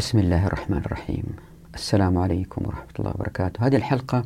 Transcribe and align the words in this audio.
بسم 0.00 0.18
الله 0.18 0.46
الرحمن 0.46 0.76
الرحيم. 0.76 1.24
السلام 1.74 2.18
عليكم 2.18 2.66
ورحمة 2.66 2.92
الله 2.98 3.10
وبركاته. 3.10 3.66
هذه 3.66 3.76
الحلقة 3.76 4.24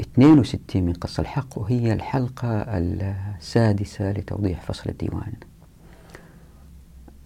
62 0.00 0.82
من 0.82 0.92
قص 0.92 1.20
الحق 1.20 1.58
وهي 1.58 1.92
الحلقة 1.92 2.48
السادسة 2.48 4.12
لتوضيح 4.12 4.60
فصل 4.60 4.90
الديوان. 4.90 5.32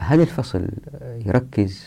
هذا 0.00 0.22
الفصل 0.22 0.68
يركز 1.02 1.86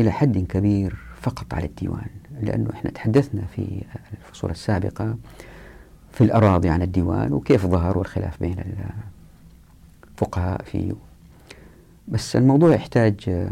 إلى 0.00 0.10
حد 0.10 0.38
كبير 0.38 0.96
فقط 1.20 1.54
على 1.54 1.66
الديوان 1.66 2.10
لأنه 2.40 2.70
إحنا 2.74 2.90
تحدثنا 2.90 3.42
في 3.42 3.84
الفصول 4.12 4.50
السابقة 4.50 5.16
في 6.12 6.24
الأراضي 6.24 6.68
عن 6.68 6.82
الديوان 6.82 7.32
وكيف 7.32 7.66
ظهر 7.66 7.98
والخلاف 7.98 8.40
بين 8.40 8.56
الفقهاء 10.12 10.62
فيه. 10.62 10.92
بس 12.08 12.36
الموضوع 12.36 12.74
يحتاج 12.74 13.48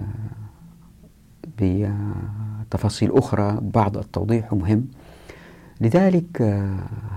بتفاصيل 1.58 3.12
أخرى 3.12 3.58
بعض 3.62 3.96
التوضيح 3.96 4.52
مهم. 4.52 4.86
لذلك 5.80 6.42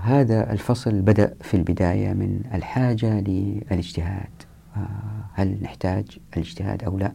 هذا 0.02 0.52
الفصل 0.52 1.02
بدأ 1.02 1.34
في 1.40 1.54
البداية 1.56 2.12
من 2.12 2.40
الحاجة 2.54 3.20
للاجتهاد. 3.20 4.28
هل 5.32 5.58
نحتاج 5.62 6.18
الاجتهاد 6.36 6.84
أو 6.84 6.98
لا؟ 6.98 7.12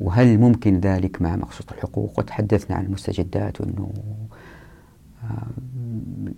وهل 0.00 0.38
ممكن 0.38 0.80
ذلك 0.80 1.22
مع 1.22 1.36
مقصود 1.36 1.66
الحقوق؟ 1.72 2.18
وتحدثنا 2.18 2.76
عن 2.76 2.84
المستجدات 2.84 3.60
وأنه 3.60 3.92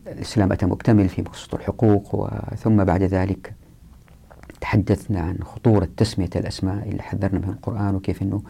الإسلام 0.06 0.52
أتى 0.52 0.66
مكتمل 0.66 1.08
في 1.08 1.22
مقصود 1.22 1.60
الحقوق 1.60 2.30
ثم 2.54 2.84
بعد 2.84 3.02
ذلك 3.02 3.54
تحدثنا 4.60 5.20
عن 5.20 5.38
خطورة 5.42 5.88
تسمية 5.96 6.30
الأسماء 6.36 6.88
اللي 6.88 7.02
حذرنا 7.02 7.38
من 7.38 7.48
القرآن 7.48 7.94
وكيف 7.94 8.22
أنه 8.22 8.42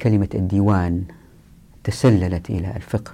كلمة 0.00 0.28
الديوان 0.34 1.04
تسللت 1.84 2.50
إلى 2.50 2.76
الفقه. 2.76 3.12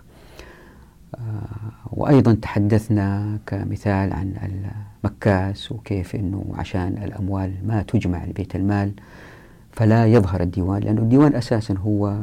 وأيضا 1.93 2.35
تحدثنا 2.35 3.39
كمثال 3.47 4.13
عن 4.13 4.35
المكاس 5.05 5.73
وكيف 5.73 6.15
أنه 6.15 6.45
عشان 6.55 6.99
الأموال 7.03 7.53
ما 7.67 7.83
تجمع 7.83 8.25
لبيت 8.25 8.57
المال 8.57 8.93
فلا 9.73 10.07
يظهر 10.07 10.41
الديوان 10.41 10.83
لأن 10.83 10.99
الديوان 10.99 11.35
أساسا 11.35 11.75
هو 11.79 12.19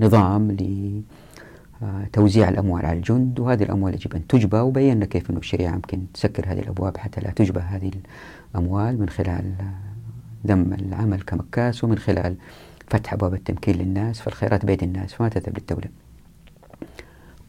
نظام 0.00 0.56
لتوزيع 1.82 2.48
الأموال 2.48 2.86
على 2.86 2.98
الجند 2.98 3.40
وهذه 3.40 3.62
الأموال 3.62 3.94
يجب 3.94 4.14
أن 4.14 4.26
تجبى. 4.26 4.56
وبينا 4.56 5.06
كيف 5.06 5.30
أن 5.30 5.36
الشريعة 5.36 5.74
يمكن 5.74 6.00
تسكر 6.14 6.52
هذه 6.52 6.60
الأبواب 6.60 6.96
حتى 6.96 7.20
لا 7.20 7.30
تجبى 7.30 7.60
هذه 7.60 7.90
الأموال 8.54 9.00
من 9.00 9.08
خلال 9.08 9.54
ذم 10.46 10.72
العمل 10.72 11.22
كمكاس 11.22 11.84
ومن 11.84 11.98
خلال 11.98 12.36
فتح 12.90 13.12
أبواب 13.12 13.34
التمكين 13.34 13.76
للناس 13.76 14.20
فالخيرات 14.20 14.64
بيد 14.64 14.82
الناس 14.82 15.14
فما 15.14 15.28
تذهب 15.28 15.58
للدولة. 15.58 15.88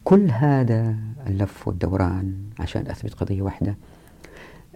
كل 0.04 0.30
هذا 0.30 0.96
اللف 1.26 1.68
والدوران 1.68 2.34
عشان 2.60 2.86
أثبت 2.86 3.14
قضية 3.14 3.42
واحدة 3.42 3.76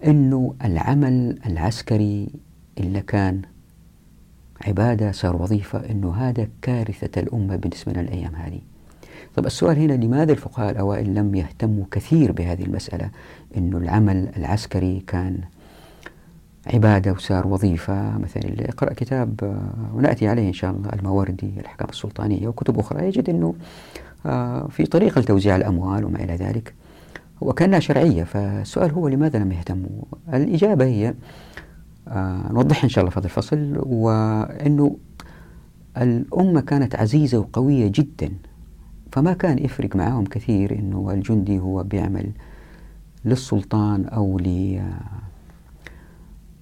أنه 0.05 0.55
العمل 0.65 1.39
العسكري 1.45 2.29
اللي 2.77 3.01
كان 3.01 3.41
عبادة 4.67 5.11
صار 5.11 5.35
وظيفة 5.41 5.91
أنه 5.91 6.13
هذا 6.15 6.47
كارثة 6.61 7.21
الأمة 7.21 7.55
بالنسبة 7.55 7.91
لنا 7.91 8.01
الأيام 8.01 8.35
هذه. 8.35 8.59
طب 9.35 9.45
السؤال 9.45 9.79
هنا 9.79 9.93
لماذا 9.93 10.31
الفقهاء 10.31 10.71
الأوائل 10.71 11.15
لم 11.15 11.35
يهتموا 11.35 11.85
كثير 11.91 12.31
بهذه 12.31 12.63
المسألة؟ 12.63 13.09
أنه 13.57 13.77
العمل 13.77 14.29
العسكري 14.37 15.03
كان 15.07 15.39
عبادة 16.73 17.11
وصار 17.11 17.47
وظيفة 17.47 18.17
مثلا 18.17 18.43
اللي 18.43 18.63
يقرأ 18.63 18.93
كتاب 18.93 19.59
ونأتي 19.93 20.27
عليه 20.27 20.47
إن 20.47 20.53
شاء 20.53 20.71
الله 20.71 20.89
الماوردي 20.93 21.51
الأحكام 21.59 21.89
السلطانية 21.89 22.47
وكتب 22.47 22.79
أخرى 22.79 23.07
يجد 23.07 23.29
أنه 23.29 23.55
في 24.69 24.85
طريقة 24.85 25.21
لتوزيع 25.21 25.55
الأموال 25.55 26.05
وما 26.05 26.23
إلى 26.23 26.35
ذلك 26.35 26.73
وكأنها 27.41 27.79
شرعية. 27.79 28.23
فالسؤال 28.23 28.91
هو 28.91 29.07
لماذا 29.07 29.39
لم 29.39 29.51
يهتموا 29.51 30.01
الإجابة 30.33 30.85
هي 30.85 31.13
نوضحها 32.51 32.83
إن 32.83 32.89
شاء 32.89 33.01
الله 33.01 33.11
في 33.11 33.19
هذا 33.19 33.25
الفصل 33.25 33.81
وأنه 33.85 34.97
الأمة 35.97 36.61
كانت 36.61 36.95
عزيزة 36.95 37.37
وقوية 37.37 37.91
جدا 37.95 38.31
فما 39.11 39.33
كان 39.33 39.59
يفرق 39.59 39.95
معهم 39.95 40.25
كثير 40.25 40.79
أنه 40.79 41.11
الجندي 41.11 41.59
هو 41.59 41.83
بيعمل 41.83 42.31
للسلطان 43.25 44.05
أو 44.05 44.39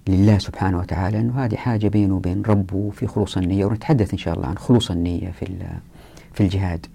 لله 0.08 0.38
سبحانه 0.38 0.80
وتعالى 0.80 1.20
أنه 1.20 1.46
هذه 1.46 1.56
حاجة 1.56 1.88
بينه 1.88 2.16
وبين 2.16 2.42
ربه 2.42 2.90
في 2.90 3.08
خلوص 3.08 3.38
النية 3.38 3.66
ونتحدث 3.66 4.12
إن 4.12 4.18
شاء 4.18 4.34
الله 4.34 4.48
عن 4.48 4.58
خلوص 4.58 4.92
النية 4.92 5.32
في 5.32 5.58
في 6.34 6.44
الجهاد. 6.44 6.86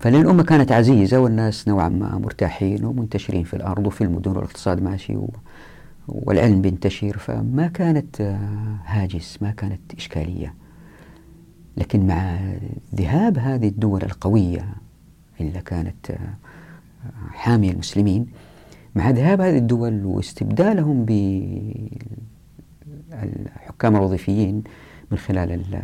فلأن 0.00 0.20
الأمة 0.20 0.42
كانت 0.42 0.72
عزيزة 0.72 1.20
والناس 1.20 1.68
نوعا 1.68 1.88
ما 1.88 2.18
مرتاحين 2.18 2.84
ومنتشرين 2.84 3.44
في 3.44 3.54
الأرض 3.54 3.86
وفي 3.86 4.04
المدن 4.04 4.30
والاقتصاد 4.30 4.82
ماشي 4.82 5.18
والعلم 6.08 6.62
بينتشر 6.62 7.18
فما 7.18 7.66
كانت 7.66 8.20
هاجس 8.84 9.42
ما 9.42 9.50
كانت 9.50 9.80
إشكالية. 9.96 10.54
لكن 11.76 12.06
مع 12.06 12.38
ذهاب 12.94 13.38
هذه 13.38 13.68
الدول 13.68 14.02
القوية 14.02 14.68
اللي 15.40 15.60
كانت 15.60 16.18
حامية 17.32 17.70
المسلمين 17.70 18.26
مع 18.94 19.10
ذهاب 19.10 19.40
هذه 19.40 19.58
الدول 19.58 20.04
واستبدالهم 20.04 21.04
بالحكام 23.12 23.96
الوظيفيين 23.96 24.62
من 25.10 25.18
خلال 25.18 25.82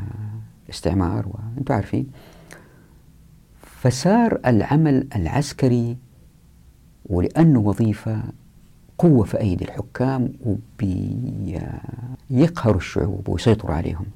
الاستعمار 0.66 1.26
وأنتم 1.28 1.74
عارفين. 1.74 2.06
فصار 3.60 4.40
العمل 4.46 5.08
العسكري 5.16 5.96
ولأنه 7.06 7.60
وظيفة 7.60 8.22
قوة 8.98 9.24
في 9.24 9.40
أيدي 9.40 9.64
الحكام 9.64 10.32
وبيقهروا 10.80 12.76
الشعوب 12.76 13.28
ويسيطروا 13.28 13.74
عليهم. 13.74 14.06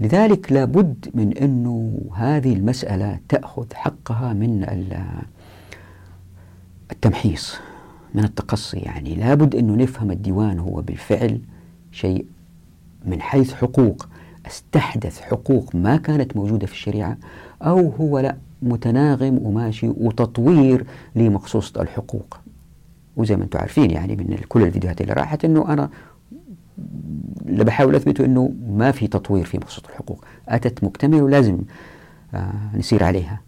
لذلك 0.00 0.52
لابد 0.52 1.10
من 1.14 1.38
أنه 1.38 2.00
هذه 2.14 2.52
المسألة 2.52 3.18
تأخذ 3.28 3.66
حقها 3.74 4.32
من 4.32 4.66
التمحيص. 6.92 7.56
من 8.14 8.24
التقصي. 8.24 8.78
يعني 8.78 9.14
لابد 9.14 9.54
أنه 9.54 9.76
نفهم 9.76 10.10
الديوان 10.10 10.58
هو 10.58 10.80
بالفعل 10.80 11.40
شيء 11.92 12.26
من 13.06 13.20
حيث 13.20 13.54
حقوق 13.54 14.08
أستحدث 14.46 15.20
حقوق 15.20 15.76
ما 15.76 15.96
كانت 15.96 16.36
موجودة 16.36 16.66
في 16.66 16.72
الشريعة 16.72 17.16
أو 17.62 17.88
هو 17.90 18.18
لا 18.18 18.36
متناغم 18.62 19.38
وماشي 19.42 19.88
وتطوير 19.88 20.86
لمقصوصة 21.16 21.82
الحقوق. 21.82 22.38
وزي 23.16 23.36
ما 23.36 23.44
أنتم 23.44 23.58
عارفين 23.58 23.90
يعني 23.90 24.16
من 24.16 24.36
كل 24.48 24.62
الفيديوهات 24.62 25.00
اللي 25.00 25.12
راحت 25.12 25.44
إنه 25.44 25.72
أنا 25.72 25.90
اللي 27.46 27.64
بحاول 27.64 27.94
أثبته 27.94 28.24
إنه 28.24 28.52
ما 28.68 28.90
في 28.90 29.06
تطوير 29.06 29.44
في 29.44 29.56
مقصوصة 29.58 29.88
الحقوق. 29.88 30.24
أتت 30.48 30.84
مكتمله 30.84 31.22
ولازم 31.22 31.58
آه 32.34 32.52
نسير 32.74 33.04
عليها. 33.04 33.40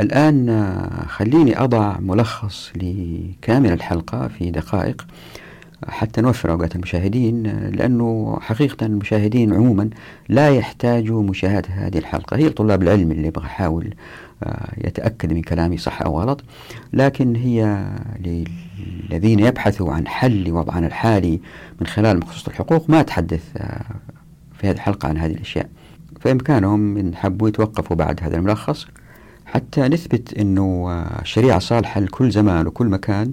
الآن 0.00 0.48
آه 0.48 1.06
خليني 1.06 1.58
أضع 1.58 1.96
ملخص 2.00 2.72
لكامل 2.76 3.72
الحلقة 3.72 4.28
في 4.28 4.50
دقائق 4.50 5.06
حتى 5.88 6.20
نوفر 6.20 6.50
أوقات 6.50 6.76
المشاهدين 6.76 7.42
لأنه 7.70 8.38
حقيقة 8.40 8.86
المشاهدين 8.86 9.54
عموما 9.54 9.90
لا 10.28 10.50
يحتاجوا 10.50 11.22
مشاهدة 11.22 11.68
هذه 11.68 11.98
الحلقة. 11.98 12.36
هي 12.36 12.48
طلاب 12.48 12.82
العلم 12.82 13.12
اللي 13.12 13.26
يبغى 13.28 13.44
يحاول 13.44 13.94
يتأكد 14.84 15.32
من 15.32 15.42
كلامي 15.42 15.76
صح 15.78 16.02
أو 16.02 16.20
غلط 16.20 16.44
لكن 16.92 17.36
هي 17.36 17.86
للذين 18.20 19.38
يبحثوا 19.38 19.92
عن 19.92 20.06
حل 20.06 20.44
لوضعنا 20.44 20.86
الحالي 20.86 21.40
من 21.80 21.86
خلال 21.86 22.18
مخصوص 22.18 22.48
الحقوق 22.48 22.90
ما 22.90 23.00
أتحدث 23.00 23.42
في 24.58 24.66
هذه 24.68 24.74
الحلقة 24.74 25.08
عن 25.08 25.18
هذه 25.18 25.32
الأشياء. 25.32 25.68
فإمكانهم 26.20 26.96
إن 26.96 27.14
حبوا 27.16 27.48
يتوقفوا 27.48 27.96
بعد 27.96 28.20
هذا 28.22 28.36
الملخص. 28.36 28.86
حتى 29.54 29.80
نثبت 29.80 30.34
أنه 30.34 30.90
الشريعة 31.22 31.58
صالحة 31.58 32.00
لكل 32.00 32.30
زمان 32.30 32.66
وكل 32.66 32.86
مكان. 32.86 33.32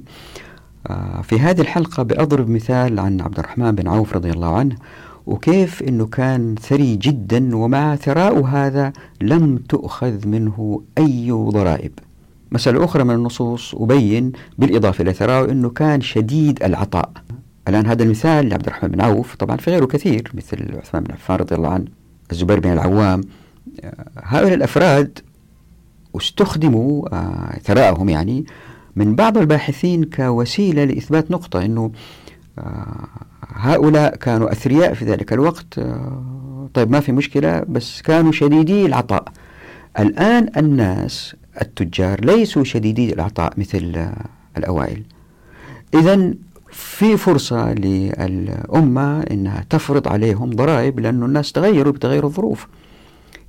في 1.24 1.40
هذه 1.40 1.62
الحلقة 1.62 2.04
بأضرب 2.04 2.50
مثال 2.50 3.00
عن 3.00 3.22
عبد 3.22 3.40
الرحمن 3.40 3.72
بن 3.72 3.88
عوف 3.88 4.14
رضي 4.14 4.30
الله 4.30 4.56
عنه 4.58 4.76
وكيف 5.26 5.84
أنه 5.84 6.06
كان 6.06 6.56
ثري 6.62 6.96
جدا 6.96 7.56
ومع 7.56 7.96
ثراء 7.96 8.46
هذا 8.46 8.94
لم 9.22 9.58
تؤخذ 9.58 10.28
منه 10.28 10.82
أي 10.98 11.32
ضرائب. 11.32 11.92
مسألة 12.52 12.86
أخرى 12.86 13.04
من 13.04 13.16
النصوص 13.16 13.76
أبين 13.76 14.32
بالإضافة 14.58 15.02
إلى 15.02 15.14
ثراء 15.14 15.52
أنه 15.52 15.70
كان 15.70 16.02
شديد 16.02 16.64
العطاء. 16.64 17.12
الآن 17.68 17.86
هذا 17.86 18.04
المثال 18.04 18.50
لعبد 18.50 18.68
الرحمن 18.68 18.90
بن 18.90 19.02
عوف 19.02 19.36
طبعا 19.36 19.58
في 19.58 19.72
غيره 19.72 19.86
كثير 19.86 20.32
مثل 20.34 20.78
عثمان 20.78 21.04
بن 21.04 21.12
عفان 21.12 21.38
رضي 21.38 21.56
الله 21.56 21.70
عنه 21.70 21.86
الزبير 22.32 22.60
بن 22.60 22.74
العوام. 22.74 23.22
هؤلاء 24.24 24.54
الأفراد 24.54 25.20
استخدموا 26.18 27.10
ثراءهم 27.60 28.10
يعني 28.10 28.46
من 28.96 29.16
بعض 29.16 29.38
الباحثين 29.38 30.04
كوسيلة 30.04 30.84
لإثبات 30.84 31.31
نقطة 31.31 31.66
أنه 31.66 31.92
هؤلاء 33.48 34.16
كانوا 34.16 34.52
أثرياء 34.52 34.94
في 34.94 35.06
ذلك 35.06 35.34
الوقت 35.34 35.80
طيب 36.74 36.92
ما 36.92 37.00
في 37.00 37.12
مشكلة 37.12 37.60
بس 37.60 38.02
كانوا 38.02 38.31
شديدي 38.31 38.86
العطاء. 38.86 39.24
الآن 40.00 40.50
الناس 40.58 41.36
التجار 41.62 42.25
ليسوا 42.25 42.63
شديدي 42.63 43.13
العطاء 43.13 43.54
مثل 43.58 44.06
الأوائل. 44.58 45.04
إذا 45.94 46.34
في 46.72 47.18
فرصة 47.18 47.74
للأمة 47.74 49.22
أنها 49.22 49.66
تفرض 49.69 50.08
عليهم 50.08 50.50
ضرائب 50.50 51.00
لأن 51.00 51.24
الناس 51.24 51.52
تغيروا 51.52 51.94
بتغير 51.94 52.25
الظروف. 52.25 52.68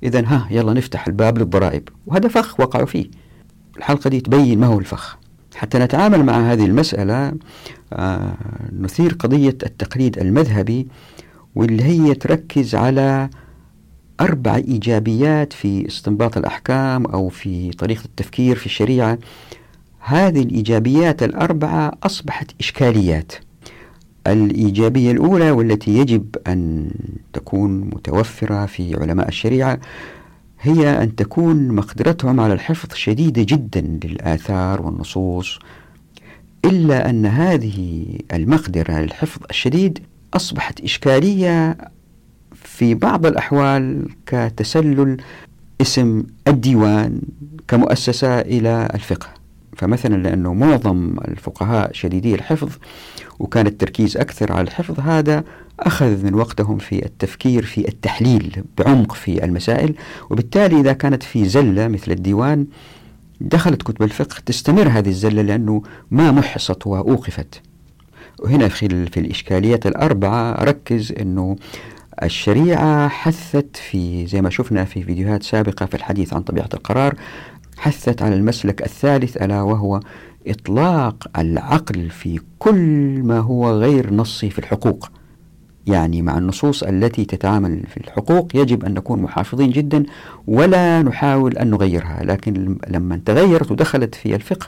إذا 0.03 0.25
ها 0.27 0.47
يلا 0.51 0.73
نفتح 0.73 1.07
الباب 1.07 1.37
للضرائب. 1.37 1.89
وهذا 2.07 2.27
فخ 2.27 2.59
وقعوا 2.59 2.85
فيه. 2.85 3.05
الحلقة 3.77 4.09
دي 4.09 4.21
تبين 4.21 4.59
ما 4.59 4.67
هو 4.67 4.79
الفخ. 4.79 5.17
حتى 5.55 5.79
نتعامل 5.79 6.23
مع 6.23 6.51
هذه 6.51 6.65
المسألة 6.65 7.33
آه 7.93 8.33
نثير 8.79 9.13
قضية 9.13 9.57
التقليد 9.63 10.17
المذهبي 10.17 10.87
واللي 11.55 11.83
هي 11.83 12.13
تركز 12.13 12.75
على 12.75 13.29
أربع 14.21 14.55
إيجابيات 14.55 15.53
في 15.53 15.87
استنباط 15.87 16.37
الأحكام 16.37 17.05
أو 17.05 17.29
في 17.29 17.71
طريقة 17.71 18.05
التفكير 18.05 18.55
في 18.55 18.65
الشريعة. 18.65 19.17
هذه 19.99 20.41
الإيجابيات 20.41 21.23
الأربعة 21.23 21.91
أصبحت 22.03 22.51
إشكاليات. 22.59 23.31
الإيجابية 24.27 25.11
الأولى 25.11 25.51
والتي 25.51 25.97
يجب 25.97 26.35
أن 26.47 26.89
تكون 27.33 27.79
متوفرة 27.79 28.65
في 28.65 28.95
علماء 28.95 29.27
الشريعة 29.27 29.79
هي 30.61 31.03
أن 31.03 31.15
تكون 31.15 31.67
مقدرتهم 31.67 32.39
على 32.39 32.53
الحفظ 32.53 32.93
شديدة 32.93 33.43
جدا 33.43 33.81
للآثار 34.03 34.81
والنصوص 34.81 35.59
إلا 36.65 37.09
أن 37.09 37.25
هذه 37.25 38.05
المقدرة 38.33 38.99
للحفظ 38.99 39.41
الشديد 39.49 39.99
أصبحت 40.33 40.81
إشكالية 40.81 41.77
في 42.53 42.93
بعض 42.95 43.25
الأحوال 43.25 44.05
كتسلل 44.25 45.17
اسم 45.81 46.23
الديوان 46.47 47.21
كمؤسسة 47.67 48.39
إلى 48.39 48.89
الفقه. 48.93 49.42
فمثلا 49.77 50.15
لأنه 50.15 50.53
معظم 50.53 51.15
الفقهاء 51.27 51.93
شديدي 51.93 52.35
الحفظ 52.35 52.69
وكان 53.39 53.67
التركيز 53.67 54.17
أكثر 54.17 54.51
على 54.51 54.61
الحفظ 54.61 54.99
هذا 54.99 55.43
أخذ 55.79 56.25
من 56.25 56.33
وقتهم 56.33 56.77
في 56.77 57.05
التفكير 57.05 57.65
في 57.65 57.87
التحليل 57.87 58.63
بعمق 58.77 59.13
في 59.13 59.43
المسائل. 59.43 59.95
وبالتالي 60.29 60.79
إذا 60.79 60.93
كانت 60.93 61.23
في 61.23 61.45
زلة 61.45 61.87
مثل 61.87 62.11
الديوان 62.11 62.65
دخلت 63.41 63.81
كتب 63.81 64.03
الفقه 64.03 64.35
تستمر 64.45 64.87
هذه 64.87 65.09
الزلة 65.09 65.41
لأنه 65.41 65.83
ما 66.11 66.31
محصت 66.31 66.87
وأوقفت. 66.87 67.61
وهنا 68.39 68.67
في, 68.67 69.05
في 69.05 69.19
الإشكاليات 69.19 69.87
الأربعة 69.87 70.63
ركز 70.63 71.11
أنه 71.11 71.55
الشريعة 72.23 73.07
حثت 73.07 73.77
في 73.77 74.27
زي 74.27 74.41
ما 74.41 74.49
شفنا 74.49 74.85
في 74.85 75.03
فيديوهات 75.03 75.43
سابقة 75.43 75.85
في 75.85 75.95
الحديث 75.95 76.33
عن 76.33 76.41
طبيعة 76.41 76.69
القرار 76.73 77.15
حثت 77.77 78.21
على 78.21 78.35
المسلك 78.35 78.81
الثالث 78.81 79.37
ألا 79.37 79.61
وهو 79.61 79.99
إطلاق 80.47 81.27
العقل 81.37 82.09
في 82.09 82.39
كل 82.59 83.21
ما 83.23 83.39
هو 83.39 83.71
غير 83.71 84.13
نصي 84.13 84.49
في 84.49 84.59
الحقوق. 84.59 85.09
يعني 85.87 86.21
مع 86.21 86.37
النصوص 86.37 86.83
التي 86.83 87.25
تتعامل 87.25 87.83
في 87.87 87.97
الحقوق 87.97 88.55
يجب 88.55 88.85
أن 88.85 88.93
نكون 88.93 89.21
محافظين 89.21 89.69
جدا 89.69 90.03
ولا 90.47 91.01
نحاول 91.01 91.57
أن 91.57 91.69
نغيرها. 91.69 92.23
لكن 92.23 92.77
لما 92.87 93.21
تغيرت 93.25 93.71
ودخلت 93.71 94.15
في 94.15 94.35
الفقه 94.35 94.67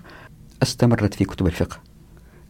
استمرت 0.64 1.14
في 1.14 1.26
كتب 1.26 1.48
الفقه. 1.48 1.78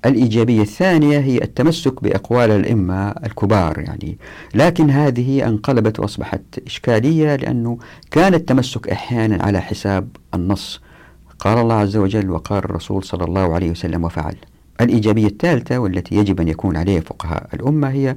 الإيجابية 0.06 0.62
الثانية 0.62 1.20
هي 1.20 1.38
التمسك 1.38 2.04
بأقوال 2.04 2.52
الأئمة 2.52 3.10
الكبار 3.10 3.80
يعني. 3.80 4.18
لكن 4.54 4.90
هذه 4.90 5.48
انقلبت 5.48 6.00
وأصبحت 6.00 6.42
إشكالية 6.68 7.36
لأنه 7.36 7.78
كان 8.12 8.34
التمسك 8.34 8.90
أحيانا 8.90 9.44
على 9.44 9.62
حساب 9.62 10.08
النص. 10.34 10.82
قال 11.40 11.58
الله 11.58 11.76
عز 11.76 11.98
وجل 11.98 12.30
وقال 12.30 12.64
الرسول 12.64 13.04
صلى 13.04 13.24
الله 13.24 13.54
عليه 13.54 13.72
وسلم 13.72 14.04
وفعل. 14.04 14.36
الإيجابية 14.82 15.28
الثالثة 15.28 15.78
والتي 15.78 16.16
يجب 16.16 16.42
أن 16.42 16.48
يكون 16.48 16.78
عليها 16.78 17.02
فقهاء 17.02 17.50
الأمة 17.54 17.90
هي 17.90 18.16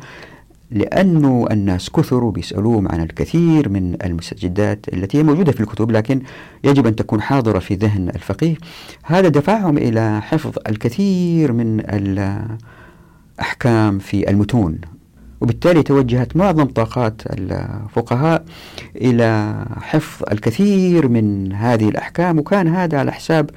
لأنه 0.70 1.46
الناس 1.50 1.90
كثروا 1.90 2.32
بيسألوهم 2.32 2.88
عن 2.88 3.00
الكثير 3.02 3.68
من 3.68 3.96
المستجدات 4.04 4.86
التي 4.92 5.18
هي 5.18 5.22
موجودة 5.22 5.52
في 5.52 5.60
الكتب 5.60 5.90
لكن 5.90 6.22
يجب 6.64 6.86
أن 6.86 6.96
تكون 6.96 7.22
حاضرة 7.22 7.58
في 7.58 7.74
ذهن 7.74 8.08
الفقيه. 8.08 8.54
هذا 9.02 9.28
دفعهم 9.28 9.78
إلى 9.78 10.20
حفظ 10.22 10.52
الكثير 10.68 11.52
من 11.52 11.80
الأحكام 13.38 13.98
في 13.98 14.30
المتون 14.30 14.78
وبالتالي 15.40 15.82
توجهت 15.82 16.36
معظم 16.36 16.64
طاقات 16.64 17.22
الفقهاء 17.26 18.44
إلى 18.96 19.64
حفظ 19.80 20.22
الكثير 20.32 21.08
من 21.08 21.52
هذه 21.52 21.88
الأحكام 21.88 22.38
وكان 22.38 22.68
هذا 22.68 22.98
على 22.98 23.12
حساب 23.12 23.50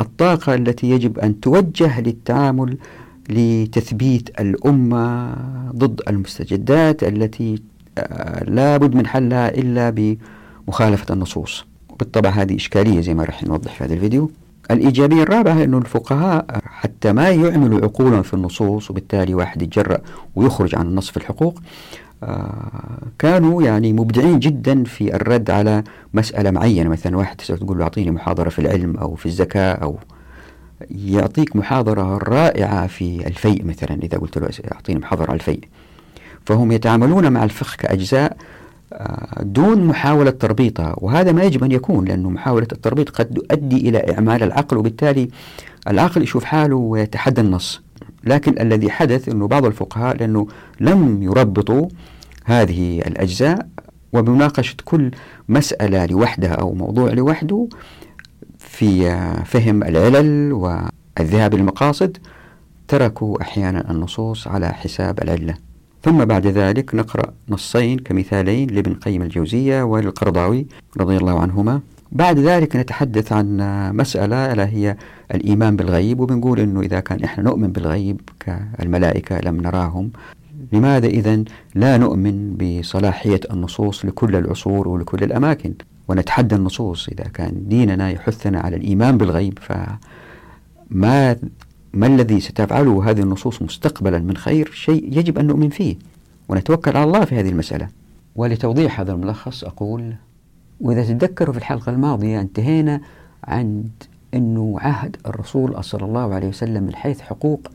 الطاقة 0.00 0.54
التي 0.54 0.90
يجب 0.90 1.18
أن 1.18 1.40
توجه 1.40 2.00
للتعامل 2.00 2.76
لتثبيت 3.28 4.40
الأمة 4.40 5.34
ضد 5.76 6.00
المستجدات 6.08 7.02
التي 7.02 7.62
آه، 7.98 8.44
لا 8.44 8.76
بد 8.76 8.94
من 8.94 9.06
حلها 9.06 9.48
إلا 9.48 10.16
بمخالفة 10.66 11.14
النصوص. 11.14 11.64
بالطبع 11.98 12.30
هذه 12.30 12.56
إشكالية 12.56 13.00
زي 13.00 13.14
ما 13.14 13.24
راح 13.24 13.44
نوضح 13.44 13.74
في 13.74 13.84
هذا 13.84 13.94
الفيديو. 13.94 14.30
الإيجابية 14.70 15.22
الرابعة 15.22 15.64
أن 15.64 15.74
الفقهاء 15.74 16.46
حتى 16.64 17.12
ما 17.12 17.30
يعملوا 17.30 17.80
عقولا 17.80 18.22
في 18.22 18.34
النصوص 18.34 18.90
وبالتالي 18.90 19.34
واحد 19.34 19.62
يتجرأ 19.62 19.98
ويخرج 20.36 20.74
عن 20.74 20.86
النص 20.86 21.10
في 21.10 21.16
الحقوق 21.16 21.58
آه، 22.22 22.98
كانوا 23.18 23.62
يعني 23.62 23.92
مبدعين 23.92 24.38
جدا 24.38 24.84
في 24.84 25.16
الرد 25.16 25.50
على 25.50 25.84
مسألة 26.14 26.50
معينة. 26.50 26.90
مثلا 26.90 27.16
واحد 27.16 27.36
تقول 27.36 27.78
له 27.78 27.84
أعطيني 27.84 28.10
محاضرة 28.10 28.48
في 28.48 28.58
العلم 28.58 28.96
أو 28.96 29.14
في 29.14 29.26
الزكاة 29.26 29.72
أو 29.72 29.98
يعطيك 30.90 31.56
محاضرة 31.56 32.18
رائعة 32.18 32.86
في 32.86 33.26
الفيء 33.26 33.64
مثلا 33.64 34.02
إذا 34.02 34.18
قلت 34.18 34.38
له 34.38 34.48
أعطيني 34.72 34.98
محاضرة 34.98 35.26
على 35.26 35.34
الفيء. 35.34 35.60
فهم 36.46 36.72
يتعاملون 36.72 37.32
مع 37.32 37.44
الفقه 37.44 37.76
كأجزاء 37.78 38.36
آه، 38.92 39.42
دون 39.42 39.84
محاولة 39.84 40.30
تربيطها. 40.30 40.94
وهذا 40.98 41.32
ما 41.32 41.42
يجب 41.42 41.64
أن 41.64 41.72
يكون 41.72 42.04
لأنه 42.04 42.30
محاولة 42.30 42.68
التربيط 42.72 43.10
قد 43.10 43.26
تؤدي 43.26 43.88
إلى 43.88 44.14
إعمال 44.14 44.42
العقل 44.42 44.76
وبالتالي 44.76 45.28
العقل 45.88 46.22
يشوف 46.22 46.44
حاله 46.44 46.76
ويتحدى 46.76 47.40
النص. 47.40 47.82
لكن 48.24 48.60
الذي 48.60 48.90
حدث 48.90 49.28
أنه 49.28 49.48
بعض 49.48 49.64
الفقهاء 49.66 50.16
لأنه 50.16 50.46
لم 50.80 51.22
يربطوا 51.22 51.88
هذه 52.44 52.98
الأجزاء 52.98 53.66
وبمناقشة 54.12 54.76
كل 54.84 55.10
مسألة 55.48 56.06
لوحدها 56.06 56.52
أو 56.52 56.74
موضوع 56.74 57.10
لوحده 57.12 57.68
في 58.74 59.16
فهم 59.44 59.82
العلل 59.82 60.52
والذهاب 60.52 61.54
للمقاصد 61.54 62.16
تركوا 62.88 63.42
أحيانا 63.42 63.90
النصوص 63.90 64.48
على 64.48 64.68
حساب 64.72 65.22
العلة. 65.22 65.54
ثم 66.02 66.24
بعد 66.24 66.46
ذلك 66.46 66.94
نقرأ 66.94 67.32
نصين 67.48 67.98
كمثالين 67.98 68.70
لابن 68.70 68.94
قيم 68.94 69.22
الجوزية 69.22 69.82
والقرضاوي 69.82 70.66
رضي 70.96 71.16
الله 71.16 71.40
عنهما. 71.40 71.80
بعد 72.12 72.38
ذلك 72.38 72.76
نتحدث 72.76 73.32
عن 73.32 73.56
مسألة 73.96 74.52
ألا 74.52 74.68
هي 74.68 74.96
الإيمان 75.34 75.76
بالغيب 75.76 76.20
وبنقول 76.20 76.60
أنه 76.60 76.80
إذا 76.80 77.00
كان 77.00 77.24
إحنا 77.24 77.44
نؤمن 77.44 77.72
بالغيب 77.72 78.20
كالملائكة 78.40 79.40
لم 79.40 79.60
نراهم 79.60 80.10
لماذا 80.72 81.06
إذا 81.06 81.44
لا 81.74 81.96
نؤمن 81.98 82.56
بصلاحية 82.56 83.40
النصوص 83.50 84.04
لكل 84.04 84.36
العصور 84.36 84.88
ولكل 84.88 85.24
الأماكن؟ 85.24 85.74
ونتحدى 86.08 86.54
النصوص. 86.54 87.08
إذا 87.08 87.24
كان 87.24 87.68
ديننا 87.68 88.10
يحثنا 88.10 88.60
على 88.60 88.76
الإيمان 88.76 89.18
بالغيب 89.18 89.58
فما 89.58 91.36
ما 91.92 92.06
الذي 92.06 92.40
ستفعله 92.40 93.10
هذه 93.10 93.20
النصوص 93.20 93.62
مستقبلا 93.62 94.18
من 94.18 94.36
خير 94.36 94.70
شيء 94.70 95.18
يجب 95.18 95.38
أن 95.38 95.46
نؤمن 95.46 95.68
فيه 95.68 95.96
ونتوكل 96.48 96.96
على 96.96 97.04
الله 97.04 97.24
في 97.24 97.40
هذه 97.40 97.48
المسألة. 97.48 97.88
ولتوضيح 98.36 99.00
هذا 99.00 99.12
الملخص 99.12 99.64
أقول 99.64 100.14
وإذا 100.80 101.04
تتذكروا 101.04 101.52
في 101.52 101.58
الحلقة 101.58 101.90
الماضية 101.90 102.40
انتهينا 102.40 103.00
عند 103.44 103.90
أنه 104.34 104.76
عهد 104.78 105.16
الرسول 105.26 105.84
صلى 105.84 106.04
الله 106.04 106.34
عليه 106.34 106.48
وسلم 106.48 106.82
من 106.82 106.94
حيث 106.94 107.20
حقوق 107.20 107.68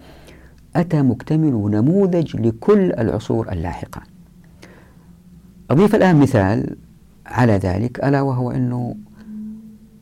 أتى 0.76 1.02
مكتمل 1.02 1.54
ونموذج 1.54 2.38
لكل 2.38 2.92
العصور 2.94 3.52
اللاحقة. 3.52 4.02
أضيف 5.72 5.96
الآن 5.96 6.16
مثال 6.20 6.76
على 7.30 7.54
ذلك 7.54 8.04
ألا 8.04 8.22
وهو 8.22 8.52
أنه 8.52 8.96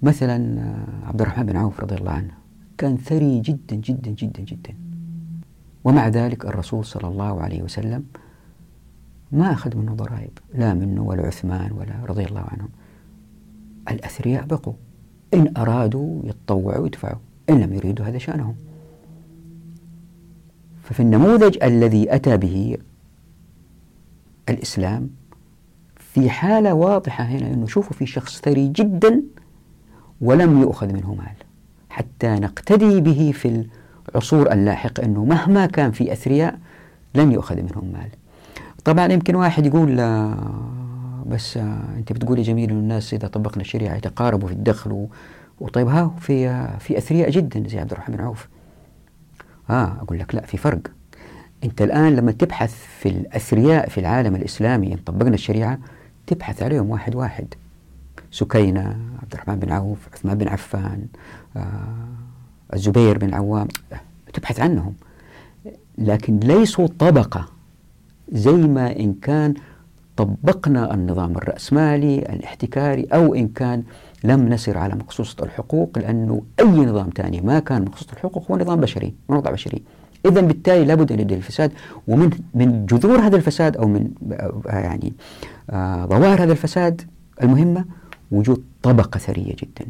مثلا 0.01 0.63
عبد 1.03 1.21
الرحمن 1.21 1.45
بن 1.45 1.55
عوف 1.55 1.79
رضي 1.79 1.95
الله 1.95 2.11
عنه 2.11 2.33
كان 2.77 2.97
ثري 2.97 3.39
جدا 3.39 3.75
جدا 3.75 4.11
جدا 4.11 4.43
جدا. 4.43 4.73
ومع 5.83 6.07
ذلك 6.07 6.45
الرسول 6.45 6.85
صلى 6.85 7.07
الله 7.07 7.41
عليه 7.41 7.61
وسلم 7.61 8.03
ما 9.31 9.51
أخذ 9.51 9.77
منه 9.77 9.93
ضرائب 9.93 10.31
لا 10.53 10.73
منه 10.73 11.03
ولا 11.03 11.27
عثمان 11.27 11.71
ولا 11.71 12.05
رضي 12.05 12.25
الله 12.25 12.45
عنهم. 12.47 12.69
الأثرياء 13.89 14.45
بقوا. 14.45 14.73
إن 15.33 15.53
أرادوا 15.57 16.21
يتطوعوا 16.23 16.87
يدفعوا 16.87 17.19
إن 17.49 17.59
لم 17.59 17.73
يريدوا 17.73 18.05
هذا 18.05 18.17
شأنهم. 18.17 18.55
ففي 20.83 20.99
النموذج 20.99 21.57
الذي 21.63 22.15
أتى 22.15 22.37
به 22.37 22.77
الإسلام 24.49 25.09
في 26.17 26.29
حالة 26.29 26.73
واضحة 26.73 27.23
هنا 27.23 27.53
أنه 27.53 27.67
شوفوا 27.67 27.93
في 27.93 28.05
شخص 28.05 28.41
ثري 28.41 28.67
جدا 28.67 29.23
ولم 30.21 30.61
يؤخذ 30.61 30.93
منه 30.93 31.13
مال. 31.13 31.35
حتى 31.89 32.27
نقتدي 32.27 33.01
به 33.01 33.31
في 33.35 33.65
العصور 34.09 34.51
اللاحقة 34.51 35.03
أنه 35.05 35.25
مهما 35.25 35.65
كان 35.65 35.91
في 35.91 36.13
أثرياء 36.13 36.59
لن 37.15 37.31
يؤخذ 37.31 37.55
منهم 37.55 37.91
مال. 37.93 38.09
طبعا 38.85 39.07
يمكن 39.13 39.35
واحد 39.35 39.65
يقول 39.65 39.95
بس 41.25 41.57
أنت 41.97 42.13
بتقولي 42.13 42.41
جميل 42.41 42.71
أن 42.71 42.77
الناس 42.77 43.13
إذا 43.13 43.27
طبقنا 43.27 43.61
الشريعة 43.61 43.95
يتقاربوا 43.95 44.47
في 44.47 44.53
الدخل 44.53 45.07
وطيب. 45.59 45.87
ها 45.87 46.11
في 46.19 46.67
في 46.79 46.97
أثرياء 46.97 47.29
جدا 47.29 47.67
زي 47.67 47.79
عبد 47.79 47.91
الرحمن 47.91 48.19
عوف. 48.21 48.47
آه 49.69 49.97
أقول 50.01 50.19
لك 50.19 50.35
لا 50.35 50.41
في 50.41 50.57
فرق. 50.57 50.81
أنت 51.63 51.81
الآن 51.81 52.15
لما 52.15 52.31
تبحث 52.31 52.75
في 52.99 53.09
الأثرياء 53.09 53.89
في 53.89 53.99
العالم 53.99 54.35
الإسلامي 54.35 54.93
إن 54.93 54.97
طبقنا 54.97 55.33
الشريعة 55.33 55.79
تبحث 56.27 56.63
عليهم 56.63 56.89
واحد 56.89 57.15
واحد. 57.15 57.53
سكينة 58.31 58.97
عبد 59.21 59.33
الرحمن 59.33 59.55
بن 59.55 59.71
عوف 59.71 60.07
عثمان 60.13 60.37
بن 60.37 60.47
عفان 60.47 61.05
آه 61.57 62.07
الزبير 62.73 63.17
بن 63.17 63.27
العوام 63.27 63.67
تبحث 64.33 64.59
عنهم. 64.59 64.93
لكن 65.97 66.39
ليسوا 66.39 66.87
طبقة 66.87 67.47
زي 68.31 68.51
ما 68.51 68.99
إن 68.99 69.13
كان 69.13 69.53
طبقنا 70.17 70.93
النظام 70.93 71.31
الرأسمالي 71.31 72.19
الاحتكاري 72.19 73.03
أو 73.03 73.35
إن 73.35 73.47
كان 73.47 73.83
لم 74.23 74.49
نسر 74.49 74.77
على 74.77 74.95
مقصوصة 74.95 75.43
الحقوق 75.43 75.99
لأنه 75.99 76.41
أي 76.59 76.65
نظام 76.65 77.09
ثاني 77.15 77.41
ما 77.41 77.59
كان 77.59 77.85
مقصوصة 77.85 78.13
الحقوق 78.13 78.51
هو 78.51 78.57
نظام 78.57 78.81
بشري 78.81 79.15
وضع 79.29 79.51
بشري. 79.51 79.83
إذا 80.25 80.41
بالتالي 80.41 80.85
لابد 80.85 81.11
أن 81.11 81.19
يبدأ 81.19 81.35
الفساد 81.35 81.71
ومن 82.07 82.29
من 82.53 82.85
جذور 82.85 83.19
هذا 83.19 83.35
الفساد 83.35 83.77
أو 83.77 83.87
من 83.87 84.09
يعني 84.65 85.13
آه 85.69 86.05
ظواهر 86.05 86.43
هذا 86.43 86.51
الفساد 86.51 87.01
المهمة 87.43 87.85
وجود 88.31 88.63
طبقة 88.83 89.17
ثرية 89.17 89.55
جدا. 89.55 89.85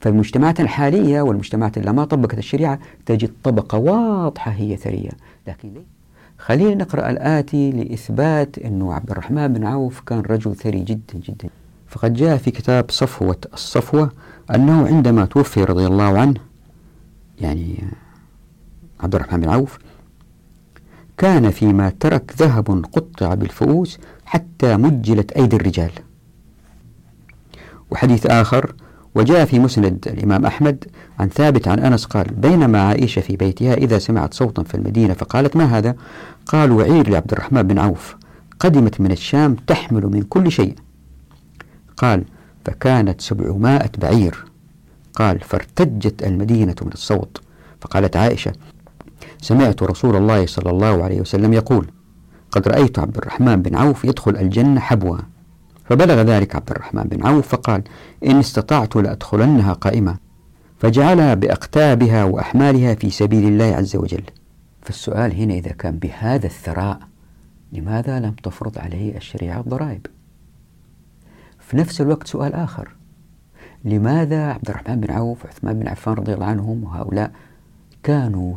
فالمجتمعات 0.00 0.60
الحالية 0.60 1.22
والمجتمعات 1.22 1.78
اللي 1.78 1.92
ما 1.92 2.04
طبقت 2.04 2.38
الشريعة 2.38 2.78
تجد 3.06 3.30
طبقة 3.44 3.78
واضحة 3.78 4.50
هي 4.50 4.76
ثرية. 4.76 5.10
لكن 5.48 5.70
خلينا 6.38 6.74
نقرأ 6.74 7.10
الآتي 7.10 7.70
لإثبات 7.70 8.58
أنه 8.58 8.94
عبد 8.94 9.10
الرحمن 9.10 9.48
بن 9.48 9.64
عوف 9.64 10.00
كان 10.00 10.20
رجل 10.20 10.56
ثري 10.56 10.80
جدا 10.80 11.14
جدا. 11.14 11.48
فقد 11.88 12.14
جاء 12.14 12.36
في 12.36 12.50
كتاب 12.50 12.90
صفوة 12.90 13.36
الصفوة 13.54 14.10
أنه 14.54 14.86
عندما 14.86 15.24
توفي 15.24 15.64
رضي 15.64 15.86
الله 15.86 16.18
عنه 16.18 16.40
يعني 17.40 17.84
عبد 19.02 19.14
الرحمن 19.14 19.40
بن 19.40 19.48
عوف 19.48 19.78
كان 21.16 21.50
فيما 21.50 21.92
ترك 22.00 22.34
ذهب 22.38 22.84
قطع 22.92 23.34
بالفؤوس 23.34 23.98
حتى 24.24 24.76
مجلت 24.76 25.32
أيدي 25.32 25.56
الرجال. 25.56 25.90
وحديث 27.90 28.26
آخر 28.26 28.74
وجاء 29.14 29.44
في 29.44 29.58
مسند 29.58 30.08
الإمام 30.08 30.46
أحمد 30.46 30.84
عن 31.18 31.28
ثابت 31.28 31.68
عن 31.68 31.78
أنس 31.78 32.04
قال 32.04 32.34
بينما 32.34 32.82
عائشة 32.82 33.20
في 33.20 33.36
بيتها 33.36 33.74
إذا 33.74 33.98
سمعت 33.98 34.34
صوتا 34.34 34.62
في 34.62 34.74
المدينة 34.74 35.14
فقالت 35.14 35.56
ما 35.56 35.64
هذا؟ 35.64 35.96
قالوا 36.46 36.82
عير 36.82 37.10
لعبد 37.10 37.32
الرحمن 37.32 37.62
بن 37.62 37.78
عوف 37.78 38.16
قدمت 38.60 39.00
من 39.00 39.12
الشام 39.12 39.54
تحمل 39.54 40.06
من 40.06 40.22
كل 40.22 40.52
شيء. 40.52 40.74
قال 41.96 42.24
فكانت 42.64 43.20
سبعمائة 43.20 43.90
بعير. 43.98 44.44
قال 45.14 45.40
فارتجت 45.40 46.22
المدينة 46.22 46.76
من 46.82 46.92
الصوت. 46.92 47.40
فقالت 47.80 48.16
عائشة 48.16 48.52
سمعت 49.42 49.82
رسول 49.82 50.16
الله 50.16 50.46
صلى 50.46 50.70
الله 50.70 51.04
عليه 51.04 51.20
وسلم 51.20 51.52
يقول 51.52 51.86
قد 52.50 52.68
رأيت 52.68 52.98
عبد 52.98 53.16
الرحمن 53.16 53.62
بن 53.62 53.76
عوف 53.76 54.04
يدخل 54.04 54.36
الجنة 54.36 54.80
حبوا 54.80 55.18
فبلغ 55.84 56.22
ذلك 56.22 56.56
عبد 56.56 56.70
الرحمن 56.70 57.02
بن 57.02 57.26
عوف 57.26 57.48
فقال 57.48 57.82
إن 58.26 58.38
استطعت 58.38 58.96
لأدخلنها 58.96 59.72
قائمة. 59.72 60.16
فجعلها 60.78 61.34
بأقتابها 61.34 62.24
وأحمالها 62.24 62.94
في 62.94 63.10
سبيل 63.10 63.48
الله 63.48 63.64
عز 63.64 63.96
وجل. 63.96 64.22
فالسؤال 64.82 65.34
هنا 65.34 65.54
إذا 65.54 65.72
كان 65.72 65.98
بهذا 65.98 66.46
الثراء 66.46 66.98
لماذا 67.72 68.20
لم 68.20 68.32
تفرض 68.42 68.78
عليه 68.78 69.16
الشريعة 69.16 69.60
الضرائب؟ 69.60 70.06
في 71.58 71.76
نفس 71.76 72.00
الوقت 72.00 72.26
سؤال 72.26 72.54
آخر 72.54 72.88
لماذا 73.84 74.52
عبد 74.52 74.68
الرحمن 74.68 75.00
بن 75.00 75.12
عوف 75.12 75.44
وعثمان 75.44 75.78
بن 75.78 75.88
عفان 75.88 76.14
رضي 76.14 76.34
الله 76.34 76.46
عنهم 76.46 76.84
وهؤلاء 76.84 77.32
كانوا 78.02 78.56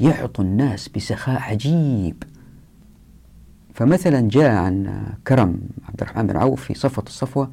يعطوا 0.00 0.44
الناس 0.44 0.88
بسخاء 0.88 1.40
عجيب. 1.40 2.22
فمثلا 3.74 4.28
جاء 4.28 4.50
عن 4.50 5.02
كرم 5.26 5.58
عبد 5.88 6.02
الرحمن 6.02 6.26
بن 6.26 6.36
عوف 6.36 6.64
في 6.64 6.74
صفة 6.74 7.02
الصفوة 7.06 7.50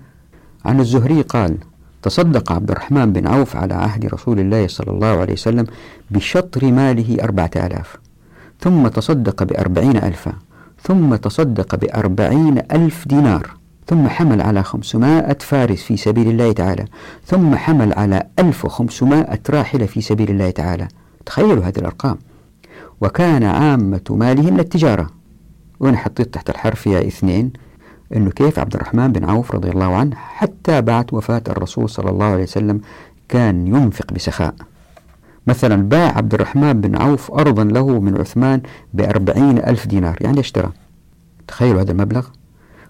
عن 0.65 0.79
الزهري 0.79 1.21
قال 1.21 1.57
تصدق 2.01 2.51
عبد 2.51 2.71
الرحمن 2.71 3.13
بن 3.13 3.27
عوف 3.27 3.55
على 3.55 3.73
عهد 3.73 4.05
رسول 4.05 4.39
الله 4.39 4.67
صلى 4.67 4.91
الله 4.91 5.07
عليه 5.07 5.33
وسلم 5.33 5.65
بشطر 6.11 6.71
ماله 6.71 7.23
أربعة 7.23 7.51
آلاف 7.55 7.97
ثم 8.59 8.87
تصدق 8.87 9.43
بأربعين 9.43 9.97
ألفا 9.97 10.33
ثم 10.83 11.15
تصدق 11.15 11.75
بأربعين 11.75 12.57
ألف 12.71 13.07
دينار 13.07 13.57
ثم 13.87 14.07
حمل 14.07 14.41
على 14.41 14.63
خمسمائة 14.63 15.37
فارس 15.39 15.83
في 15.83 15.97
سبيل 15.97 16.29
الله 16.29 16.51
تعالى 16.51 16.85
ثم 17.25 17.55
حمل 17.55 17.93
على 17.93 18.23
ألف 18.39 18.65
وخمسمائة 18.65 19.39
راحلة 19.49 19.85
في 19.85 20.01
سبيل 20.01 20.29
الله 20.29 20.49
تعالى. 20.49 20.87
تخيلوا 21.27 21.63
هذه 21.63 21.77
الأرقام. 21.77 22.17
وكان 23.01 23.43
عامة 23.43 24.01
ماله 24.09 24.51
من 24.51 24.59
التجارة. 24.59 25.09
وأنا 25.79 25.97
حطيت 25.97 26.33
تحت 26.33 26.49
الحرف 26.49 26.87
يا 26.87 27.07
إثنين. 27.07 27.53
أنه 28.15 28.29
كيف 28.29 28.59
عبد 28.59 28.75
الرحمن 28.75 29.11
بن 29.11 29.29
عوف 29.29 29.51
رضي 29.51 29.69
الله 29.69 29.95
عنه 29.95 30.15
حتى 30.15 30.81
بعد 30.81 31.13
وفاة 31.13 31.43
الرسول 31.49 31.89
صلى 31.89 32.09
الله 32.09 32.25
عليه 32.25 32.43
وسلم 32.43 32.81
كان 33.29 33.67
ينفق 33.67 34.13
بسخاء. 34.13 34.55
مثلا 35.47 35.89
باع 35.89 36.17
عبد 36.17 36.33
الرحمن 36.33 36.81
بن 36.81 37.01
عوف 37.01 37.31
أرضا 37.31 37.63
له 37.63 37.99
من 37.99 38.17
عثمان 38.17 38.61
بأربعين 38.93 39.57
ألف 39.57 39.87
دينار 39.87 40.17
يعني 40.21 40.39
اشترى. 40.39 40.71
تخيلوا 41.47 41.81
هذا 41.81 41.91
المبلغ. 41.91 42.27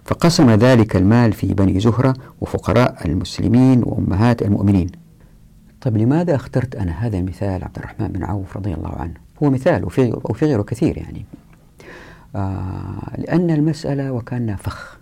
فقسم 0.04 0.50
ذلك 0.50 0.96
المال 0.96 1.32
في 1.32 1.54
بني 1.54 1.80
زهرة 1.80 2.14
وفقراء 2.40 3.06
المسلمين 3.06 3.82
وأمهات 3.84 4.42
المؤمنين. 4.42 5.07
طيب 5.80 5.96
لماذا 5.96 6.34
اخترت 6.34 6.76
أنا 6.76 6.92
هذا 6.92 7.18
المثال 7.18 7.64
عبد 7.64 7.76
الرحمن 7.78 8.08
بن 8.08 8.24
عوف 8.24 8.56
رضي 8.56 8.74
الله 8.74 8.94
عنه؟ 8.94 9.14
هو 9.42 9.50
مثال 9.50 9.84
وفي, 9.84 10.12
وفي 10.24 10.46
غيره 10.46 10.62
كثير 10.62 10.98
يعني. 10.98 11.24
آه 12.36 13.16
لأن 13.18 13.50
المسألة 13.50 14.12
وكان 14.12 14.56
فخ. 14.56 14.98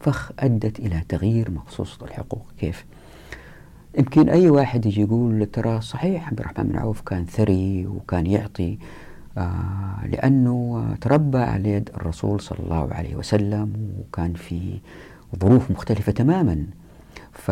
فخ 0.00 0.32
أدت 0.38 0.78
إلى 0.78 1.02
تغيير 1.08 1.50
مخصوصة 1.50 2.06
الحقوق. 2.06 2.46
كيف؟ 2.58 2.84
يمكن 3.98 4.28
أي 4.28 4.50
واحد 4.50 4.86
يجي 4.86 5.00
يقول 5.00 5.46
ترى 5.46 5.80
صحيح 5.80 6.28
عبد 6.28 6.40
الرحمن 6.40 6.64
بن 6.68 6.78
عوف 6.78 7.00
كان 7.00 7.24
ثري 7.26 7.86
وكان 7.86 8.26
يعطي 8.26 8.78
آه 9.38 10.06
لأنه 10.06 10.86
تربى 11.00 11.38
على 11.38 11.70
يد 11.70 11.90
الرسول 11.94 12.40
صلى 12.40 12.58
الله 12.58 12.94
عليه 12.94 13.16
وسلم 13.16 13.72
وكان 14.00 14.34
في 14.34 14.80
ظروف 15.40 15.70
مختلفة 15.70 16.12
تماما. 16.12 16.66
ف... 17.44 17.50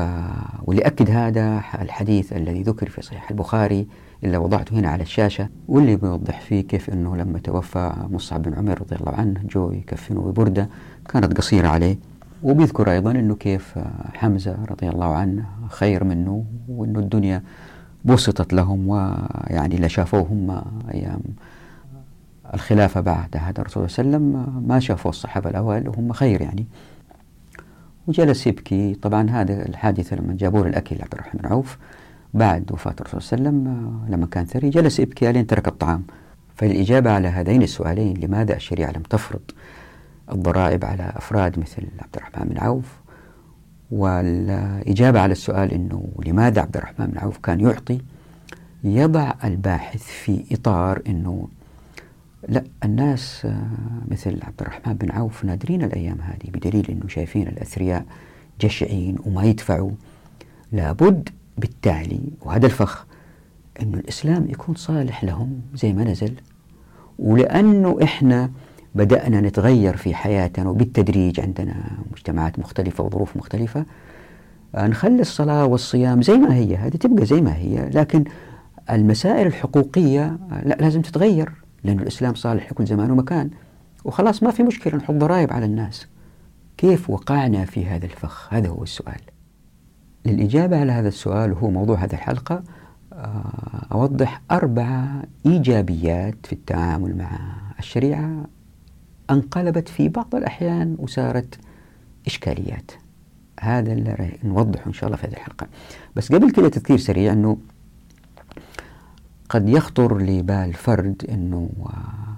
ولأكد 0.65 1.11
هذا 1.11 1.63
الحديث 1.81 2.33
الذي 2.33 2.63
ذكر 2.63 2.89
في 2.89 3.03
صحيح 3.03 3.31
البخاري 3.31 3.87
اللي 4.25 4.37
وضعته 4.37 4.79
هنا 4.79 4.89
على 4.89 5.03
الشاشة 5.03 5.49
واللي 5.69 5.97
بيوضح 5.97 6.41
فيه 6.41 6.61
كيف 6.61 6.91
أنه 6.91 7.17
لما 7.17 7.39
توفى 7.39 7.93
مصعب 8.11 8.43
بن 8.43 8.55
عمر 8.55 8.81
رضي 8.81 8.97
الله 8.97 9.13
عنه 9.13 9.41
جو 9.51 9.71
يكفنه 9.71 10.21
ببردة 10.21 10.69
كانت 11.09 11.37
قصيرة 11.37 11.69
عليه. 11.69 11.99
وبيذكر 12.43 12.93
أيضا 12.93 13.11
أنه 13.11 13.35
كيف 13.35 13.79
حمزة 14.15 14.57
رضي 14.71 14.89
الله 14.89 15.15
عنه 15.15 15.45
خير 15.69 16.05
منه 16.05 16.45
وأنه 16.69 16.99
الدنيا 16.99 17.43
بسطت 18.05 18.53
لهم 18.53 18.89
ويعني 18.89 19.77
لا 19.77 19.89
شافوه 19.89 20.21
هم 20.21 20.63
أيام 20.95 21.21
الخلافة 22.55 23.01
بعد 23.01 23.37
هذا 23.37 23.61
الرسول 23.61 23.91
صلى 23.91 24.05
الله 24.05 24.17
عليه 24.17 24.27
وسلم 24.27 24.65
ما 24.69 24.81
شافوا 24.81 25.11
الصحابة 25.11 25.51
الأوائل 25.51 25.89
وهم 25.89 26.13
خير 26.13 26.41
يعني. 26.41 26.67
وجلس 28.07 28.47
يبكي. 28.47 28.95
طبعا 28.95 29.31
هذا 29.31 29.69
الحادثة 29.69 30.17
لما 30.17 30.35
جابوا 30.35 30.61
له 30.61 30.69
الأكل 30.69 30.97
عبد 31.03 31.15
الرحمن 31.15 31.41
بن 31.41 31.49
عوف 31.49 31.79
بعد 32.35 32.73
وفاة 32.73 32.95
الرسول 33.01 33.23
صلى 33.23 33.39
الله 33.39 33.49
عليه 33.49 33.59
وسلم 33.59 34.07
لما 34.09 34.27
كان 34.27 34.45
ثري 34.45 34.71
جلس 34.71 35.01
يبكي 35.01 35.33
لين 35.33 35.47
ترك 35.47 35.69
الطعام. 35.69 36.03
فالإجابة 36.57 37.11
على 37.11 37.29
هذين 37.29 37.63
السؤالين 37.63 38.17
لماذا 38.17 38.57
الشريعة 38.57 38.91
لم 38.91 39.03
تفرض 39.03 39.41
الضرائب 40.33 40.85
على 40.85 41.13
أفراد 41.17 41.59
مثل 41.59 41.83
عبد 42.01 42.17
الرحمن 42.17 42.49
بن 42.49 42.59
عوف؟ 42.59 43.03
والإجابة 43.91 45.21
على 45.21 45.33
السؤال 45.33 45.73
أنه 45.73 46.09
لماذا 46.27 46.61
عبد 46.61 46.77
الرحمن 46.77 47.07
بن 47.07 47.19
عوف 47.19 47.39
كان 47.39 47.61
يعطي 47.61 48.01
يضع 48.85 49.33
الباحث 49.45 50.03
في 50.03 50.45
إطار 50.53 51.03
أنه 51.07 51.49
لا 52.49 52.65
الناس 52.85 53.47
مثل 54.09 54.39
عبد 54.43 54.61
الرحمن 54.61 54.95
بن 54.95 55.11
عوف 55.11 55.45
نادرين 55.45 55.83
الأيام 55.83 56.21
هذه 56.21 56.51
بدليل 56.51 56.87
أنه 56.91 57.09
شايفين 57.09 57.49
الأثرياء 57.49 58.05
جشعين 58.61 59.17
وما 59.27 59.45
يدفعوا. 59.45 59.91
لابد 60.73 61.29
بالتالي 61.59 62.21
وهذا 62.41 62.67
الفخ 62.67 63.07
أنه 63.83 63.99
الإسلام 63.99 64.47
يكون 64.51 64.75
صالح 64.75 65.25
لهم 65.25 65.61
زي 65.75 65.93
ما 65.93 66.05
نزل. 66.05 66.35
ولأنه 67.19 67.99
إحنا 68.03 68.51
بدأنا 68.95 69.41
نتغير 69.41 69.97
في 69.97 70.15
حياتنا 70.15 70.71
وبالتدريج 70.71 71.41
عندنا 71.41 71.75
مجتمعات 72.13 72.59
مختلفة 72.59 73.05
وظروف 73.05 73.37
مختلفة 73.37 73.85
آه، 74.75 74.87
نخلي 74.87 75.21
الصلاة 75.21 75.67
والصيام 75.67 76.23
زي 76.23 76.35
ما 76.35 76.55
هي. 76.55 76.77
هذه 76.77 76.97
تبقى 76.97 77.27
زي 77.27 77.41
ما 77.41 77.57
هي 77.57 77.91
لكن 77.95 78.25
المسائل 78.91 79.47
الحقوقية 79.47 80.25
آه، 80.25 80.65
لا 80.65 80.75
لازم 80.81 81.03
تتغير. 81.03 81.62
لأن 81.85 82.01
الإسلام 82.01 82.35
صالح 82.35 82.73
لكل 82.73 82.87
زمان 82.87 83.11
ومكان. 83.11 83.51
وخلاص 84.05 84.43
ما 84.43 84.51
في 84.51 84.63
مشكلة 84.63 84.97
نحط 84.97 85.15
ضرائب 85.15 85.53
على 85.53 85.67
الناس. 85.67 86.07
كيف 86.77 87.11
وقعنا 87.11 87.65
في 87.65 87.87
هذا 87.87 88.05
الفخ؟ 88.05 88.55
هذا 88.55 88.69
هو 88.69 88.83
السؤال. 88.83 89.21
للإجابة 90.27 90.81
على 90.81 90.93
هذا 90.93 91.09
السؤال 91.09 91.53
وهو 91.53 91.71
موضوع 91.71 91.97
هذه 91.97 92.13
الحلقة 92.13 92.63
آه، 93.13 93.87
أوضح 93.93 94.43
أربع 94.51 95.23
إيجابيات 95.47 96.47
في 96.47 96.53
التعامل 96.53 97.17
مع 97.17 97.39
الشريعة 97.79 98.47
انقلبت 99.31 99.89
في 99.89 100.09
بعض 100.09 100.35
الأحيان 100.35 100.97
وصارت 100.99 101.59
إشكاليات. 102.27 102.91
هذا 103.61 103.93
اللي 103.93 104.39
نوضحه 104.45 104.87
إن 104.87 104.93
شاء 104.93 105.07
الله 105.07 105.17
في 105.17 105.27
هذه 105.27 105.33
الحلقة. 105.33 105.67
بس 106.17 106.33
قبل 106.33 106.51
كده 106.51 106.69
تذكير 106.69 106.97
سريع 106.97 107.33
أنه 107.33 107.59
قد 109.53 109.69
يخطر 109.69 110.19
لبال 110.19 110.75
فرد 110.75 111.25
أنه 111.31 111.71
آه، 111.81 112.37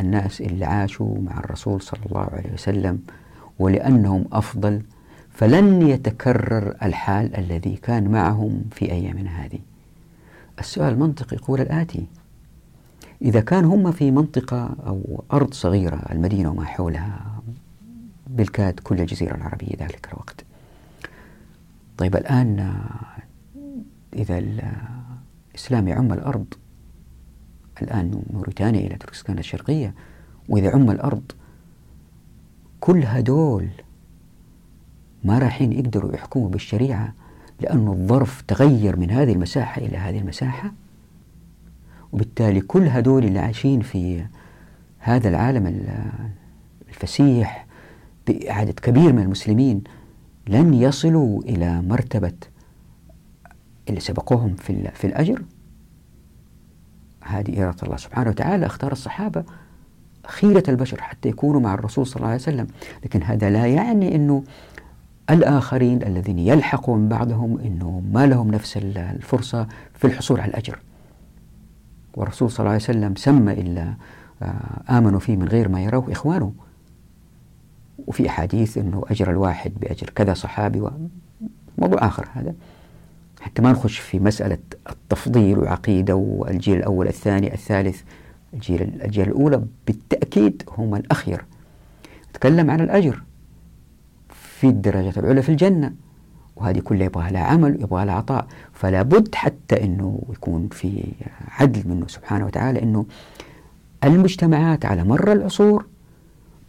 الناس 0.00 0.40
اللي 0.40 0.64
عاشوا 0.64 1.18
مع 1.18 1.38
الرسول 1.38 1.82
صلى 1.82 2.00
الله 2.06 2.20
عليه 2.20 2.52
وسلم 2.52 3.00
ولأنهم 3.58 4.24
أفضل 4.32 4.82
فلن 5.30 5.82
يتكرر 5.82 6.76
الحال 6.82 7.36
الذي 7.36 7.76
كان 7.76 8.08
معهم 8.08 8.64
في 8.70 8.92
أيامنا 8.92 9.30
هذه. 9.30 9.58
السؤال 10.58 10.92
المنطقي 10.92 11.36
يقول 11.36 11.60
الآتي. 11.60 12.06
إذا 13.22 13.40
كان 13.40 13.64
هم 13.64 13.92
في 13.92 14.10
منطقة 14.10 14.76
أو 14.86 15.24
أرض 15.32 15.54
صغيرة 15.54 16.02
المدينة 16.12 16.50
وما 16.50 16.64
حولها 16.64 17.42
بالكاد 18.26 18.80
كل 18.80 19.00
الجزيرة 19.00 19.34
العربية 19.34 19.76
ذلك 19.78 20.08
الوقت. 20.12 20.44
طيب 21.98 22.16
الآن 22.16 22.74
إذا 24.14 24.38
الإسلام 25.50 25.88
يعم 25.88 26.12
الأرض. 26.12 26.54
الآن 27.82 28.22
موريتانيا 28.32 28.86
إلى 28.86 28.96
تركستان 28.96 29.38
الشرقية 29.38 29.94
وإذا 30.48 30.70
عم 30.70 30.90
الأرض 30.90 31.32
كل 32.80 33.04
هدول 33.04 33.68
ما 35.24 35.38
رايحين 35.38 35.72
يقدروا 35.72 36.14
يحكموا 36.14 36.48
بالشريعة 36.48 37.14
لأن 37.60 37.88
الظرف 37.88 38.42
تغير 38.48 38.96
من 38.96 39.10
هذه 39.10 39.32
المساحة 39.32 39.82
إلى 39.82 39.96
هذه 39.96 40.18
المساحة 40.18 40.72
وبالتالي 42.12 42.60
كل 42.60 42.88
هدول 42.88 43.24
اللي 43.24 43.38
عايشين 43.38 43.80
في 43.80 44.26
هذا 44.98 45.28
العالم 45.28 45.86
الفسيح 46.88 47.66
بعدد 48.28 48.80
كبير 48.80 49.12
من 49.12 49.22
المسلمين 49.22 49.82
لن 50.48 50.74
يصلوا 50.74 51.42
إلى 51.42 51.82
مرتبة 51.82 52.32
اللي 53.90 54.00
سبقوهم 54.00 54.54
في, 54.54 54.90
في 54.94 55.06
الأجر. 55.06 55.42
هذه 57.24 57.64
إرادة 57.64 57.82
الله 57.82 57.96
سبحانه 57.96 58.30
وتعالى. 58.30 58.66
اختار 58.66 58.92
الصحابة 58.92 59.44
خيرة 60.26 60.62
البشر 60.68 61.02
حتى 61.02 61.28
يكونوا 61.28 61.60
مع 61.60 61.74
الرسول 61.74 62.06
صلى 62.06 62.16
الله 62.16 62.26
عليه 62.26 62.36
وسلم. 62.36 62.66
لكن 63.04 63.22
هذا 63.22 63.50
لا 63.50 63.66
يعني 63.66 64.14
أنه 64.14 64.44
الآخرين 65.30 66.02
الذين 66.02 66.38
يلحقوا 66.38 66.96
من 66.96 67.08
بعدهم 67.08 67.58
أنه 67.58 68.02
ما 68.12 68.26
لهم 68.26 68.50
نفس 68.50 68.76
الفرصة 68.76 69.66
في 69.94 70.06
الحصول 70.06 70.40
على 70.40 70.50
الأجر. 70.50 70.78
والرسول 72.14 72.50
صلى 72.50 72.60
الله 72.60 72.70
عليه 72.70 72.82
وسلم 72.82 73.16
سمى 73.16 73.52
إلا 73.52 73.94
آه، 74.42 74.98
آمنوا 74.98 75.20
فيه 75.20 75.36
من 75.36 75.48
غير 75.48 75.68
ما 75.68 75.82
يروه 75.82 76.12
إخوانه. 76.12 76.52
وفي 78.06 78.28
أحاديث 78.28 78.78
أنه 78.78 79.02
أجر 79.10 79.30
الواحد 79.30 79.72
بأجر 79.80 80.10
كذا 80.10 80.34
صحابي 80.34 80.90
موضوع 81.78 82.06
آخر 82.06 82.28
هذا. 82.32 82.54
حتى 83.40 83.62
ما 83.62 83.72
نخش 83.72 83.98
في 83.98 84.18
مسألة 84.18 84.58
التفضيل 84.90 85.58
وعقيدة 85.58 86.14
والجيل 86.14 86.76
الأول 86.76 87.08
الثاني 87.08 87.54
الثالث 87.54 88.02
الجيل 88.54 88.82
الأجيال 88.82 89.28
الأولى. 89.28 89.62
بالتأكيد 89.86 90.62
هم 90.78 90.94
الأخير. 90.94 91.44
نتكلم 92.30 92.70
عن 92.70 92.80
الأجر. 92.80 93.22
في 94.28 94.66
الدرجات 94.66 95.18
العلى 95.18 95.42
في 95.42 95.48
الجنة. 95.48 95.92
وهذه 96.56 96.78
كلها 96.78 97.06
يبغى 97.06 97.30
لها 97.30 97.42
عمل 97.42 97.82
يبغى 97.82 98.04
لها 98.04 98.14
عطاء. 98.14 98.46
فلا 98.72 99.02
بد 99.02 99.34
حتى 99.34 99.84
أنه 99.84 100.22
يكون 100.32 100.68
في 100.68 101.02
عدل 101.48 101.88
منه 101.88 102.06
سبحانه 102.08 102.46
وتعالى 102.46 102.82
أنه 102.82 103.06
المجتمعات 104.04 104.84
على 104.84 105.04
مر 105.04 105.32
العصور 105.32 105.86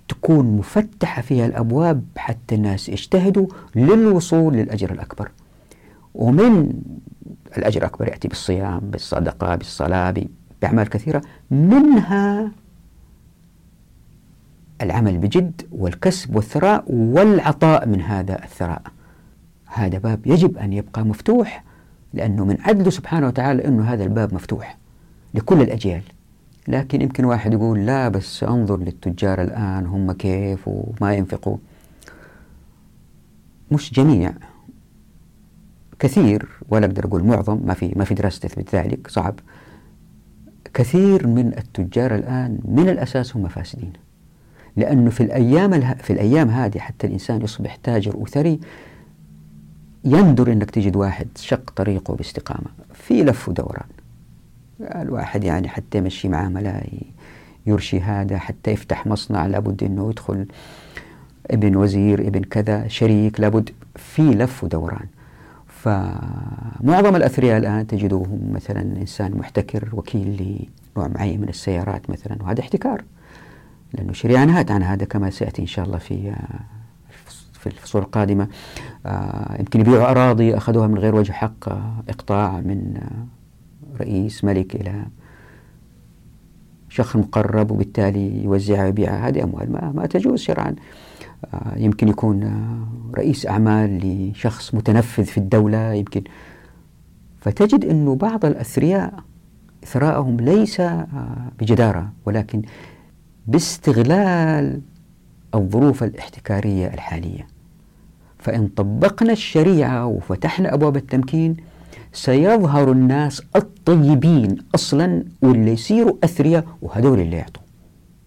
تكون 0.07 0.57
مفتحة 0.57 1.21
فيها 1.21 1.45
الأبواب 1.45 2.03
حتى 2.17 2.55
الناس 2.55 2.89
يجتهدوا 2.89 3.47
للوصول 3.75 4.53
للأجر 4.53 4.91
الأكبر. 4.91 5.31
ومن 6.15 6.73
الأجر 7.57 7.79
الأكبر 7.81 8.07
يأتي 8.07 8.27
بالصيام 8.27 8.79
بالصدقة 8.79 9.55
بالصلاة 9.55 10.13
بأعمال 10.61 10.89
كثيرة 10.89 11.21
منها 11.51 12.51
العمل 14.81 15.17
بجد 15.17 15.61
والكسب 15.71 16.35
والثراء 16.35 16.83
والعطاء 16.87 17.87
من 17.87 18.01
هذا 18.01 18.43
الثراء. 18.43 18.81
هذا 19.65 19.97
باب 19.97 20.27
يجب 20.27 20.57
أن 20.57 20.73
يبقى 20.73 21.05
مفتوح 21.05 21.63
لأنه 22.13 22.45
من 22.45 22.57
عدله 22.61 22.89
سبحانه 22.89 23.27
وتعالى 23.27 23.67
أنه 23.67 23.83
هذا 23.83 24.03
الباب 24.03 24.33
مفتوح 24.33 24.77
لكل 25.33 25.61
الأجيال. 25.61 26.01
لكن 26.67 27.01
يمكن 27.01 27.25
واحد 27.25 27.53
يقول 27.53 27.85
لا 27.85 28.09
بس 28.09 28.43
أنظر 28.43 28.77
للتجار 28.77 29.41
الآن 29.41 29.85
هم 29.85 30.11
كيف 30.11 30.67
وما 30.67 31.13
ينفقوا 31.13 31.57
مش 33.71 33.93
جميع. 33.93 34.33
كثير 36.01 36.49
ولا 36.69 36.85
أقدر 36.85 37.05
أقول 37.05 37.23
معظم 37.23 37.59
ما 37.65 37.73
في 37.73 37.93
ما 37.95 38.03
في 38.03 38.13
دراسة 38.13 38.47
تثبت 38.47 38.75
ذلك 38.75 39.07
صعب. 39.07 39.39
كثير 40.73 41.27
من 41.27 41.47
التجار 41.57 42.15
الآن 42.15 42.59
من 42.65 42.89
الأساس 42.89 43.35
هم 43.35 43.47
فاسدين. 43.47 43.93
لأنه 44.77 45.09
في 45.09 45.23
الأيام 45.23 45.95
في 45.95 46.13
الأيام 46.13 46.49
هذه 46.49 46.79
حتى 46.79 47.07
الإنسان 47.07 47.41
يصبح 47.41 47.75
تاجر 47.75 48.17
وثري 48.17 48.59
يندر 50.03 50.51
أنك 50.51 50.71
تجد 50.71 50.95
واحد 50.95 51.27
شق 51.35 51.69
طريقه 51.69 52.15
باستقامة 52.15 52.67
في 52.93 53.23
لف 53.23 53.49
ودوران. 53.49 53.89
الواحد 54.81 55.43
يعني 55.43 55.67
حتى 55.67 55.97
يمشي 55.97 56.29
معاملة 56.29 56.81
يرشي 57.65 57.99
هذا 57.99 58.37
حتى 58.37 58.71
يفتح 58.71 59.07
مصنع 59.07 59.45
لابد 59.47 59.83
أنه 59.83 60.09
يدخل 60.09 60.45
ابن 61.51 61.75
وزير 61.75 62.27
ابن 62.27 62.41
كذا 62.41 62.87
شريك 62.87 63.39
لابد 63.39 63.69
في 63.95 64.21
لف 64.21 64.63
ودوران. 64.63 65.07
فمعظم 65.83 67.15
الأثرياء 67.15 67.57
الآن 67.57 67.87
تجدوهم 67.87 68.39
مثلا 68.51 68.81
إنسان 68.81 69.31
محتكر 69.37 69.89
وكيل 69.93 70.27
لنوع 70.97 71.07
معين 71.07 71.41
من 71.41 71.49
السيارات 71.49 72.09
مثلا 72.09 72.43
وهذا 72.43 72.59
احتكار 72.59 73.03
لأنه 73.93 74.09
الشريعة 74.09 74.45
نهت 74.45 74.71
عن 74.71 74.83
هذا 74.83 75.05
كما 75.05 75.29
سيأتي 75.29 75.61
إن 75.61 75.67
شاء 75.67 75.85
الله 75.85 75.97
في 75.97 76.33
في 77.61 77.67
الفصول 77.67 78.01
القادمة. 78.01 78.47
آه، 79.05 79.55
يمكن 79.59 79.79
يبيعوا 79.79 80.11
أراضي 80.11 80.57
أخذوها 80.57 80.87
من 80.87 80.97
غير 80.97 81.15
وجه 81.15 81.31
حق 81.31 81.69
آه، 81.69 82.03
إقطاع 82.09 82.61
من 82.61 82.97
آه، 82.97 84.01
رئيس 84.03 84.43
ملك 84.43 84.75
إلى 84.75 85.05
شخص 86.89 87.15
مقرب 87.15 87.71
وبالتالي 87.71 88.43
يوزعها 88.43 88.83
ويبيعها. 88.83 89.27
هذه 89.27 89.43
أموال 89.43 89.71
ما, 89.71 89.91
ما 89.95 90.05
تجوز 90.05 90.39
شرعا. 90.39 90.75
يمكن 91.75 92.07
يكون 92.07 92.61
رئيس 93.15 93.47
أعمال 93.47 93.99
لشخص 94.31 94.75
متنفذ 94.75 95.23
في 95.23 95.37
الدولة 95.37 95.93
يمكن. 95.93 96.23
فتجد 97.39 97.85
أنه 97.85 98.15
بعض 98.15 98.45
الأثرياء 98.45 99.13
ثراءهم 99.85 100.37
ليس 100.37 100.81
بجدارة 101.59 102.11
ولكن 102.25 102.61
باستغلال 103.47 104.81
الظروف 105.55 106.03
الاحتكارية 106.03 106.87
الحالية. 106.87 107.47
فإن 108.39 108.67
طبقنا 108.67 109.31
الشريعة 109.31 110.05
وفتحنا 110.05 110.73
أبواب 110.73 110.95
التمكين 110.95 111.57
سيظهر 112.13 112.91
الناس 112.91 113.41
الطيبين 113.55 114.57
أصلا 114.75 115.23
واللي 115.41 115.71
يصيروا 115.71 116.17
أثرياء 116.23 116.65
وهذول 116.81 117.19
اللي 117.19 117.37
يعطوا. 117.37 117.63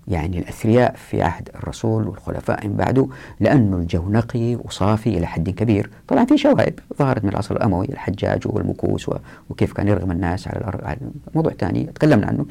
يعني 0.09 0.39
الأثرياء 0.39 0.95
في 0.97 1.23
عهد 1.23 1.49
الرسول 1.55 2.09
والخلفاء 2.09 2.67
من 2.67 2.77
بعده 2.77 3.09
لأنه 3.41 3.77
الجو 3.77 4.09
نقي 4.09 4.57
وصافي 4.57 5.19
إلى 5.19 5.27
حد 5.27 5.51
كبير. 5.51 5.91
طبعا 6.09 6.25
في 6.25 6.39
شوائب 6.39 6.79
ظهرت 6.99 7.25
من 7.25 7.31
العصر 7.31 7.57
الأموي 7.57 7.87
الحجاج 7.87 8.43
والمكوس 8.47 9.11
وكيف 9.51 9.73
كان 9.73 9.89
يرغم 9.89 10.11
الناس 10.11 10.49
على 10.49 10.57
الأرض 10.59 10.97
موضوع 11.35 11.53
ثاني 11.53 11.85
تكلمنا 11.85 12.27
عنه. 12.27 12.47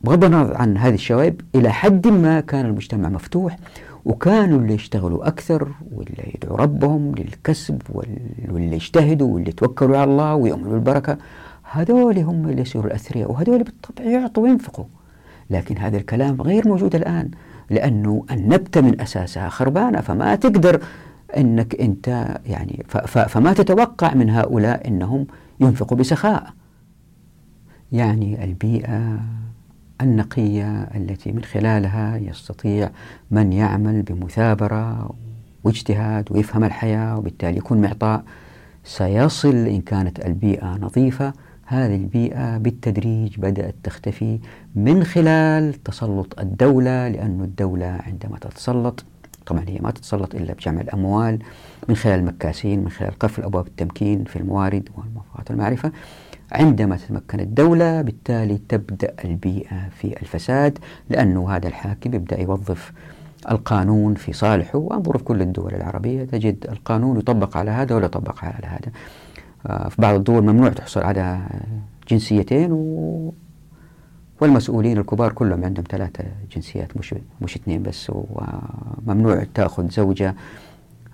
بغض 0.00 0.24
النظر 0.24 0.56
عن 0.56 0.76
هذه 0.76 0.94
الشوائب 0.94 1.40
إلى 1.54 1.72
حد 1.72 2.06
ما 2.06 2.40
كان 2.40 2.66
المجتمع 2.66 3.08
مفتوح 3.08 3.56
وكانوا 4.04 4.58
اللي 4.58 4.74
يشتغلوا 4.74 5.28
أكثر 5.28 5.68
واللي 5.92 6.32
يدعوا 6.34 6.56
ربهم 6.56 7.14
للكسب 7.14 7.82
واللي 8.48 8.76
يجتهدوا 8.76 9.34
واللي 9.34 9.48
يتوكلوا 9.48 9.98
على 9.98 10.10
الله 10.10 10.34
ويؤمنوا 10.34 10.72
بالبركة 10.72 11.18
هذول 11.62 12.18
هم 12.18 12.48
اللي 12.48 12.62
يصيروا 12.62 12.86
الأثرياء 12.86 13.32
وهذول 13.32 13.62
بالطبع 13.62 14.04
يعطوا 14.04 14.42
وينفقوا. 14.42 14.84
لكن 15.52 15.78
هذا 15.78 15.96
الكلام 15.96 16.42
غير 16.42 16.68
موجود 16.68 16.94
الآن 16.94 17.30
لأنه 17.70 18.24
النبتة 18.30 18.80
من 18.80 19.00
أساسها 19.00 19.48
خربانة 19.48 20.00
فما 20.00 20.34
تقدر 20.34 20.80
أنك 21.36 21.74
أنت 21.74 22.38
يعني 22.46 22.84
فما 23.28 23.52
تتوقع 23.52 24.14
من 24.14 24.30
هؤلاء 24.30 24.88
أنهم 24.88 25.26
ينفقوا 25.60 25.98
بسخاء. 25.98 26.52
يعني 27.92 28.44
البيئة 28.44 29.20
النقية 30.00 30.82
التي 30.82 31.32
من 31.32 31.44
خلالها 31.44 32.16
يستطيع 32.16 32.90
من 33.30 33.52
يعمل 33.52 34.02
بمثابرة 34.02 35.10
واجتهاد 35.64 36.32
ويفهم 36.32 36.64
الحياة 36.64 37.18
وبالتالي 37.18 37.56
يكون 37.56 37.80
معطاء 37.80 38.24
سيصل 38.84 39.56
إن 39.56 39.80
كانت 39.80 40.26
البيئة 40.26 40.78
نظيفة 40.80 41.32
هذه 41.72 41.94
البيئة 41.94 42.58
بالتدريج 42.58 43.38
بدأت 43.38 43.74
تختفي 43.82 44.38
من 44.74 45.04
خلال 45.04 45.82
تسلط 45.82 46.40
الدولة 46.40 47.08
لأن 47.08 47.40
الدولة 47.40 47.86
عندما 47.86 48.38
تتسلط 48.38 49.04
طبعا 49.46 49.64
هي 49.68 49.78
ما 49.78 49.90
تتسلط 49.90 50.34
إلا 50.34 50.54
بجمع 50.54 50.80
الأموال 50.80 51.38
من 51.88 51.96
خلال 51.96 52.18
المكاسين 52.18 52.80
من 52.80 52.88
خلال 52.88 53.18
قفل 53.18 53.42
أبواب 53.42 53.66
التمكين 53.66 54.24
في 54.24 54.36
الموارد 54.36 54.88
والموافقات 54.96 55.50
المعرفة 55.50 55.92
عندما 56.52 56.96
تتمكن 56.96 57.40
الدولة 57.40 58.02
بالتالي 58.02 58.58
تبدأ 58.68 59.14
البيئة 59.24 59.88
في 59.88 60.20
الفساد 60.22 60.78
لأنه 61.10 61.50
هذا 61.50 61.68
الحاكم 61.68 62.14
يبدأ 62.14 62.40
يوظف 62.40 62.92
القانون 63.50 64.14
في 64.14 64.32
صالحه 64.32 64.78
وأنظر 64.78 65.18
في 65.18 65.24
كل 65.24 65.42
الدول 65.42 65.74
العربية 65.74 66.24
تجد 66.24 66.66
القانون 66.68 67.18
يطبق 67.18 67.56
على 67.56 67.70
هذا 67.70 67.94
ولا 67.94 68.04
يطبق 68.06 68.44
على 68.44 68.66
هذا. 68.66 68.92
في 69.62 69.94
بعض 69.98 70.14
الدول 70.14 70.42
ممنوع 70.42 70.68
تحصل 70.68 71.00
على 71.00 71.40
جنسيتين 72.08 72.72
و 72.72 73.32
والمسؤولين 74.40 74.98
الكبار 74.98 75.32
كلهم 75.32 75.64
عندهم 75.64 75.84
ثلاثة 75.90 76.24
جنسيات 76.54 76.96
مش 76.96 77.14
مش 77.40 77.56
اثنين 77.56 77.82
بس 77.82 78.12
وممنوع 78.14 79.46
تأخذ 79.54 79.90
زوجة 79.90 80.34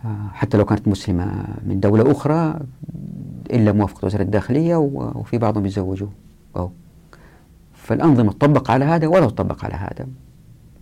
آه، 0.05 0.29
حتى 0.33 0.57
لو 0.57 0.65
كانت 0.65 0.89
مسلمة 0.89 1.45
من 1.67 1.81
دولة 1.81 2.13
أخرى 2.13 2.61
إلا 3.51 3.73
موافقة 3.73 4.07
وزارة 4.07 4.23
الداخلية 4.23 4.77
وفي 4.77 5.39
بعضهم 5.39 5.67
يتزوجوا. 5.67 6.09
أو. 6.57 6.71
فالأنظمة 7.75 8.33
تطبق 8.33 8.71
على 8.71 8.85
هذا 8.85 9.07
ولا 9.07 9.27
تطبق 9.27 9.65
على 9.65 9.75
هذا. 9.75 10.07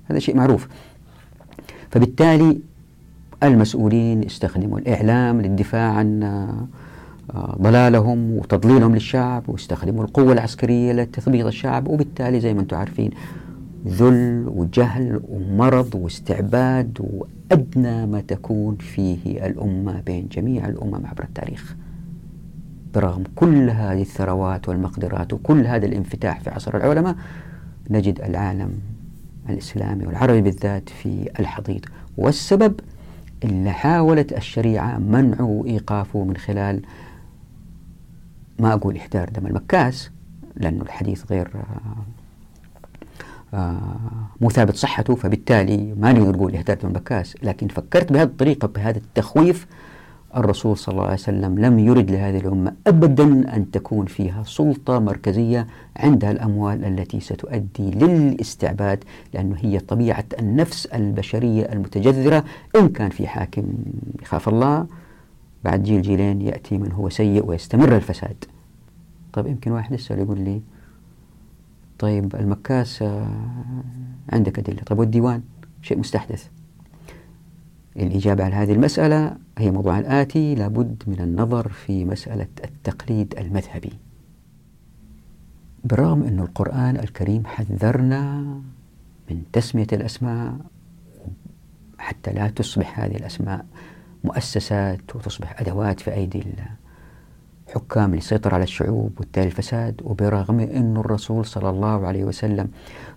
هذا 0.05 0.18
شيء 0.18 0.37
معروف. 0.37 0.68
فبالتالي 1.90 2.59
المسؤولين 3.42 4.24
استخدموا 4.24 4.79
الإعلام 4.79 5.40
للدفاع 5.40 5.92
عن 5.92 6.22
آه، 6.22 6.66
ضلالهم 7.35 8.33
وتضليلهم 8.33 8.95
للشعب 8.95 9.49
واستخدموا 9.49 10.05
القوة 10.05 10.33
العسكرية 10.33 10.93
لتثبيط 10.93 11.47
الشعب. 11.47 11.89
وبالتالي 11.89 12.41
زي 12.41 12.55
ما 12.55 12.61
أنتم 12.61 12.77
عارفين 12.77 13.11
ذل 13.87 14.45
وجهل 14.49 15.21
ومرض 15.29 15.95
واستعباد 15.95 16.99
وأدنى 17.01 18.07
ما 18.07 18.21
تكون 18.21 18.77
فيه 18.77 19.47
الأمة 19.47 20.01
بين 20.01 20.29
جميع 20.33 20.69
الأمم 20.69 21.07
عبر 21.07 21.25
التاريخ. 21.25 21.77
برغم 22.95 23.25
كل 23.37 23.71
هذه 23.71 24.03
الثروات 24.03 24.69
والمقدرات 24.69 25.33
وكل 25.33 25.67
هذا 25.67 25.87
الانفتاح 25.87 26.41
في 26.41 26.51
عصر 26.51 26.77
العلماء 26.77 27.17
نجد 27.91 28.21
العالم 28.21 28.71
الإسلامي 29.49 30.07
والعربي 30.07 30.41
بالذات 30.41 30.89
في 30.89 31.29
الحضيض. 31.41 31.85
والسبب 32.17 32.81
اللي 33.45 33.71
حاولت 33.71 34.33
الشريعة 34.33 34.99
منعه 34.99 35.45
وإيقافه 35.45 36.25
من 36.25 36.37
خلال 36.37 36.83
ما 38.59 38.73
أقول 38.73 38.97
إحضار 38.97 39.29
دم 39.29 39.47
المكاس 39.47 40.11
لأنه 40.57 40.83
الحديث 40.83 41.25
غير 41.31 41.51
آه، 41.55 41.97
آه، 43.57 43.81
مو 44.40 44.51
ثابت 44.51 44.77
صحته 44.77 45.14
فبالتالي 45.14 45.95
ما 46.01 46.12
نقدر 46.12 46.37
نقول 46.37 46.55
إحضار 46.55 46.77
دم 46.77 46.88
المكاس. 46.88 47.37
لكن 47.42 47.69
فكرت 47.69 48.12
بهذه 48.12 48.27
الطريقة 48.27 48.69
بهذا 48.69 48.99
التخويف 48.99 49.66
الرسول 50.37 50.77
صلى 50.77 50.92
الله 50.92 51.05
عليه 51.05 51.14
وسلم 51.14 51.59
لم 51.59 51.79
يرد 51.79 52.11
لهذه 52.11 52.38
الأمة 52.38 52.73
أبدا 52.87 53.57
أن 53.57 53.71
تكون 53.71 54.07
فيها 54.07 54.42
سلطة 54.42 54.99
مركزية 54.99 55.66
عندها 55.97 56.31
الأموال 56.31 56.85
التي 56.85 57.21
ستؤدي 57.21 57.90
للاستعباد 57.90 59.05
لأنه 59.35 59.57
هي 59.59 59.79
طبيعة 59.79 60.25
النفس 60.38 60.87
البشرية 60.87 61.73
المتجذرة. 61.73 62.45
إن 62.77 62.88
كان 62.88 63.11
في 63.11 63.27
حاكم 63.27 63.64
يخاف 64.23 64.49
الله 64.49 64.87
بعد 65.66 65.83
جيل 65.83 66.02
جيلين 66.02 66.42
يأتي 66.42 66.79
من 66.79 66.92
هو 66.92 67.09
سيء 67.09 67.46
ويستمر 67.46 67.96
الفساد. 67.96 68.44
طيب 69.33 69.46
يمكن 69.46 69.72
واحد 69.72 69.92
يسأل 69.92 70.18
يقول 70.18 70.40
لي 70.40 70.62
طيب 71.98 72.37
المكاس 72.37 73.02
آه، 73.02 73.64
عندك 74.33 74.59
أدلة. 74.59 74.83
طيب 74.83 74.98
والديوان؟ 74.98 75.42
شيء 75.83 75.98
مستحدث. 75.98 76.48
الإجابة 77.96 78.44
على 78.44 78.55
هذه 78.55 78.72
المسألة 78.72 79.37
هي 79.59 79.70
موضوع 79.70 79.98
الآتي 79.98 80.55
لابد 80.55 81.02
من 81.07 81.20
النظر 81.20 81.68
في 81.68 82.05
مسألة 82.05 82.48
التقليد 82.64 83.35
المذهبي. 83.38 83.92
بالرغم 85.85 86.22
أن 86.22 86.40
القرآن 86.40 86.96
الكريم 86.96 87.46
حذرنا 87.46 88.42
من 89.31 89.42
تسمية 89.52 89.87
الأسماء 89.92 90.57
حتى 91.98 92.33
لا 92.33 92.48
تصبح 92.48 93.00
هذه 93.00 93.16
الأسماء 93.16 93.66
مؤسسات 94.24 95.16
وتصبح 95.16 95.61
أدوات 95.61 96.00
في 96.00 96.14
أيدي 96.14 96.44
الحكام 97.68 98.14
للسيطرة 98.14 98.55
على 98.55 98.62
الشعوب 98.62 99.12
والتالي 99.18 99.46
الفساد 99.46 100.00
وبرغم 100.05 100.61
أن 100.61 100.96
الرسول 100.96 101.44
صلى 101.44 101.70
الله 101.70 102.07
عليه 102.07 102.24
وسلم 102.24 102.68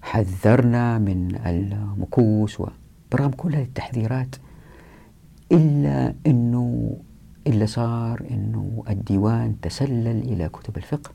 حذرنا 0.01 0.97
من 0.97 1.35
المكوس 1.45 2.59
وبرغم 2.59 3.31
كل 3.31 3.55
هذه 3.55 3.63
التحذيرات 3.63 4.35
إلا 5.51 6.13
أنه 6.27 6.97
إلا 7.47 7.65
صار 7.65 8.23
أنه 8.31 8.83
الديوان 8.89 9.55
تسلل 9.62 10.07
إلى 10.07 10.49
كتب 10.49 10.77
الفقه 10.77 11.12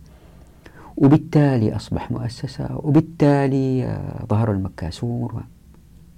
وبالتالي 0.97 1.77
أصبح 1.77 2.11
مؤسسة 2.11 2.77
وبالتالي 2.77 3.85
آه، 3.85 4.27
ظهر 4.27 4.53
المكاسون 4.53 5.45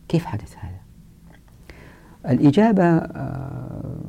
كيف 0.08 0.24
حدث 0.24 0.56
هذا؟ 0.58 0.85
الإجابة 2.28 2.84
آه، 2.84 4.00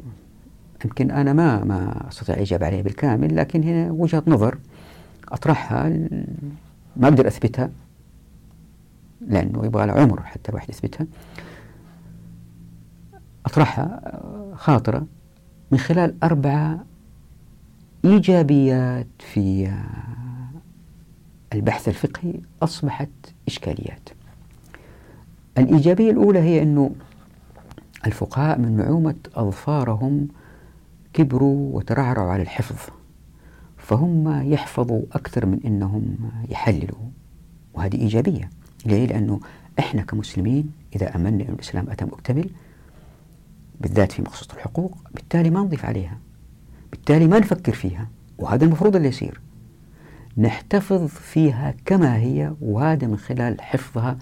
يمكن 0.86 1.12
أنا 1.12 1.34
ما 1.34 1.64
ما 1.64 2.08
أستطيع 2.10 2.36
الإجابة 2.36 2.66
عليها 2.66 2.82
بالكامل 2.82 3.36
لكن 3.36 3.64
هي 3.64 3.90
وجهة 3.90 4.24
نظر 4.28 4.58
أطرحها 5.32 5.90
ما 6.98 7.08
أقدر 7.08 7.28
أثبتها 7.28 7.70
لأنه 9.28 9.66
يبغى 9.66 9.86
له 9.86 9.94
عمر 9.94 10.22
حتى 10.24 10.50
الواحد 10.50 10.70
يثبتها. 10.70 11.08
أطرحها 13.46 14.02
آه، 14.04 14.54
خاطرة 14.56 15.06
من 15.72 15.78
خلال 15.78 16.16
أربعة 16.24 16.86
إيجابيات 18.06 19.08
في 19.20 19.68
آه، 19.68 20.56
البحث 21.54 21.88
الفقهي 21.88 22.34
أصبحت 22.64 23.10
إشكاليات. 23.48 24.10
الإيجابية 25.58 26.12
الأولى 26.12 26.40
هي 26.40 26.64
أنه 26.64 26.92
الفقهاء 28.06 28.60
من 28.60 28.78
نعومة 28.78 29.16
أظفارهم 29.36 30.28
كبروا 31.14 31.76
وترعرعوا 31.76 32.32
على 32.32 32.42
الحفظ 32.42 32.94
فهم 33.78 34.42
يحفظوا 34.52 35.02
أكثر 35.14 35.46
من 35.46 35.60
أنهم 35.66 36.18
يحللوا 36.50 37.10
وهذه 37.74 37.96
إيجابية 37.96 38.50
ليه؟ 38.86 39.06
لأنه 39.08 39.40
إحنا 39.80 40.02
كمسلمين 40.02 40.72
إذا 40.96 41.16
أمنا 41.16 41.30
أن 41.30 41.54
الإسلام 41.54 41.90
أتى 41.90 42.06
مكتمل 42.06 42.50
بالذات 43.82 44.12
في 44.12 44.22
مخصوص 44.22 44.52
الحقوق 44.52 44.98
بالتالي 45.14 45.50
ما 45.50 45.60
نضيف 45.60 45.86
عليها 45.86 46.18
بالتالي 46.92 47.28
ما 47.28 47.40
نفكر 47.40 47.74
فيها 47.74 48.08
وهذا 48.38 48.66
المفروض 48.66 48.96
اللي 48.96 49.08
يصير 49.08 49.40
نحتفظ 50.38 51.06
فيها 51.08 51.74
كما 51.86 52.18
هي 52.18 52.54
وهذا 52.62 53.08
من 53.08 53.18
خلال 53.18 53.62
حفظها 53.62 54.18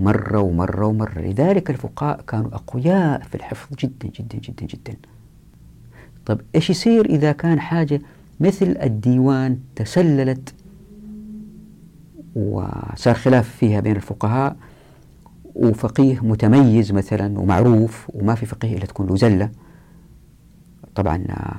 مرة 0.00 0.40
ومرة 0.40 0.86
ومرة. 0.86 1.18
لذلك 1.20 1.70
الفقهاء 1.70 2.20
كانوا 2.20 2.54
أقوياء 2.54 3.22
في 3.22 3.34
الحفظ 3.34 3.76
جدا 3.76 4.08
جدا 4.08 4.38
جدا 4.38 4.66
جدا. 4.66 4.96
طيب 6.26 6.40
إيش 6.54 6.70
يصير 6.70 7.04
إذا 7.06 7.32
كان 7.32 7.60
حاجة 7.60 8.00
مثل 8.40 8.76
الديوان 8.82 9.58
تسللت 9.76 10.54
وصار 12.36 13.14
خلاف 13.14 13.48
فيها 13.48 13.80
بين 13.80 13.96
الفقهاء 13.96 14.56
وفقيه 15.54 16.20
متميز 16.20 16.92
مثلا 16.92 17.38
ومعروف 17.38 18.10
وما 18.14 18.34
في 18.34 18.46
فقيه 18.46 18.76
إلا 18.76 18.86
تكون 18.86 19.06
له 19.06 19.16
زلة؟ 19.16 19.50
طبعا 20.94 21.16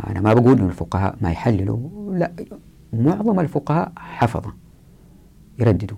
أنا 0.07 0.21
ما 0.21 0.33
بقول 0.33 0.59
أن 0.59 0.65
الفقهاء 0.65 1.15
ما 1.21 1.31
يحللوا 1.31 2.13
لا 2.17 2.31
معظم 2.93 3.39
الفقهاء 3.39 3.91
حفظة 3.97 4.53
يرددوا. 5.59 5.97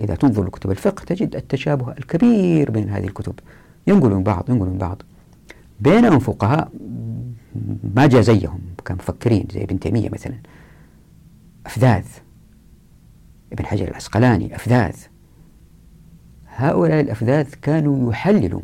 إذا 0.00 0.14
تنظر 0.14 0.44
لكتب 0.44 0.70
الفقه 0.70 1.04
تجد 1.04 1.36
التشابه 1.36 1.92
الكبير 1.92 2.70
بين 2.70 2.88
هذه 2.88 3.04
الكتب. 3.04 3.34
ينقلوا 3.86 4.16
من 4.16 4.22
بعض 4.22 4.50
ينقلوا 4.50 4.72
من 4.72 4.78
بعض. 4.78 5.02
بينهم 5.80 6.18
فقهاء 6.18 6.72
ما 7.94 8.06
جاء 8.06 8.20
زيهم 8.20 8.60
كمفكرين 8.84 9.46
زي 9.52 9.64
ابن 9.64 9.80
تيمية 9.80 10.08
مثلا. 10.08 10.34
أفذاذ. 11.66 12.04
ابن 13.52 13.66
حجر 13.66 13.88
العسقلاني 13.88 14.56
أفذاذ. 14.56 14.94
هؤلاء 16.48 17.00
الأفذاذ 17.00 17.46
كانوا 17.62 18.12
يحللوا. 18.12 18.62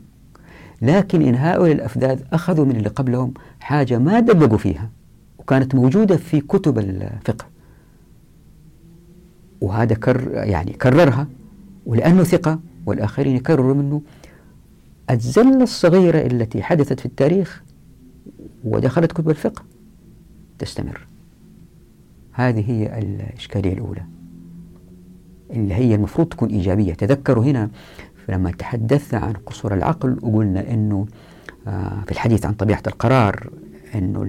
لكن 0.83 1.23
إن 1.23 1.35
هؤلاء 1.35 1.73
الأفذاذ 1.73 2.23
أخذوا 2.33 2.65
من 2.65 2.77
اللي 2.77 2.89
قبلهم 2.89 3.35
حاجة 3.61 3.99
ما 3.99 4.21
دققوا 4.21 4.59
فيها 4.59 4.91
وكانت 5.39 5.75
موجودة 5.75 6.17
في 6.17 6.41
كتب 6.41 6.79
الفقه. 6.79 7.47
وهذا 9.61 9.95
كر 9.95 10.31
يعني 10.33 10.73
كررها 10.73 11.27
ولأنه 11.87 12.25
ثقة 12.25 12.61
والآخرين 12.87 13.37
يكرروا 13.37 13.75
منه. 13.75 14.03
الزلة 15.11 15.63
الصغيرة 15.63 16.19
التي 16.27 16.63
حدثت 16.63 17.01
في 17.01 17.07
التاريخ 17.07 17.63
ودخلت 18.65 19.13
كتب 19.13 19.31
الفقه 19.31 19.63
تستمر. 20.59 21.07
هذه 22.33 22.71
هي 22.71 22.99
الإشكالية 22.99 23.73
الأولى 23.73 24.05
اللي 25.51 25.75
هي 25.75 25.95
المفروض 25.95 26.29
تكون 26.29 26.49
إيجابية. 26.49 26.95
تذكروا 26.95 27.45
هنا 27.45 27.71
لما 28.29 28.51
تحدثنا 28.51 29.21
عن 29.21 29.33
قصور 29.33 29.75
العقل 29.75 30.17
وقلنا 30.23 30.75
أنه 30.75 31.07
آه، 31.67 32.03
في 32.07 32.13
الحديث 32.13 32.47
عن 32.47 32.53
طبيعة 32.53 32.83
القرار 32.87 33.51
أنه 33.95 34.23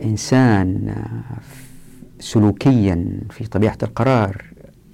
الإنسان 0.00 0.88
آه، 0.88 1.40
سلوكيا 2.20 3.20
في 3.30 3.46
طبيعة 3.46 3.78
القرار 3.82 4.44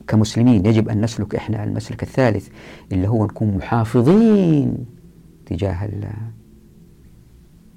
كمسلمين 0.09 0.67
يجب 0.67 0.89
أن 0.89 1.01
نسلك 1.01 1.35
إحنا 1.35 1.65
المسلك 1.65 2.03
الثالث 2.03 2.49
اللي 2.93 3.09
هو 3.09 3.25
نكون 3.25 3.57
محافظين 3.57 4.87
تجاه 5.47 5.91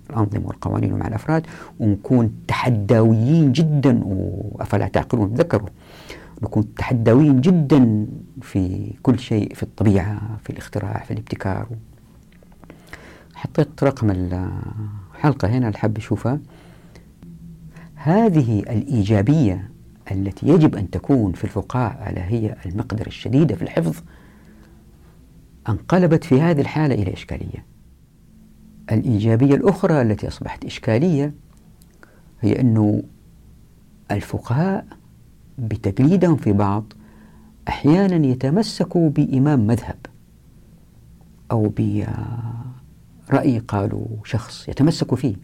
الأنظمة 0.10 0.48
والقوانين 0.48 0.94
مع 0.94 1.08
الأفراد 1.08 1.48
ونكون 1.80 2.32
تحداويين 2.48 3.52
جدا 3.52 4.02
وأفلا 4.04 4.88
تعقلون 4.88 5.34
تذكروا 5.34 5.70
نكون 6.44 6.74
تحداويين 6.76 7.42
جدا 7.42 8.08
في 8.42 8.94
كل 9.04 9.20
شيء 9.20 9.54
في 9.54 9.64
الطبيعة 9.64 10.38
في 10.44 10.50
الاختراع 10.50 11.04
في 11.04 11.12
الابتكار. 11.12 11.68
حطيت 13.36 13.84
رقم 13.84 14.12
الحلقة 14.12 15.48
هنا 15.48 15.68
الحب 15.68 15.98
يشوفها. 15.98 16.40
هذه 17.98 18.60
الإيجابية 18.60 19.70
التي 20.12 20.48
يجب 20.48 20.76
أن 20.76 20.90
تكون 20.90 21.34
في 21.34 21.44
الفقاعة 21.44 22.10
ألا 22.10 22.28
هي 22.28 22.56
المقدرة 22.66 23.08
الشديدة 23.08 23.56
في 23.56 23.62
الحفظ 23.62 23.96
انقلبت 25.70 26.24
في 26.24 26.42
هذه 26.42 26.62
الحالة 26.62 26.96
إلى 26.96 27.14
إشكالية. 27.14 27.66
الإيجابية 28.92 29.56
الأخرى 29.56 30.02
التي 30.02 30.28
أصبحت 30.28 30.66
إشكالية 30.66 31.34
هي 32.42 32.60
أنه 32.60 33.04
الفقهاء 34.12 34.86
بتقليدهم 35.58 36.36
في 36.36 36.52
بعض 36.54 36.94
أحيانا 37.68 38.28
يتمسكوا 38.28 39.10
بإمام 39.10 39.68
مذهب 39.68 39.98
أو 41.52 41.70
برأي 43.30 43.60
قالوا 43.60 44.08
شخص 44.24 44.70
يتمسكوا 44.70 45.18
فيه. 45.18 45.36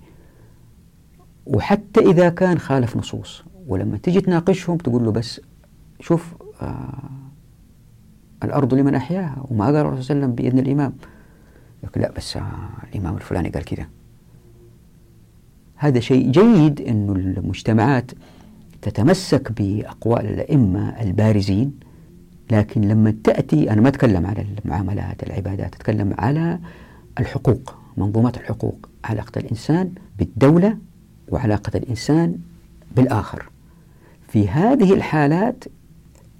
وحتى 1.46 2.00
إذا 2.00 2.30
كان 2.30 2.60
خالف 2.60 2.98
نصوص 2.98 3.44
ولما 3.68 3.98
تجي 3.98 4.22
تناقشهم 4.22 4.78
تقول 4.78 5.04
له 5.04 5.12
بس 5.12 5.42
شوف 6.00 6.34
آه 6.62 7.10
الأرض 8.44 8.74
لمن 8.74 8.96
أحياها 8.96 9.46
وما 9.50 9.66
قال 9.66 9.76
الرسول 9.76 10.04
صلى 10.04 10.16
الله 10.16 10.26
عليه 10.26 10.34
وسلم 10.34 10.52
بإذن 10.52 10.60
الإمام. 10.60 10.94
يقول 11.84 12.04
لا 12.04 12.12
بس 12.12 12.38
آه 12.38 12.70
الإمام 12.94 13.16
الفلاني 13.16 13.50
قال 13.50 13.66
كذا. 13.66 13.86
هذا 15.76 16.00
شيء 16.00 16.32
جيد 16.32 16.82
أنه 16.82 17.14
المجتمعات 17.14 18.12
تتمسك 18.82 19.52
بأقوال 19.52 20.26
الأئمة 20.26 21.02
البارزين 21.02 21.74
لكن 22.52 22.82
لما 22.82 23.14
تأتي 23.24 23.72
أنا 23.72 23.82
ما 23.82 23.90
أتكلم 23.90 24.26
على 24.26 24.46
المعاملات 24.66 25.24
العبادات 25.24 25.76
أتكلم 25.76 26.16
على 26.20 26.60
الحقوق 27.20 27.76
منظومات 27.98 28.38
الحقوق 28.38 28.90
علاقة 29.06 29.40
الإنسان 29.40 29.92
بالدولة 30.20 30.78
وعلاقة 31.28 31.78
الإنسان 31.78 32.38
بالآخر. 32.96 33.50
في 34.28 34.50
هذه 34.50 34.94
الحالات 34.94 35.64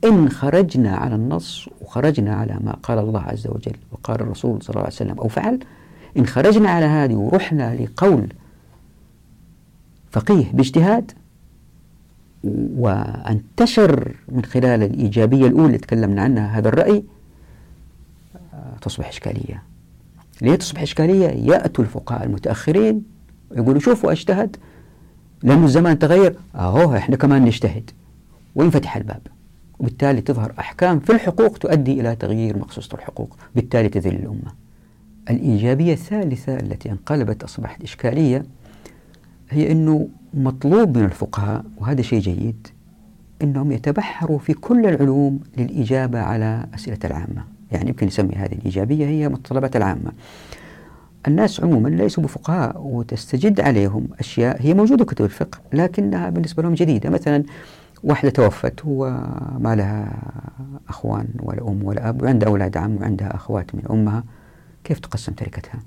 إن 0.06 0.30
خرجنا 0.30 0.96
على 0.96 1.16
النص 1.16 1.70
وخرجنا 1.82 2.36
على 2.36 2.58
ما 2.64 2.72
قال 2.72 3.00
الله 3.00 3.22
عز 3.22 3.48
وجل 3.48 3.76
وقال 3.92 4.22
الرسول 4.22 4.62
صلى 4.62 4.70
الله 4.70 4.84
عليه 4.84 4.94
وسلم 4.96 5.20
أو 5.20 5.28
فعل 5.28 5.60
إن 6.18 6.26
خرجنا 6.26 6.70
على 6.70 6.86
هذه 6.86 7.14
ورحنا 7.14 7.76
لقول 7.76 8.34
فقيه 10.12 10.52
باجتهاد 10.54 11.12
وانتشر 12.78 14.16
من 14.30 14.46
خلال 14.46 14.84
الإيجابية 14.84 15.48
الأولى 15.48 15.66
اللي 15.66 15.78
تكلمنا 15.78 16.22
عنها 16.22 16.58
هذا 16.58 16.70
الرأي 16.70 17.04
تصبح 18.82 19.08
إشكالية. 19.08 19.64
ليه 20.42 20.56
تصبح 20.56 20.82
إشكالية؟ 20.82 21.28
يأتوا 21.28 21.84
الفقهاء 21.84 22.24
المتأخرين 22.24 23.04
يقولوا 23.52 23.80
شوفوا 23.80 24.12
أجتهد 24.12 24.58
لأن 25.44 25.64
الزمان 25.64 26.00
تغير. 26.00 26.36
أهو 26.56 26.96
إحنا 26.96 27.16
كمان 27.16 27.46
نجتهد. 27.46 27.92
وينفتح 28.56 28.96
الباب؟ 28.96 29.22
وبالتالي 29.80 30.22
تظهر 30.22 30.54
أحكام 30.60 31.00
في 31.00 31.12
الحقوق 31.12 31.58
تؤدي 31.58 32.02
إلى 32.02 32.16
تغيير 32.16 32.58
مقصوصة 32.58 32.96
الحقوق. 32.96 33.38
بالتالي 33.56 33.90
تذل 33.90 34.16
الأمة. 34.16 34.54
الإيجابية 35.30 35.94
الثالثة 35.94 36.56
التي 36.56 36.92
انقلبت 36.92 37.44
أصبحت 37.44 37.84
إشكالية 37.84 38.46
هي 39.50 39.72
أنه 39.72 40.08
مطلوب 40.34 40.98
من 40.98 41.06
الفقهاء 41.06 41.66
وهذا 41.78 42.02
شيء 42.02 42.20
جيد 42.20 42.68
أنهم 43.42 43.72
يتبحروا 43.72 44.40
في 44.40 44.54
كل 44.54 44.86
العلوم 44.86 45.40
للإجابة 45.58 46.20
على 46.20 46.66
أسئلة 46.76 47.00
العامة. 47.06 47.44
يعني 47.72 47.90
يمكن 47.90 48.08
نسمي 48.08 48.36
هذه 48.36 48.54
الإيجابية 48.54 49.06
هي 49.06 49.30
متطلبات 49.30 49.76
العامة. 49.76 50.12
الناس 51.28 51.64
عموما 51.64 51.90
ليسوا 51.90 52.24
بفقهاء 52.24 52.82
وتستجد 52.82 53.62
عليهم 53.62 54.08
أشياء 54.20 54.62
هي 54.62 54.74
موجودة 54.74 55.06
كتب 55.06 55.26
الفقه 55.26 55.60
لكنها 55.74 56.30
بالنسبة 56.30 56.64
لهم 56.64 56.74
جديدة. 56.74 57.10
مثلا 57.10 57.44
واحدة 58.04 58.30
توفت 58.30 58.80
وما 58.86 59.76
لها 59.76 60.14
أخوان 60.90 61.28
ولا 61.40 61.68
أم 61.68 61.84
ولا 61.84 62.10
أب 62.10 62.22
وعندها 62.22 62.50
أولاد 62.50 62.78
عم 62.78 62.98
وعندها 62.98 63.36
أخوات 63.36 63.76
من 63.76 63.82
أمها 63.92 64.24
كيف 64.84 65.00
تقسم 65.00 65.34
تركتها؟ 65.34 65.80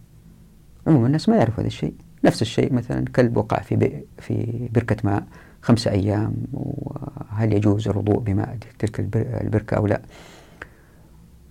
عموما 0.87 1.07
الناس 1.07 1.29
ما 1.29 1.37
يعرفوا 1.37 1.61
هذا 1.61 1.67
الشيء. 1.67 1.95
نفس 2.25 2.43
الشيء 2.43 2.73
مثلا 2.73 3.05
كلب 3.17 3.37
وقع 3.37 3.61
في 3.61 4.03
في 4.19 4.69
بركة 4.75 4.97
ماء 5.05 5.25
خمسة 5.63 5.91
أيام 5.91 6.35
وهل 6.53 7.53
يجوز 7.53 7.89
الوضوء 7.89 8.19
بماء 8.19 8.59
تلك 8.79 9.01
البركة 9.17 9.77
أو 9.77 9.87
لا؟ 9.87 10.01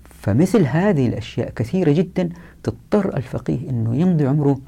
فمثل 0.04 0.66
هذه 0.66 1.08
الأشياء 1.08 1.50
كثيرة 1.50 1.92
جدا 1.92 2.30
تضطر 2.66 3.18
الفقيه 3.18 3.70
أنه 3.70 3.96
يمضي 3.96 4.28
عمره 4.28 4.60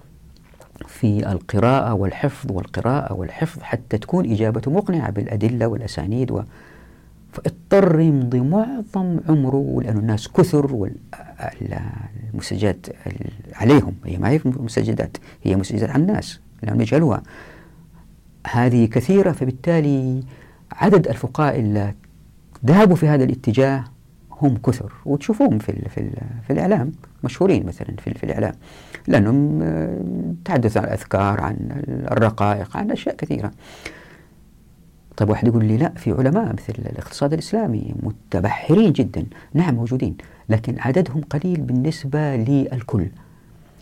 في 0.88 1.32
القراءة 1.32 1.94
والحفظ 1.94 2.52
والقراءة 2.52 3.14
والحفظ 3.14 3.62
حتى 3.62 3.98
تكون 3.98 4.32
إجابته 4.32 4.72
مقنعة 4.72 5.12
بالأدلة 5.12 5.68
والأسانيد 5.68 6.32
و 6.32 6.42
فاضطر 7.32 8.00
يمضي 8.00 8.40
معظم 8.40 9.20
عمره 9.30 9.82
لأن 9.82 9.98
الناس 9.98 10.28
كثر 10.28 10.92
والمسجات 12.34 12.86
عليهم. 13.54 13.94
هي 14.06 14.18
ما 14.18 14.30
هي 14.30 14.42
مسجدات 14.46 15.18
هي 15.44 15.56
مسجدات 15.56 15.90
على 15.90 16.02
الناس 16.02 16.40
لأنهم 16.64 16.82
يجهلوها 16.82 17.24
هذه 18.48 18.86
كثيرة 18.86 19.32
فبالتالي 19.32 20.24
عدد 20.72 21.08
الفقهاء 21.08 21.60
اللي 21.60 21.94
ذهبوا 22.66 22.96
في 22.96 23.08
هذا 23.08 23.24
الاتجاه 23.24 23.84
هم 24.41 24.58
كثر 24.58 24.93
وتشوفوهم 25.06 25.60
في 25.60 25.89
في, 25.89 26.10
في 26.47 26.54
الإعلام 26.54 26.91
مشهورين 27.23 27.65
مثلا 27.65 27.88
في, 28.04 28.13
في 28.13 28.23
الإعلام 28.23 28.54
لأنهم 29.08 29.62
آه، 29.62 29.97
تحدثوا 30.45 30.82
عن 30.82 30.88
الأذكار 30.88 31.41
عن 31.41 31.56
الرقائق 32.12 32.78
عن 32.78 32.91
أشياء 32.91 33.15
كثيرة. 33.15 33.52
طيب 35.17 35.30
واحد 35.30 35.47
يقول 35.47 35.65
لي 35.65 35.78
لا 35.78 35.89
في 35.89 36.12
علماء 36.12 36.54
مثل 36.54 36.73
الاقتصاد 36.80 37.34
الإسلامي 37.34 37.95
متبحرين 38.04 38.91
جدا، 38.91 39.26
نعم 39.54 39.76
موجودين، 39.76 40.17
لكن 40.50 40.76
عددهم 40.80 41.21
قليل 41.21 41.62
بالنسبة 41.62 42.36
للكل. 42.36 43.08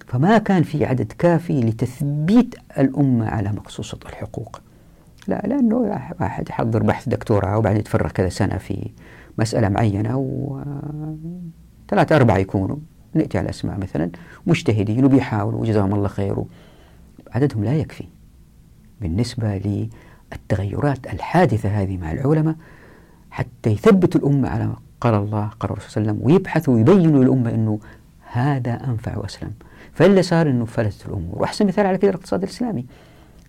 فما 0.08 0.38
كان 0.38 0.64
في 0.64 0.86
عدد 0.86 1.12
كافي 1.20 1.62
لتثبيت 1.62 2.56
الأمة 2.80 3.30
على 3.30 3.50
مقصوصه 3.50 4.00
الحقوق. 4.06 4.62
لا 5.28 5.42
لأنه 5.48 5.76
واحد 6.20 6.50
يحضر 6.50 6.84
بحث 6.84 7.10
دكتوراه 7.10 7.58
وبعدين 7.58 7.80
يتفرغ 7.80 8.10
كذا 8.10 8.30
سنة 8.30 8.58
في 8.58 8.90
مسألة 9.38 9.70
معينة 9.70 10.18
وثلاثة 11.88 12.16
أربعة 12.16 12.38
يكونوا. 12.38 12.78
نأتي 13.14 13.38
على 13.38 13.50
أسماء 13.50 13.78
مثلا. 13.78 14.10
مجتهدين 14.48 15.06
وبيحاولوا 15.06 15.62
وجزاهم 15.62 15.94
الله 15.94 16.08
خير. 16.08 16.44
عددهم 17.32 17.64
لا 17.64 17.74
يكفي. 17.74 18.06
بالنسبة 19.02 19.58
للتغيرات 20.32 21.08
الحادثة 21.14 21.70
هذه 21.70 21.98
مع 21.98 22.12
العلماء 22.12 22.56
حتى 23.32 23.70
يثبتوا 23.70 24.22
الأمة 24.22 24.50
على 24.50 24.74
قال 25.02 25.14
الله 25.14 25.48
قال 25.60 25.72
الرسول 25.72 25.90
صلى 25.90 26.02
الله 26.02 26.12
عليه 26.12 26.22
وسلم 26.22 26.32
ويبحثوا 26.32 26.74
ويبينوا 26.74 27.24
للأمة 27.24 27.50
أنه 27.50 27.80
هذا 28.32 28.74
أنفع 28.88 29.18
وأسلم. 29.18 29.52
فاللي 29.94 30.22
صار 30.22 30.50
أنه 30.50 30.66
فلتت 30.66 31.06
الأمور. 31.06 31.42
وأحسن 31.42 31.68
مثال 31.68 31.86
على 31.86 31.98
كذا 31.98 32.10
الاقتصاد 32.10 32.44
الإسلامي. 32.44 32.86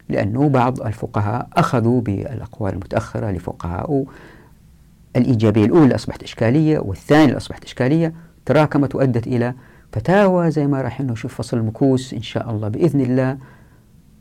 لأنه 0.08 0.48
بعض 0.48 0.80
الفقهاء 0.80 1.48
أخذوا 1.52 2.00
بالأقوال 2.00 2.72
المتأخرة 2.72 3.30
لفقهاء 3.30 4.04
الإيجابية 5.16 5.64
الأولى 5.64 5.94
أصبحت 5.94 6.22
إشكالية 6.22 6.78
والثانية 6.78 7.36
أصبحت 7.36 7.64
إشكالية 7.64 8.12
تراكمت 8.46 8.94
وأدت 8.94 9.26
إلى 9.26 9.54
فتاوى 9.92 10.50
زي 10.50 10.66
ما 10.66 10.80
راح 10.82 11.00
نشوف 11.00 11.34
فصل 11.34 11.56
المكوس 11.56 12.14
إن 12.14 12.22
شاء 12.22 12.50
الله 12.50 12.68
بإذن 12.68 13.00
الله 13.00 13.38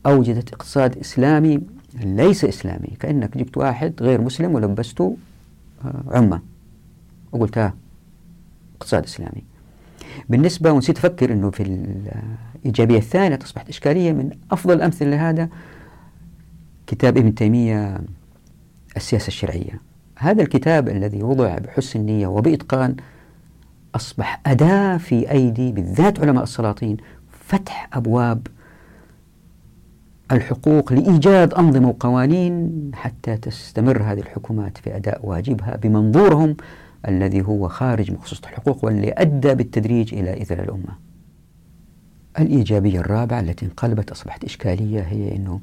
أوجدت 0.05 0.53
اقتصاد 0.53 0.97
إسلامي 0.97 1.61
ليس 2.03 2.45
إسلامي 2.45 2.97
كأنك 2.99 3.37
جبت 3.37 3.57
واحد 3.57 3.93
غير 4.01 4.21
مسلم 4.21 4.55
ولبسته 4.55 5.17
آه، 5.85 6.03
عمة. 6.07 6.41
وقلت 7.31 7.57
ها 7.57 7.73
اقتصاد 8.75 9.03
إسلامي. 9.03 9.43
بالنسبة 10.29 10.71
ونسيت 10.71 10.97
أفكر 10.97 11.33
أنه 11.33 11.51
في 11.51 11.63
الإيجابية 12.63 12.97
الثانية 12.97 13.39
أصبحت 13.43 13.69
إشكالية 13.69 14.13
من 14.13 14.29
أفضل 14.51 14.73
الأمثلة 14.73 15.09
لهذا 15.09 15.49
كتاب 16.87 17.17
ابن 17.17 17.35
تيمية 17.35 18.01
السياسة 18.97 19.27
الشرعية. 19.27 19.81
هذا 20.17 20.41
الكتاب 20.41 20.89
الذي 20.89 21.23
وضع 21.23 21.57
بحسن 21.57 21.99
نية 21.99 22.27
وبإتقان 22.27 22.95
أصبح 23.95 24.41
أداة 24.45 24.97
في 24.97 25.31
أيدي 25.31 25.71
بالذات 25.71 26.19
علماء 26.19 26.43
السلاطين 26.43 26.97
فتح 27.29 27.89
أبواب 27.93 28.47
الحقوق 30.31 30.93
لإيجاد 30.93 31.53
أنظمة 31.53 31.89
وقوانين 31.89 32.91
حتى 32.93 33.37
تستمر 33.37 34.03
هذه 34.03 34.19
الحكومات 34.19 34.77
في 34.77 34.95
أداء 34.95 35.25
واجبها 35.25 35.77
بمنظورهم 35.77 36.55
الذي 37.07 37.41
هو 37.41 37.67
خارج 37.67 38.11
مخصوص 38.11 38.39
الحقوق 38.39 38.85
واللي 38.85 39.13
أدى 39.17 39.55
بالتدريج 39.55 40.13
إلى 40.13 40.33
إذن 40.33 40.59
الأمة. 40.59 40.95
الإيجابية 42.39 42.99
الرابعة 42.99 43.39
التي 43.39 43.65
انقلبت 43.65 44.11
أصبحت 44.11 44.43
إشكالية 44.43 45.01
هي 45.01 45.35
أنه 45.35 45.59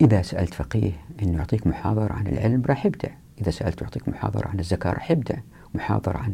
إذا 0.00 0.22
سألت 0.22 0.54
فقيه 0.54 0.92
أنه 1.22 1.38
يعطيك 1.38 1.66
محاضرة 1.66 2.12
عن 2.12 2.26
العلم 2.26 2.62
راح 2.66 2.86
يبدع. 2.86 3.08
إذا 3.40 3.50
سألت 3.50 3.82
يعطيك 3.82 4.08
محاضرة 4.08 4.48
عن 4.48 4.58
الزكاة 4.60 4.92
راح 4.92 5.10
يبدع 5.10 5.34
محاضرة 5.74 6.18
عن 6.18 6.32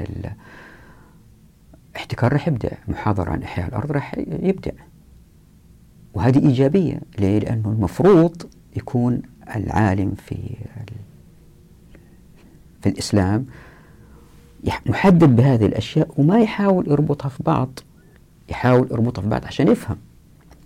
الاحتكار 1.94 2.32
راح 2.32 2.48
يبدع 2.48 2.70
محاضرة 2.88 3.30
عن 3.30 3.42
إحياء 3.42 3.68
الأرض 3.68 3.92
راح 3.92 4.14
يبدع 4.18 4.72
وهذه 6.14 6.38
إيجابية 6.38 7.00
ليه؟ 7.18 7.38
لأنه 7.38 7.68
المفروض 7.68 8.42
يكون 8.76 9.22
العالم 9.56 10.14
في 10.14 10.56
في 12.82 12.88
الإسلام 12.88 13.46
محدد 14.86 15.36
بهذه 15.36 15.66
الأشياء 15.66 16.08
وما 16.18 16.40
يحاول 16.40 16.90
يربطها 16.90 17.28
في 17.28 17.42
بعض 17.42 17.78
يحاول 18.48 18.88
يربطها 18.90 19.22
في 19.22 19.28
بعض 19.28 19.44
عشان 19.44 19.68
يفهم. 19.68 19.96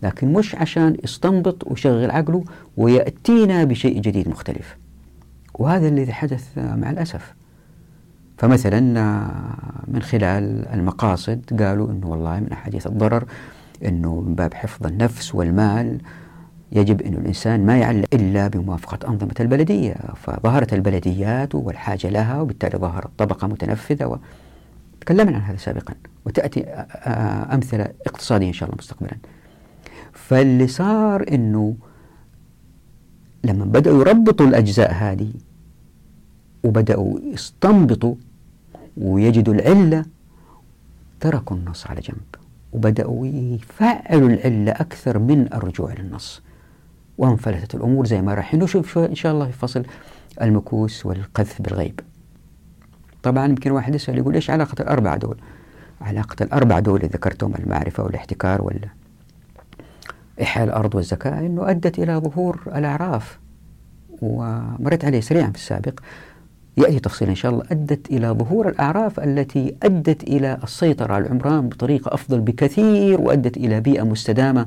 لكن 0.03 0.33
مش 0.33 0.55
عشان 0.55 0.97
يستنبط 1.05 1.67
ويشغل 1.67 2.11
عقله 2.11 2.45
ويأتينا 2.77 3.65
بشيء 3.65 4.01
جديد 4.01 4.29
مختلف. 4.29 4.77
وهذا 5.55 5.89
الذي 5.89 6.13
حدث 6.13 6.59
مع 6.59 6.91
الأسف. 6.91 7.35
فمثلا 8.39 8.81
من 9.89 10.03
خلال 10.03 10.69
المقاصد 10.69 11.63
قالوا 11.63 11.91
أنه 11.91 12.07
والله 12.07 12.41
من 12.41 12.53
أحاديث 12.53 12.87
الضرر 12.87 13.25
أنه 13.85 14.21
من 14.21 14.35
باب 14.35 14.55
حفظ 14.55 14.87
النفس 14.87 15.35
والمال 15.35 16.01
يجب 16.73 17.03
أن 17.03 17.15
الإنسان 17.15 17.67
ما 17.67 17.79
يعلق 17.79 18.09
إلا 18.13 18.49
بموافقة 18.49 19.09
أنظمة 19.09 19.35
البلدية. 19.41 19.95
فظهرت 20.17 20.75
البلديات 20.75 21.55
والحاجة 21.55 22.09
لها 22.09 22.41
وبالتالي 22.41 22.79
ظهرت 22.79 23.11
طبقة 23.19 23.47
متنفذة. 23.47 24.07
و... 24.07 24.17
تكلمنا 25.01 25.37
عن 25.37 25.43
هذا 25.43 25.57
سابقا 25.57 25.95
وتأتي 26.27 26.65
أمثلة 27.55 27.89
اقتصادية 28.07 28.49
إن 28.49 28.53
شاء 28.53 28.69
الله 28.69 28.79
مستقبلا. 28.79 29.17
فاللي 30.13 30.67
صار 30.67 31.25
أنه 31.33 31.77
لما 33.45 33.65
بدأوا 33.65 34.01
يربطوا 34.01 34.47
الأجزاء 34.47 34.93
هذه 34.93 35.33
وبدأوا 36.65 37.19
يستنبطوا 37.21 38.15
ويجدوا 38.97 39.55
العلة 39.55 40.05
تركوا 41.21 41.57
النص 41.57 41.87
على 41.87 42.01
جنب 42.01 42.35
وبدأوا 42.73 43.27
يفعلوا 43.27 44.29
العلة 44.29 44.73
أكثر 44.73 45.19
من 45.19 45.53
الرجوع 45.53 45.95
للنص 45.95 46.43
وانفلتت 47.19 47.75
الأمور 47.75 48.07
زي 48.07 48.23
ما 48.23 48.35
راح 48.35 48.55
نشوف 48.55 48.99
إن 48.99 49.15
شاء 49.15 49.33
الله 49.33 49.47
في 49.47 49.53
فصل 49.53 49.83
المكوس 50.43 51.07
والقذف 51.07 51.63
بالغيب. 51.63 52.01
طبعا 53.23 53.47
يمكن 53.47 53.71
واحد 53.71 53.95
يسأل 53.95 54.19
يقول 54.19 54.35
إيش 54.35 54.51
علاقة 54.51 54.83
الأربعة 54.83 55.17
دول؟ 55.17 55.37
علاقة 56.01 56.37
الأربعة 56.43 56.81
دول 56.81 56.97
اللي 56.97 57.09
ذكرتهم 57.09 57.55
المعرفة 57.55 58.03
والاحتكار 58.03 58.63
وال 58.63 58.89
إحياء 60.43 60.65
الأرض 60.65 60.95
والزكاة 60.95 61.39
أنه 61.39 61.71
أدت 61.71 61.99
إلى 61.99 62.17
ظهور 62.17 62.63
الأعراف. 62.67 63.39
ومرت 64.23 65.05
عليه 65.05 65.21
سريعا 65.21 65.51
في 65.51 65.59
السابق. 65.59 66.01
يأتي 66.77 67.01
تفصيل 67.01 67.29
إن 67.29 67.35
شاء 67.35 67.53
الله. 67.53 67.65
أدت 67.71 68.11
إلى 68.11 68.29
ظهور 68.29 68.69
الأعراف 68.69 69.21
التي 69.21 69.77
أدت 69.83 70.23
إلى 70.23 70.59
السيطرة 70.65 71.15
على 71.15 71.27
العمران 71.27 71.69
بطريقة 71.69 72.15
أفضل 72.15 72.41
بكثير 72.41 73.21
وأدت 73.21 73.57
إلى 73.57 73.81
بيئة 73.81 74.03
مستدامة 74.03 74.67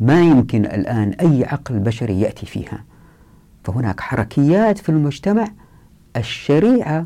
ما 0.00 0.22
يمكن 0.22 0.64
الآن 0.64 1.10
أي 1.10 1.44
عقل 1.44 1.78
بشري 1.78 2.20
يأتي 2.20 2.46
فيها. 2.46 2.84
فهناك 3.64 4.00
حركيات 4.00 4.78
في 4.78 4.88
المجتمع 4.88 5.48
الشريعة 6.16 7.04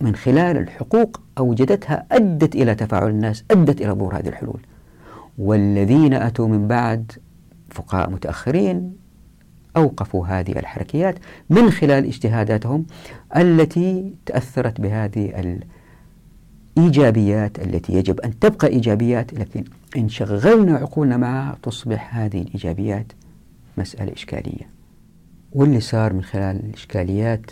من 0.00 0.16
خلال 0.16 0.56
الحقوق 0.56 1.20
أوجدتها 1.38 2.06
أدت 2.12 2.54
إلى 2.54 2.74
تفاعل 2.74 3.08
الناس 3.08 3.44
أدت 3.50 3.80
إلى 3.80 3.92
ظهور 3.92 4.16
هذه 4.16 4.28
الحلول. 4.28 4.60
والذين 5.38 6.14
أتوا 6.14 6.48
من 6.48 6.68
بعد 6.68 7.12
فقهاء 7.70 8.10
متأخرين 8.10 8.96
أوقفوا 9.76 10.26
هذه 10.26 10.52
الحركيات 10.58 11.18
من 11.50 11.70
خلال 11.70 12.06
اجتهاداتهم 12.06 12.86
التي 13.36 14.14
تأثرت 14.26 14.80
بهذه 14.80 15.54
الإيجابيات 16.76 17.58
التي 17.58 17.92
يجب 17.92 18.20
أن 18.20 18.38
تبقى 18.38 18.66
إيجابيات 18.66 19.34
لكن 19.34 19.64
إن 19.96 20.08
شغلنا 20.08 20.76
عقولنا 20.76 21.16
معها 21.16 21.58
تصبح 21.62 22.16
هذه 22.16 22.42
الإيجابيات 22.42 23.12
مسألة 23.78 24.12
إشكالية. 24.12 24.68
واللي 25.52 25.80
صار 25.80 26.12
من 26.12 26.22
خلال 26.22 26.56
الإشكاليات 26.56 27.50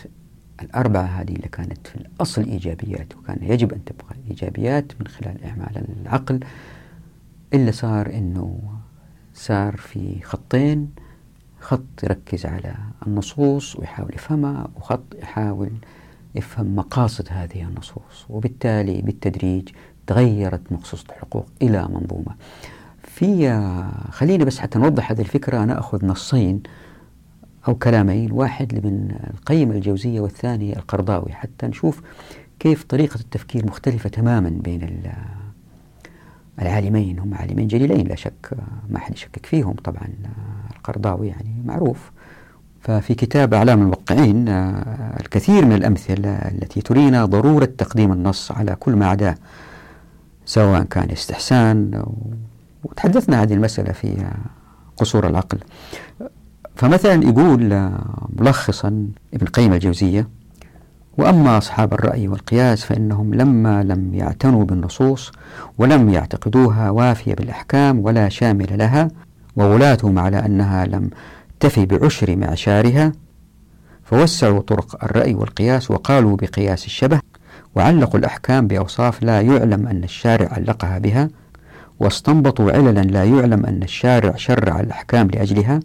الأربعة 0.62 1.02
هذه 1.02 1.32
اللي 1.32 1.48
كانت 1.48 1.86
في 1.86 1.96
الأصل 1.96 2.42
إيجابيات 2.42 3.16
وكان 3.16 3.38
يجب 3.42 3.72
أن 3.72 3.84
تبقى 3.84 4.16
إيجابيات 4.30 4.92
من 5.00 5.06
خلال 5.06 5.44
إعمال 5.44 5.84
العقل 6.02 6.40
اللي 7.54 7.72
صار 7.72 8.10
أنه 8.14 8.60
صار 9.34 9.76
في 9.76 10.22
خطين 10.22 10.90
خط 11.60 12.02
يركز 12.02 12.46
على 12.46 12.74
النصوص 13.06 13.76
ويحاول 13.76 14.14
يفهمها 14.14 14.68
وخط 14.76 15.14
يحاول 15.22 15.70
يفهم 16.34 16.76
مقاصد 16.76 17.26
هذه 17.30 17.62
النصوص. 17.62 18.26
وبالتالي 18.28 19.02
بالتدريج 19.02 19.68
تغيرت 20.06 20.72
مخصوص 20.72 21.04
الحقوق 21.10 21.46
إلى 21.62 21.88
منظومة. 21.88 22.34
في 23.02 23.60
خلينا 24.10 24.44
بس 24.44 24.58
حتى 24.58 24.78
نوضح 24.78 25.10
هذه 25.10 25.20
الفكرة. 25.20 25.64
نأخذ 25.64 26.06
نصين 26.06 26.62
أو 27.68 27.74
كلامين 27.74 28.32
واحد 28.32 28.86
من 28.86 29.16
القيم 29.34 29.70
الجوزية 29.70 30.20
والثاني 30.20 30.76
القرضاوي. 30.76 31.32
حتى 31.32 31.66
نشوف 31.66 32.02
كيف 32.58 32.84
طريقة 32.84 33.20
التفكير 33.20 33.66
مختلفة 33.66 34.08
تماما 34.08 34.48
بين 34.48 34.82
العالمين 36.62 37.18
هم 37.18 37.34
عالمين 37.34 37.68
جليلين 37.68 38.06
لا 38.06 38.14
شك 38.14 38.50
ما 38.90 38.98
حد 38.98 39.12
يشكك 39.12 39.46
فيهم. 39.46 39.72
طبعا 39.72 40.08
القرضاوي 40.76 41.28
يعني 41.28 41.62
معروف. 41.64 42.10
ففي 42.80 43.14
كتاب 43.14 43.54
أعلام 43.54 43.82
الموقعين 43.82 44.48
الكثير 45.20 45.64
من 45.64 45.72
الأمثلة 45.72 46.30
التي 46.30 46.80
ترينا 46.80 47.24
ضرورة 47.24 47.64
تقديم 47.64 48.12
النص 48.12 48.52
على 48.52 48.74
كل 48.74 48.96
ما 48.96 49.06
عداه 49.06 49.34
سواء 50.46 50.82
كان 50.82 51.10
استحسان 51.10 52.04
وتحدثنا 52.84 53.42
هذه 53.42 53.54
المسألة 53.54 53.92
في 53.92 54.30
قصور 54.96 55.26
العقل. 55.26 55.58
فمثلا 56.76 57.24
يقول 57.24 57.90
ملخصا 58.38 58.88
ابن 59.34 59.46
القيم 59.46 59.72
الجوزية 59.72 60.28
وأما 61.18 61.58
أصحاب 61.58 61.94
الرأي 61.94 62.28
والقياس 62.28 62.84
فإنهم 62.84 63.34
لما 63.34 63.82
لم 63.82 64.14
يعتنوا 64.14 64.64
بالنصوص 64.64 65.32
ولم 65.78 66.08
يعتقدوها 66.08 66.90
وافية 66.90 67.34
بالأحكام 67.34 67.98
ولا 68.00 68.28
شاملة 68.28 68.76
لها 68.76 69.08
وولاتهم 69.56 70.18
على 70.18 70.46
أنها 70.46 70.84
لم 70.86 71.10
تفي 71.60 71.86
بعشر 71.86 72.36
معشارها 72.36 73.12
فوسعوا 74.04 74.60
طرق 74.60 75.04
الرأي 75.04 75.34
والقياس 75.34 75.90
وقالوا 75.90 76.36
بقياس 76.36 76.86
الشبه 76.86 77.20
وعلقوا 77.74 78.20
الأحكام 78.20 78.66
بأوصاف 78.66 79.22
لا 79.22 79.40
يعلم 79.40 79.86
أن 79.86 80.04
الشارع 80.04 80.52
علقها 80.52 80.98
بها 80.98 81.28
واستنبطوا 82.00 82.72
عللا 82.72 83.00
لا 83.00 83.24
يعلم 83.24 83.66
أن 83.66 83.82
الشارع 83.82 84.36
شرع 84.36 84.80
الأحكام 84.80 85.28
لأجلها 85.28 85.80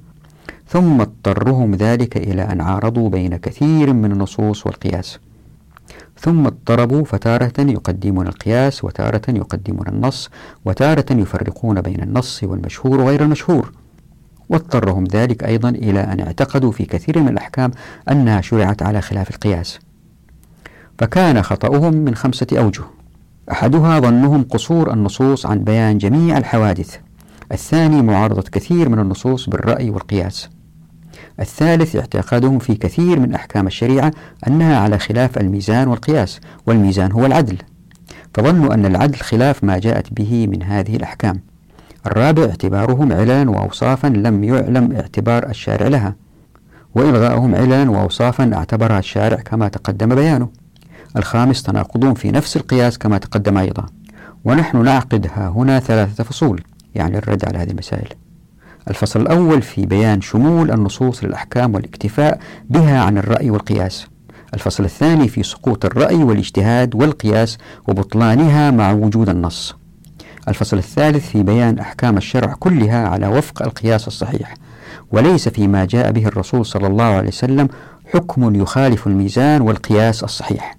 ثم 0.68 1.02
اضطرهم 1.02 1.76
ذلك 1.76 2.18
إلى 2.18 2.42
أن 2.42 2.62
عارضوا 2.62 3.10
بين 3.10 3.38
كثير 3.38 3.94
من 3.94 4.12
النصوص 4.12 4.66
والقياس. 4.66 5.20
ثم 6.20 6.46
اضطربوا 6.46 7.04
فتارة 7.04 7.54
يقدمون 7.60 8.28
القياس 8.28 8.84
وتارة 8.84 9.22
يقدمون 9.30 9.88
النص 9.88 10.30
وتارة 10.66 11.06
يفرقون 11.12 11.82
بين 11.82 12.04
النص 12.04 12.44
والمشهور 12.44 13.02
وغير 13.02 13.24
المشهور. 13.24 13.72
واضطرهم 14.50 15.04
ذلك 15.04 15.44
أيضا 15.44 15.70
إلى 15.70 16.00
أن 16.00 16.20
اعتقدوا 16.20 16.72
في 16.72 16.86
كثير 16.86 17.20
من 17.20 17.28
الأحكام 17.28 17.72
أنها 18.12 18.42
شرعت 18.42 18.82
على 18.82 19.02
خلاف 19.02 19.30
القياس. 19.30 19.80
فكان 20.98 21.42
خطأهم 21.42 21.94
من 21.94 22.16
خمسة 22.16 22.48
أوجه. 22.54 22.84
أحدها 23.52 24.00
ظنهم 24.00 24.44
قصور 24.44 24.94
النصوص 24.94 25.46
عن 25.46 25.60
بيان 25.60 25.98
جميع 25.98 26.38
الحوادث. 26.38 26.98
الثاني 27.54 28.02
معارضة 28.02 28.42
كثير 28.42 28.90
من 28.90 29.00
النصوص 29.00 29.50
بالرأي 29.50 29.90
والقياس. 29.90 30.50
الثالث 31.40 31.96
اعتقادهم 31.96 32.60
في 32.60 32.76
كثير 32.76 33.20
من 33.20 33.34
أحكام 33.34 33.68
الشريعة 33.68 34.12
أنها 34.48 34.80
على 34.80 35.00
خلاف 35.00 35.38
الميزان 35.38 35.88
والقياس 35.88 36.40
والميزان 36.66 37.12
هو 37.12 37.26
العدل. 37.26 37.58
فظنوا 38.34 38.74
أن 38.74 38.86
العدل 38.86 39.16
خلاف 39.16 39.64
ما 39.64 39.78
جاءت 39.78 40.14
به 40.14 40.48
من 40.48 40.64
هذه 40.64 40.96
الأحكام. 40.96 41.42
الرابع 42.06 42.44
اعتبارهم 42.44 43.14
عللا 43.14 43.50
وأوصافا 43.50 44.08
لم 44.08 44.44
يعلم 44.44 44.92
اعتبار 44.92 45.50
الشارع 45.50 45.88
لها 45.88 46.16
وإلغاؤهم 46.96 47.56
عللا 47.56 47.92
وأوصافا 47.92 48.52
اعتبرها 48.54 49.00
الشارع 49.00 49.38
كما 49.38 49.68
تقدم 49.68 50.16
بيانه. 50.16 50.50
الخامس 51.18 51.64
تناقضون 51.64 52.14
في 52.14 52.32
نفس 52.32 52.58
القياس 52.58 52.98
كما 52.98 53.18
تقدم 53.18 53.58
أيضا. 53.58 53.86
ونحن 54.46 54.84
نعقدها 54.84 55.54
هنا 55.56 55.80
ثلاثة 55.80 56.24
فصول. 56.24 56.62
يعني 56.96 57.18
الرد 57.18 57.46
على 57.46 57.58
هذه 57.58 57.72
المسائل. 57.72 58.08
الفصل 58.90 59.22
الأول 59.22 59.62
في 59.62 59.86
بيان 59.86 60.22
شمول 60.22 60.72
النصوص 60.72 61.24
للأحكام 61.24 61.76
والاكتفاء 61.76 62.40
بها 62.70 63.02
عن 63.02 63.18
الرأي 63.18 63.50
والقياس. 63.50 64.08
الفصل 64.54 64.86
الثاني 64.86 65.28
في 65.28 65.44
سقوط 65.44 65.86
الرأي 65.86 66.16
والاجتهاد 66.16 66.96
والقياس 66.96 67.58
وبطلانها 67.88 68.72
مع 68.72 68.92
وجود 68.92 69.30
النص. 69.30 69.76
الفصل 70.48 70.78
الثالث 70.78 71.30
في 71.30 71.44
بيان 71.44 71.80
أحكام 71.80 72.18
الشرع 72.18 72.54
كلها 72.60 73.08
على 73.08 73.28
وفق 73.28 73.64
القياس 73.64 74.08
الصحيح. 74.08 74.54
وليس 75.12 75.50
فيما 75.50 75.86
جاء 75.86 76.12
به 76.12 76.28
الرسول 76.28 76.66
صلى 76.66 76.88
الله 76.88 77.04
عليه 77.04 77.28
وسلم 77.28 77.68
حكم 78.14 78.56
يخالف 78.56 79.08
الميزان 79.08 79.62
والقياس 79.62 80.24
الصحيح. 80.24 80.78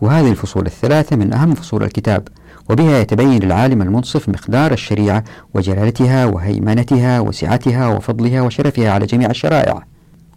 وهذه 0.00 0.30
الفصول 0.30 0.66
الثلاثة 0.66 1.16
من 1.16 1.32
أهم 1.32 1.54
فصول 1.54 1.82
الكتاب. 1.82 2.28
وبها 2.70 2.98
يتبين 2.98 3.42
للعالم 3.42 3.82
المنصف 3.82 4.28
مقدار 4.28 4.72
الشريعة 4.72 5.24
وجلالتها 5.54 6.26
وهيمنتها 6.26 7.20
وسعتها 7.20 7.88
وفضلها 7.88 8.42
وشرفها 8.42 8.90
على 8.90 9.06
جميع 9.06 9.30
الشرائع. 9.30 9.84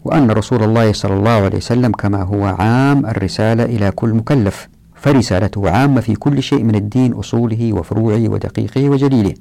وأن 0.05 0.31
رسول 0.31 0.63
الله 0.63 0.93
صلى 0.93 1.13
الله 1.13 1.31
عليه 1.31 1.57
وسلم 1.57 1.91
كما 1.91 2.23
هو 2.23 2.45
عام 2.45 3.05
الرسالة 3.05 3.63
إلى 3.63 3.91
كل 3.91 4.13
مكلف 4.13 4.67
فرسالته 4.95 5.69
عامة 5.69 6.01
في 6.01 6.15
كل 6.15 6.43
شيء 6.43 6.63
من 6.63 6.75
الدين 6.75 7.13
أصوله 7.13 7.73
وفروعه 7.73 8.29
ودقيقه 8.29 8.89
وجليله. 8.89 9.33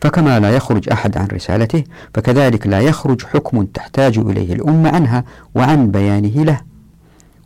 فكما 0.00 0.40
لا 0.40 0.50
يخرج 0.50 0.88
أحد 0.92 1.18
عن 1.18 1.26
رسالته 1.26 1.84
فكذلك 2.14 2.66
لا 2.66 2.80
يخرج 2.80 3.22
حكم 3.26 3.64
تحتاج 3.64 4.18
إليه 4.18 4.52
الأمة 4.52 4.90
عنها 4.90 5.24
وعن 5.54 5.90
بيانه 5.90 6.44
له. 6.44 6.60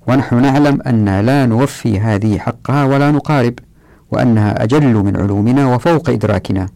ونحن 0.07 0.43
نعلم 0.43 0.83
أن 0.87 1.21
لا 1.21 1.47
نوفي 1.47 2.01
هذه 2.01 2.39
حقها 2.39 2.85
ولا 2.85 3.11
نقارب. 3.11 3.55
وأنها 4.13 4.63
أجل 4.65 4.95
من 4.95 5.17
علومنا 5.17 5.75
وفوق 5.75 6.11
إدراكنا. 6.11 6.67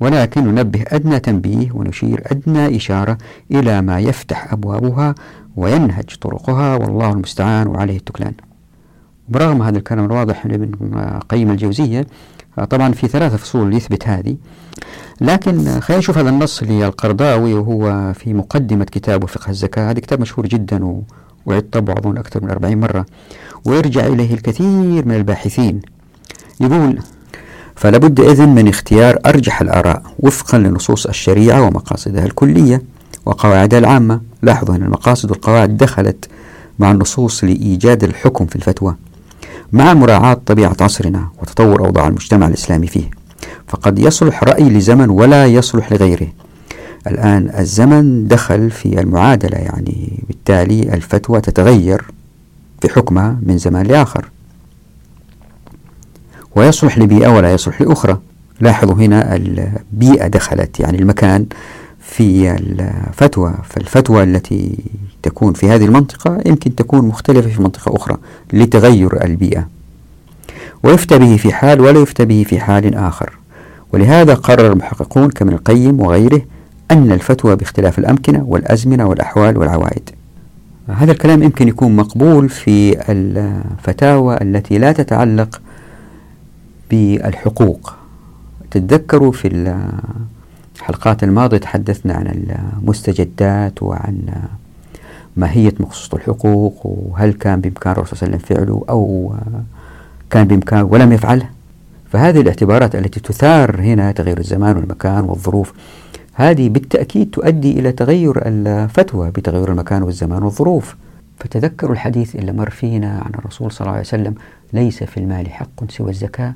ولكن 0.00 0.44
ننبه 0.44 0.84
أدنى 0.88 1.20
تنبيه 1.20 1.72
ونشير 1.72 2.22
أدنى 2.26 2.76
إشارة 2.76 3.18
إلى 3.50 3.82
ما 3.82 3.98
يفتح 4.00 4.52
أبوابها 4.52 5.14
وينهج 5.56 6.16
طرقها 6.20 6.76
والله 6.76 7.12
المستعان 7.12 7.66
وعليه 7.66 7.96
التكلان. 7.96 8.32
برغم 9.28 9.62
هذا 9.62 9.78
الكلام 9.78 10.04
الواضح 10.04 10.46
لابن 10.46 10.70
قيم 11.28 11.50
الجوزية 11.50 12.06
طبعا 12.70 12.92
في 12.92 13.08
ثلاثة 13.08 13.36
فصول 13.36 13.74
يثبت 13.74 14.08
هذه 14.08 14.36
لكن 15.20 15.80
خلينا 15.80 15.98
نشوف 15.98 16.18
هذا 16.18 16.30
النص 16.30 16.62
للقرضاوي 16.62 17.54
وهو 17.54 18.12
في 18.12 18.34
مقدمة 18.34 18.84
كتابه 18.84 19.26
فقه 19.26 19.50
الزكاة. 19.50 19.90
هذا 19.90 20.00
كتاب 20.00 20.20
مشهور 20.20 20.46
جدا 20.46 21.02
وعد 21.46 21.62
طبعه 21.62 21.94
أظن 21.98 22.18
أكثر 22.18 22.44
من 22.44 22.50
أربعين 22.50 22.80
مرة. 22.80 23.06
ويرجع 23.66 24.06
إليه 24.06 24.34
الكثير 24.34 25.06
من 25.06 25.14
الباحثين. 25.14 25.80
يقول 26.60 26.98
فلابد 27.76 28.20
إذن 28.20 28.48
من 28.48 28.68
اختيار 28.68 29.18
أرجح 29.26 29.60
الآراء 29.60 30.02
وفقا 30.18 30.58
لنصوص 30.58 31.06
الشريعة 31.06 31.62
ومقاصدها 31.62 32.24
الكلية 32.24 32.82
وقواعدها 33.26 33.78
العامة. 33.78 34.20
لاحظوا 34.42 34.74
أن 34.74 34.82
المقاصد 34.82 35.30
والقواعد 35.30 35.76
دخلت 35.76 36.28
مع 36.78 36.90
النصوص 36.90 37.44
لإيجاد 37.44 38.04
الحكم 38.04 38.46
في 38.46 38.56
الفتوى 38.56 38.96
مع 39.72 39.94
مراعاة 39.94 40.40
طبيعة 40.46 40.76
عصرنا 40.80 41.28
وتطور 41.42 41.86
أوضاع 41.86 42.08
المجتمع 42.08 42.46
الإسلامي 42.46 42.86
فيه. 42.86 43.10
فقد 43.68 43.98
يصلح 43.98 44.44
رأي 44.44 44.70
لزمن 44.70 45.10
ولا 45.10 45.46
يصلح 45.46 45.92
لغيره. 45.92 46.28
الآن 47.06 47.50
الزمن 47.58 48.28
دخل 48.28 48.70
في 48.70 49.00
المعادلة 49.00 49.58
يعني 49.58 50.22
بالتالي 50.28 50.94
الفتوى 50.94 51.40
تتغير 51.40 52.04
في 52.82 52.88
حكمها 52.88 53.36
من 53.42 53.58
زمان 53.58 53.86
لآخر. 53.86 54.30
ويصلح 56.58 56.98
لبيئة 56.98 57.28
ولا 57.28 57.52
يصلح 57.52 57.80
لأخرى 57.80 58.18
لاحظوا 58.60 58.94
هنا 58.94 59.36
البيئة 59.36 60.26
دخلت 60.26 60.80
يعني 60.80 60.98
المكان 60.98 61.46
في 62.00 62.50
الفتوى 62.50 63.54
فالفتوى 63.68 64.22
التي 64.22 64.78
تكون 65.22 65.52
في 65.52 65.70
هذه 65.70 65.84
المنطقة 65.84 66.38
يمكن 66.46 66.74
تكون 66.74 67.04
مختلفة 67.08 67.48
في 67.50 67.62
منطقة 67.62 67.96
أخرى 67.96 68.16
لتغير 68.52 69.24
البيئة. 69.24 69.68
ويفتى 70.82 71.18
به 71.18 71.36
في 71.36 71.52
حال 71.52 71.80
ولا 71.80 72.00
يفتى 72.00 72.24
به 72.24 72.44
في 72.48 72.60
حال 72.60 72.94
آخر. 72.94 73.38
ولهذا 73.92 74.34
قرر 74.34 74.72
المحققون 74.72 75.30
كمن 75.30 75.52
القيم 75.52 76.00
وغيره 76.00 76.42
أن 76.90 77.12
الفتوى 77.12 77.56
باختلاف 77.56 77.98
الأمكنة 77.98 78.44
والأزمنة 78.46 79.06
والأحوال 79.06 79.58
والعوائد. 79.58 80.10
هذا 80.88 81.12
الكلام 81.12 81.42
يمكن 81.42 81.68
يكون 81.68 81.96
مقبول 81.96 82.48
في 82.48 82.96
الفتاوى 83.08 84.36
التي 84.42 84.78
لا 84.78 84.92
تتعلق 84.92 85.60
بالحقوق. 86.90 87.94
تتذكروا 88.70 89.32
في 89.32 89.74
الحلقات 90.76 91.24
الماضية 91.24 91.58
تحدثنا 91.58 92.14
عن 92.14 92.26
المستجدات 92.76 93.82
وعن 93.82 94.22
ماهية 95.36 95.74
مخصوص 95.80 96.14
الحقوق 96.14 96.80
وهل 96.84 97.32
كان 97.32 97.60
بإمكان 97.60 97.92
الرسول 97.92 98.18
صلى 98.18 98.26
الله 98.26 98.38
عليه 98.38 98.46
وسلم 98.46 98.56
فعله 98.56 98.84
أو 98.90 99.34
كان 100.30 100.46
بإمكانه 100.46 100.84
ولم 100.84 101.12
يفعله. 101.12 101.48
فهذه 102.12 102.40
الاعتبارات 102.40 102.94
التي 102.94 103.20
تثار 103.20 103.80
هنا 103.80 104.12
تغير 104.12 104.38
الزمان 104.38 104.76
والمكان 104.76 105.24
والظروف 105.24 105.72
هذه 106.34 106.68
بالتأكيد 106.68 107.30
تؤدي 107.30 107.78
إلى 107.78 107.92
تغير 107.92 108.32
الفتوى 108.46 109.30
بتغير 109.30 109.72
المكان 109.72 110.02
والزمان 110.02 110.42
والظروف. 110.42 110.96
فتذكروا 111.38 111.92
الحديث 111.92 112.36
اللي 112.36 112.52
مر 112.52 112.70
فينا 112.70 113.10
عن 113.10 113.30
الرسول 113.38 113.72
صلى 113.72 113.80
الله 113.80 113.90
عليه 113.92 114.00
وسلم 114.00 114.34
ليس 114.72 115.02
في 115.02 115.16
المال 115.20 115.50
حق 115.50 115.90
سوى 115.90 116.10
الزكاة 116.10 116.54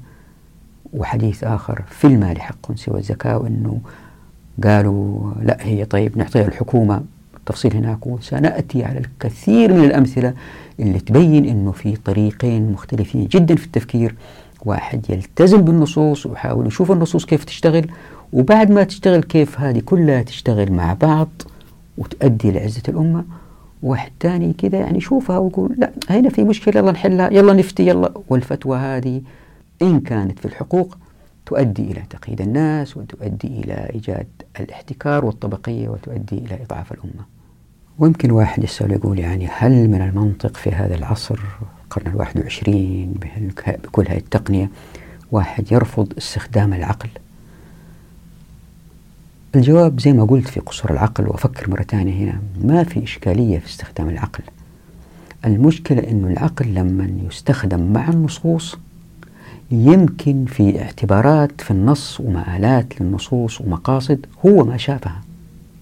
وحديث 0.92 1.44
آخر 1.44 1.82
في 1.88 2.06
المال 2.06 2.40
حق 2.40 2.74
سوى 2.74 2.98
الزكاة 2.98 3.38
وأنه 3.38 3.80
قالوا 4.64 5.32
لا 5.42 5.56
هي 5.60 5.84
طيب 5.84 6.18
نعطيها 6.18 6.48
الحكومة. 6.48 7.02
التفصيل 7.36 7.76
هناك 7.76 8.06
وسنأتي 8.06 8.84
على 8.84 8.98
الكثير 8.98 9.72
من 9.72 9.84
الأمثلة 9.84 10.34
اللي 10.80 11.00
تبين 11.00 11.44
أنه 11.44 11.72
في 11.72 11.96
طريقين 11.96 12.72
مختلفين 12.72 13.26
جدا 13.26 13.54
في 13.54 13.66
التفكير. 13.66 14.14
واحد 14.64 15.10
يلتزم 15.10 15.62
بالنصوص 15.62 16.26
ويحاول 16.26 16.66
يشوف 16.66 16.92
النصوص 16.92 17.24
كيف 17.24 17.44
تشتغل 17.44 17.86
وبعد 18.32 18.70
ما 18.70 18.84
تشتغل 18.84 19.22
كيف 19.22 19.60
هذه 19.60 19.82
كلها 19.86 20.22
تشتغل 20.22 20.72
مع 20.72 20.94
بعض 20.94 21.28
وتؤدي 21.98 22.50
لعزة 22.50 22.82
الأمة. 22.88 23.24
واحد 23.82 24.10
ثاني 24.20 24.52
كذا 24.52 24.78
يعني 24.78 24.98
يشوفها 24.98 25.38
ويقول 25.38 25.74
لا 25.78 25.90
هنا 26.10 26.28
في 26.28 26.44
مشكلة 26.44 26.80
يلا 26.80 26.92
نحلها 26.92 27.32
يلا 27.32 27.52
نفتي 27.52 27.86
يلا. 27.86 28.12
والفتوى 28.28 28.78
هذه 28.78 29.20
إن 29.82 30.00
كانت 30.00 30.38
في 30.38 30.44
الحقوق 30.44 30.98
تؤدي 31.46 31.82
إلى 31.82 32.02
تقييد 32.10 32.40
الناس 32.40 32.96
وتؤدي 32.96 33.46
إلى 33.46 33.90
إيجاد 33.94 34.26
الاحتكار 34.60 35.24
والطبقية 35.24 35.88
وتؤدي 35.88 36.38
إلى 36.38 36.58
إضعاف 36.62 36.92
الأمة. 36.92 37.24
ويمكن 37.98 38.30
واحد 38.30 38.64
يسأل 38.64 38.92
يقول 38.92 39.18
يعني 39.18 39.48
هل 39.52 39.88
من 39.88 40.02
المنطق 40.02 40.56
في 40.56 40.70
هذا 40.70 40.94
العصر 40.94 41.38
القرن 41.84 42.06
الواحد 42.12 42.40
وعشرين 42.40 43.14
بكل 43.66 44.08
هذه 44.08 44.18
التقنية 44.18 44.70
واحد 45.32 45.72
يرفض 45.72 46.12
استخدام 46.18 46.74
العقل؟ 46.74 47.08
الجواب 49.54 50.00
زي 50.00 50.12
ما 50.12 50.24
قلت 50.24 50.48
في 50.48 50.60
قصور 50.60 50.90
العقل 50.90 51.28
وأفكر 51.28 51.70
مرة 51.70 51.82
ثانية 51.82 52.24
هنا 52.24 52.42
ما 52.60 52.84
في 52.84 53.04
إشكالية 53.04 53.58
في 53.58 53.66
استخدام 53.66 54.08
العقل. 54.08 54.44
المشكلة 55.44 56.10
أنه 56.10 56.28
العقل 56.28 56.74
لما 56.74 57.10
يستخدم 57.28 57.92
مع 57.92 58.08
النصوص 58.08 58.76
يمكن 59.72 60.44
في 60.44 60.82
اعتبارات 60.82 61.60
في 61.60 61.70
النص 61.70 62.20
ومآلات 62.20 63.00
للنصوص 63.00 63.60
ومقاصد 63.60 64.26
هو 64.46 64.64
ما 64.64 64.76
شافها 64.76 65.20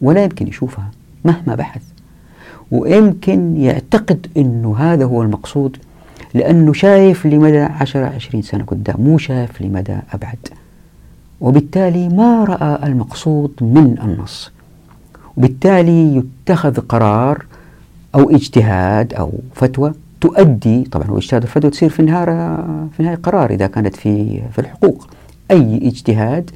ولا 0.01 0.24
يمكن 0.24 0.49
يشوفها 0.49 0.91
مهما 1.24 1.55
بحث. 1.55 1.82
ويمكن 2.70 3.57
يعتقد 3.57 4.26
أنه 4.36 4.76
هذا 4.76 5.05
هو 5.05 5.22
المقصود 5.22 5.76
لأنه 6.34 6.72
شايف 6.72 7.26
لمدى 7.26 7.59
عشرة 7.59 8.07
عشرين 8.07 8.43
سنة 8.43 8.64
قدام 8.64 9.01
مو 9.01 9.18
شايف 9.18 9.62
لمدى 9.62 9.97
أبعد. 10.12 10.38
وبالتالي 11.41 12.09
ما 12.09 12.45
رأى 12.45 12.86
المقصود 12.86 13.53
من 13.61 13.97
النص. 14.03 14.51
وبالتالي 15.36 16.16
يتخذ 16.16 16.80
قرار 16.80 17.45
أو 18.14 18.30
اجتهاد 18.30 19.14
أو 19.14 19.32
فتوى 19.55 19.93
تؤدي 20.20 20.82
طبعا 20.82 21.06
هو 21.06 21.18
اجتهاد 21.18 21.42
الفتوى 21.42 21.70
تصير 21.70 21.88
في 21.88 22.00
النهاية 22.00 22.56
في 22.92 23.00
النهاية 23.00 23.16
قرار 23.16 23.50
إذا 23.50 23.66
كانت 23.66 23.96
في 23.96 24.42
في 24.52 24.58
الحقوق. 24.58 25.08
أي 25.50 25.76
اجتهاد 25.88 26.50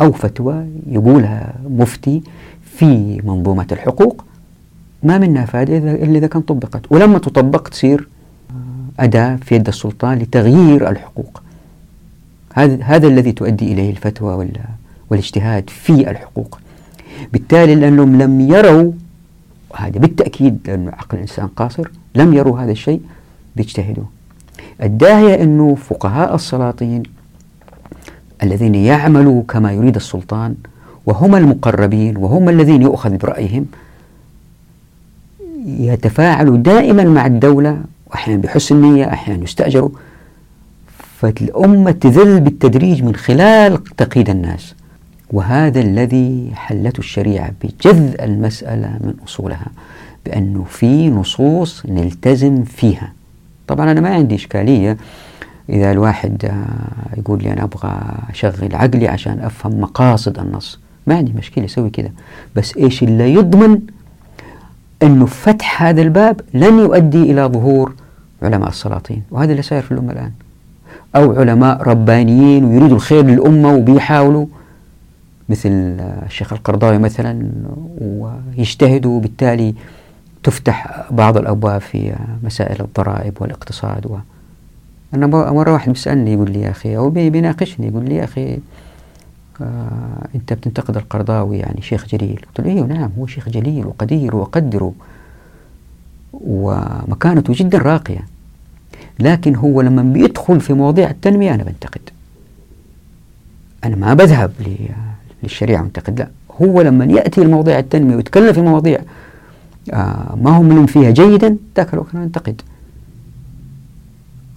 أو 0.00 0.12
فتوى 0.12 0.66
يقولها 0.90 1.54
مفتي 1.68 2.22
في 2.62 3.20
منظومة 3.24 3.66
الحقوق 3.72 4.24
ما 5.02 5.18
منها 5.18 5.44
فائدة 5.44 5.76
إلا 5.76 6.18
إذا 6.18 6.26
كان 6.26 6.42
طبقت. 6.42 6.92
ولما 6.92 7.18
تطبق 7.18 7.68
تصير 7.68 8.08
أداة 9.00 9.36
في 9.36 9.54
يد 9.54 9.68
السلطان 9.68 10.18
لتغيير 10.18 10.90
الحقوق. 10.90 11.42
هذا 12.54 12.82
هذا 12.82 13.06
الذي 13.06 13.32
تؤدي 13.32 13.72
إليه 13.72 13.90
الفتوى 13.90 14.48
والاجتهاد 15.10 15.70
في 15.70 16.10
الحقوق. 16.10 16.58
بالتالي 17.32 17.74
لأنهم 17.74 18.22
لم 18.22 18.40
يروا 18.40 18.92
هذا 19.76 19.98
بالتأكيد 19.98 20.58
لأن 20.66 20.88
عقل 20.88 21.16
الإنسان 21.16 21.46
قاصر 21.46 21.90
لم 22.14 22.34
يروا 22.34 22.60
هذا 22.60 22.72
الشيء 22.72 23.00
بيجتهدوا. 23.56 24.04
الداهية 24.82 25.42
أنه 25.42 25.74
فقهاء 25.74 26.34
السلاطين 26.34 27.02
الذين 28.42 28.74
يعملوا 28.74 29.42
كما 29.48 29.72
يريد 29.72 29.96
السلطان 29.96 30.54
وهم 31.06 31.34
المقربين 31.34 32.16
وهم 32.16 32.48
الذين 32.48 32.82
يؤخذ 32.82 33.16
برأيهم 33.16 33.66
يتفاعلوا 35.66 36.56
دائما 36.56 37.04
مع 37.04 37.26
الدولة 37.26 37.82
وأحيانا 38.06 38.42
بحسن 38.42 38.82
نية 38.82 39.12
أحيانا 39.12 39.44
يستأجروا. 39.44 39.90
فالأمة 41.18 41.90
تذل 41.90 42.40
بالتدريج 42.40 43.02
من 43.02 43.14
خلال 43.16 43.84
تقييد 43.84 44.30
الناس. 44.30 44.74
وهذا 45.30 45.80
الذي 45.80 46.50
حلته 46.54 46.98
الشريعة 46.98 47.52
بجذ 47.62 48.20
المسألة 48.20 48.98
من 49.00 49.14
أصولها. 49.24 49.66
بأنه 50.26 50.64
في 50.68 51.10
نصوص 51.10 51.86
نلتزم 51.86 52.64
فيها. 52.64 53.12
طبعا 53.66 53.90
أنا 53.92 54.00
ما 54.00 54.08
عندي 54.08 54.34
إشكالية 54.34 54.96
إذا 55.68 55.92
الواحد 55.92 56.44
آه، 56.44 57.18
يقول 57.18 57.42
لي 57.42 57.52
أنا 57.52 57.64
أبغى 57.64 58.00
أشغل 58.30 58.74
عقلي 58.74 59.08
عشان 59.08 59.38
أفهم 59.40 59.80
مقاصد 59.80 60.38
النص. 60.38 60.78
ما 61.06 61.14
عندي 61.16 61.32
مشكلة 61.32 61.64
أسوي 61.64 61.90
كذا 61.90 62.10
بس 62.56 62.76
إيش 62.76 63.02
اللي 63.02 63.34
يضمن 63.34 63.80
أنه 65.02 65.26
فتح 65.26 65.82
هذا 65.82 66.02
الباب 66.02 66.40
لن 66.54 66.78
يؤدي 66.78 67.22
إلى 67.22 67.44
ظهور 67.44 67.94
علماء 68.42 68.68
السلاطين؟ 68.68 69.22
وهذا 69.30 69.50
اللي 69.50 69.62
صاير 69.62 69.82
في 69.82 69.92
الأمة 69.92 70.12
الآن. 70.12 70.32
أو 71.16 71.40
علماء 71.40 71.82
ربانيين 71.82 72.64
ويريدوا 72.64 72.96
الخير 72.96 73.24
للأمة 73.24 73.74
وبيحاولوا 73.74 74.46
مثل 75.48 75.70
الشيخ 76.26 76.52
القرضاوي 76.52 76.98
مثلا 76.98 77.50
ويجتهدوا 78.00 79.16
وبالتالي 79.16 79.74
تفتح 80.44 81.04
بعض 81.10 81.36
الأبواب 81.36 81.80
في 81.80 82.14
مسائل 82.42 82.80
الضرائب 82.80 83.34
والاقتصاد 83.40 84.06
و 84.06 84.16
أنا 85.14 85.26
مرة 85.26 85.72
واحد 85.72 85.92
بيسألني 85.92 86.32
يقول 86.32 86.50
لي 86.50 86.60
يا 86.60 86.70
أخي 86.70 86.96
أو 86.96 87.10
بيناقشني 87.10 87.86
يقول 87.86 88.04
لي 88.04 88.14
يا 88.14 88.24
أخي 88.24 88.58
آه 89.60 90.28
أنت 90.34 90.52
بتنتقد 90.52 90.96
القرضاوي 90.96 91.58
يعني 91.58 91.82
شيخ 91.82 92.06
جليل. 92.06 92.46
قلت 92.48 92.66
له 92.66 92.72
أيوه 92.72 92.86
نعم 92.86 93.10
هو 93.18 93.26
شيخ 93.26 93.48
جليل 93.48 93.86
وقدير 93.86 94.36
وأقدره 94.36 94.92
ومكانته 96.32 97.54
جدا 97.56 97.78
راقية. 97.78 98.26
لكن 99.18 99.56
هو 99.56 99.80
لما 99.80 100.02
بيدخل 100.02 100.60
في 100.60 100.72
مواضيع 100.72 101.10
التنمية 101.10 101.54
أنا 101.54 101.62
بنتقد. 101.62 102.00
أنا 103.84 103.96
ما 103.96 104.14
بذهب 104.14 104.52
للشريعة 105.42 105.82
وانتقد 105.82 106.18
لا. 106.18 106.28
هو 106.62 106.80
لما 106.82 107.04
يأتي 107.04 107.42
المواضيع 107.42 107.78
التنمية 107.78 108.16
ويتكلم 108.16 108.52
في 108.52 108.60
مواضيع 108.60 109.00
ما 109.92 110.50
هم 110.50 110.68
من 110.68 110.86
فيها 110.86 111.10
جيدا 111.10 111.56
ذاك 111.76 111.94
الوقت 111.94 112.14
أنا 112.14 112.24
أنتقد. 112.24 112.62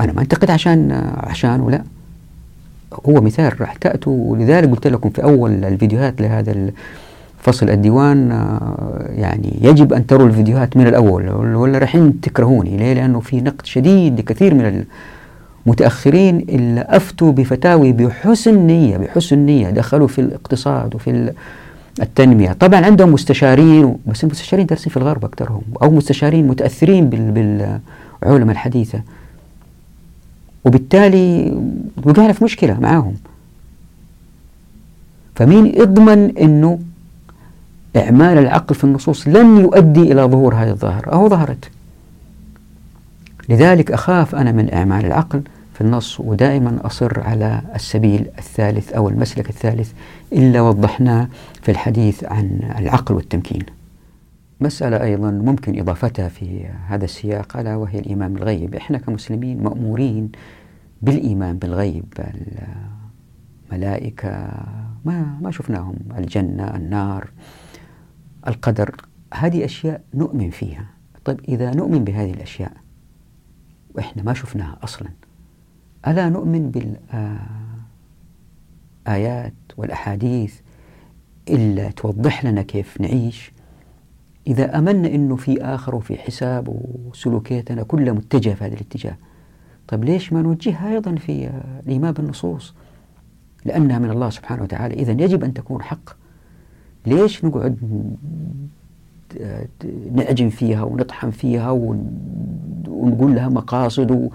أنا 0.02 0.14
ما 0.14 0.22
أنتقد 0.22 0.52
عشان 0.52 0.92
آه 0.92 1.30
عشان 1.30 1.60
ولا. 1.60 1.84
هو 3.10 3.22
مثال 3.22 3.62
راح 3.62 3.76
تأتوا 3.76 4.32
ولذلك 4.32 4.70
قلت 4.70 4.88
لكم 4.88 5.10
في 5.10 5.24
أول 5.24 5.66
الفيديوهات 5.66 6.22
لهذا 6.22 6.72
فصل 7.40 7.70
الديوان 7.70 8.32
آه 8.32 9.06
يعني 9.16 9.58
يجب 9.62 9.94
أن 9.94 10.08
تروا 10.08 10.28
الفيديوهات 10.28 10.78
من 10.78 10.88
الأول 10.88 11.30
ولا 11.56 11.78
رايحين 11.78 12.22
تكرهوني. 12.22 12.78
ليه؟ 12.78 12.94
لأنه 12.94 13.20
في 13.20 13.42
نقد 13.42 13.66
شديد 13.66 14.20
لكثير 14.20 14.54
من 14.54 14.84
متأخرين 15.66 16.40
اللي 16.40 16.82
أفتوا 16.82 17.32
بفتاوي 17.32 17.92
بحسن 17.92 18.56
نية 18.68 18.98
بحسن 18.98 19.38
نية. 19.38 19.70
دخلوا 19.70 20.08
في 20.08 20.22
الاقتصاد 20.22 20.96
وفي 20.96 21.34
التنمية. 22.02 22.52
طبعا 22.52 22.86
عندهم 22.86 23.12
مستشارين 23.14 23.98
بس 24.06 24.24
المستشارين 24.24 24.66
دارسين 24.66 24.89
في 24.89 24.98
الغرب 24.98 25.26
أكثرهم 25.26 25.62
أو 25.82 25.91
مستشارين 25.91 26.48
متأثرين 26.48 27.10
بالعلماء 27.10 28.52
الحديثة. 28.52 29.02
وبالتالي 30.66 31.58
وقعنا 32.04 32.34
في 32.34 32.43
مشكلة 32.43 32.80
معاهم. 32.80 33.16
فمين 35.36 35.66
يضمن 35.66 36.38
أنه 36.38 36.80
إعمال 37.95 38.38
العقل 38.38 38.76
في 38.76 38.84
النصوص 38.84 39.28
لن 39.28 39.58
يؤدي 39.58 40.02
إلى 40.12 40.22
ظهور 40.22 40.56
هذه 40.56 40.70
الظاهرة؟ 40.70 41.10
أو 41.10 41.30
ظهرت. 41.30 41.70
لذلك 43.50 43.91
أخاف 43.91 44.36
أنا 44.36 44.52
من 44.52 44.74
إعمال 44.74 45.06
العقل. 45.06 45.41
في 45.78 45.84
النص 45.84 46.20
ودائما 46.20 46.86
أصر 46.86 47.20
على 47.20 47.62
السبيل 47.76 48.28
الثالث 48.38 48.94
أو 48.94 49.10
المسلك 49.10 49.50
الثالث 49.50 49.94
إلا 50.34 50.62
وضحناه 50.62 51.30
في 51.62 51.72
الحديث 51.72 52.24
عن 52.24 52.74
العقل 52.78 53.16
والتمكين. 53.16 53.64
مسألة 54.62 55.04
أيضا 55.04 55.32
ممكن 55.32 55.80
إضافتها 55.80 56.30
في 56.30 56.66
هذا 56.88 57.06
السياق 57.06 57.58
ألا 57.58 57.76
وهي 57.76 58.00
الإيمان 58.00 58.34
بالغيب. 58.34 58.76
إحنا 58.76 58.98
كمسلمين 58.98 59.64
مأمورين 59.64 60.32
بالإيمان 61.02 61.58
بالغيب. 61.58 62.14
الملائكة 63.72 64.30
ما 65.06 65.38
ما 65.42 65.52
شفناهم 65.52 65.96
الجنة 66.18 66.76
النار 66.76 67.30
القدر. 68.48 68.96
هذه 69.34 69.66
أشياء 69.66 70.02
نؤمن 70.14 70.50
فيها. 70.50 70.86
طيب 71.26 71.40
إذا 71.48 71.76
نؤمن 71.76 72.04
بهذه 72.04 72.32
الأشياء 72.32 72.72
وإحنا 73.96 74.24
ما 74.24 74.34
شفناها 74.34 74.78
أصلا. 74.84 75.10
ألا 76.08 76.30
نؤمن 76.30 76.72
بالآيات 79.05 79.53
والأحاديث 79.78 80.60
إلا 81.49 81.91
توضح 81.91 82.45
لنا 82.45 82.62
كيف 82.62 83.01
نعيش؟ 83.01 83.51
إذا 84.47 84.78
أمنا 84.78 85.08
أنه 85.08 85.36
في 85.36 85.62
آخر 85.62 85.95
وفي 85.95 86.18
حساب 86.18 86.82
وسلوكياتنا 87.08 87.84
كلها 87.84 88.14
متجهة 88.14 88.55
في 88.55 88.64
هذا 88.64 88.74
الاتجاه 88.74 89.16
طيب 89.88 90.03
ليش 90.03 90.34
ما 90.34 90.41
نوجهها 90.41 90.93
أيضا 90.93 91.16
في 91.16 91.49
الإيمان 91.86 92.12
بالنصوص؟ 92.12 92.74
لأنها 93.66 93.99
من 93.99 94.12
الله 94.12 94.30
سبحانه 94.30 94.64
وتعالى. 94.64 94.93
إذا 94.95 95.12
يجب 95.12 95.43
أن 95.43 95.53
تكون 95.53 95.82
حق. 95.82 96.10
ليش 97.05 97.45
نقعد 97.45 97.78
نعجن 100.14 100.49
فيها 100.49 100.84
ونطحن 100.84 101.32
فيها 101.32 101.72
ونقول 101.72 103.36
لها 103.36 103.49
مقاصد 103.49 104.30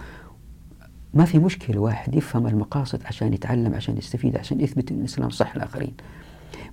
ما 1.14 1.24
في 1.24 1.38
مشكلة 1.38 1.80
واحد 1.80 2.14
يفهم 2.14 2.46
المقاصد 2.46 3.00
عشان 3.04 3.32
يتعلم 3.34 3.74
عشان 3.74 3.98
يستفيد 3.98 4.36
عشان 4.36 4.60
يثبت 4.60 4.92
أن 4.92 4.98
الإسلام 4.98 5.30
صح 5.30 5.56
للآخرين. 5.56 5.92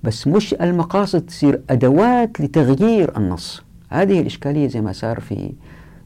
بس 0.04 0.28
مش 0.28 0.54
المقاصد 0.54 1.22
تصير 1.22 1.62
أدوات 1.70 2.42
لتغيير 2.42 3.18
النص. 3.18 3.64
هذه 3.90 4.22
الإشكالية 4.22 4.68
زي 4.68 4.82
ما 4.82 4.92
صار 4.92 5.20
في 5.20 5.54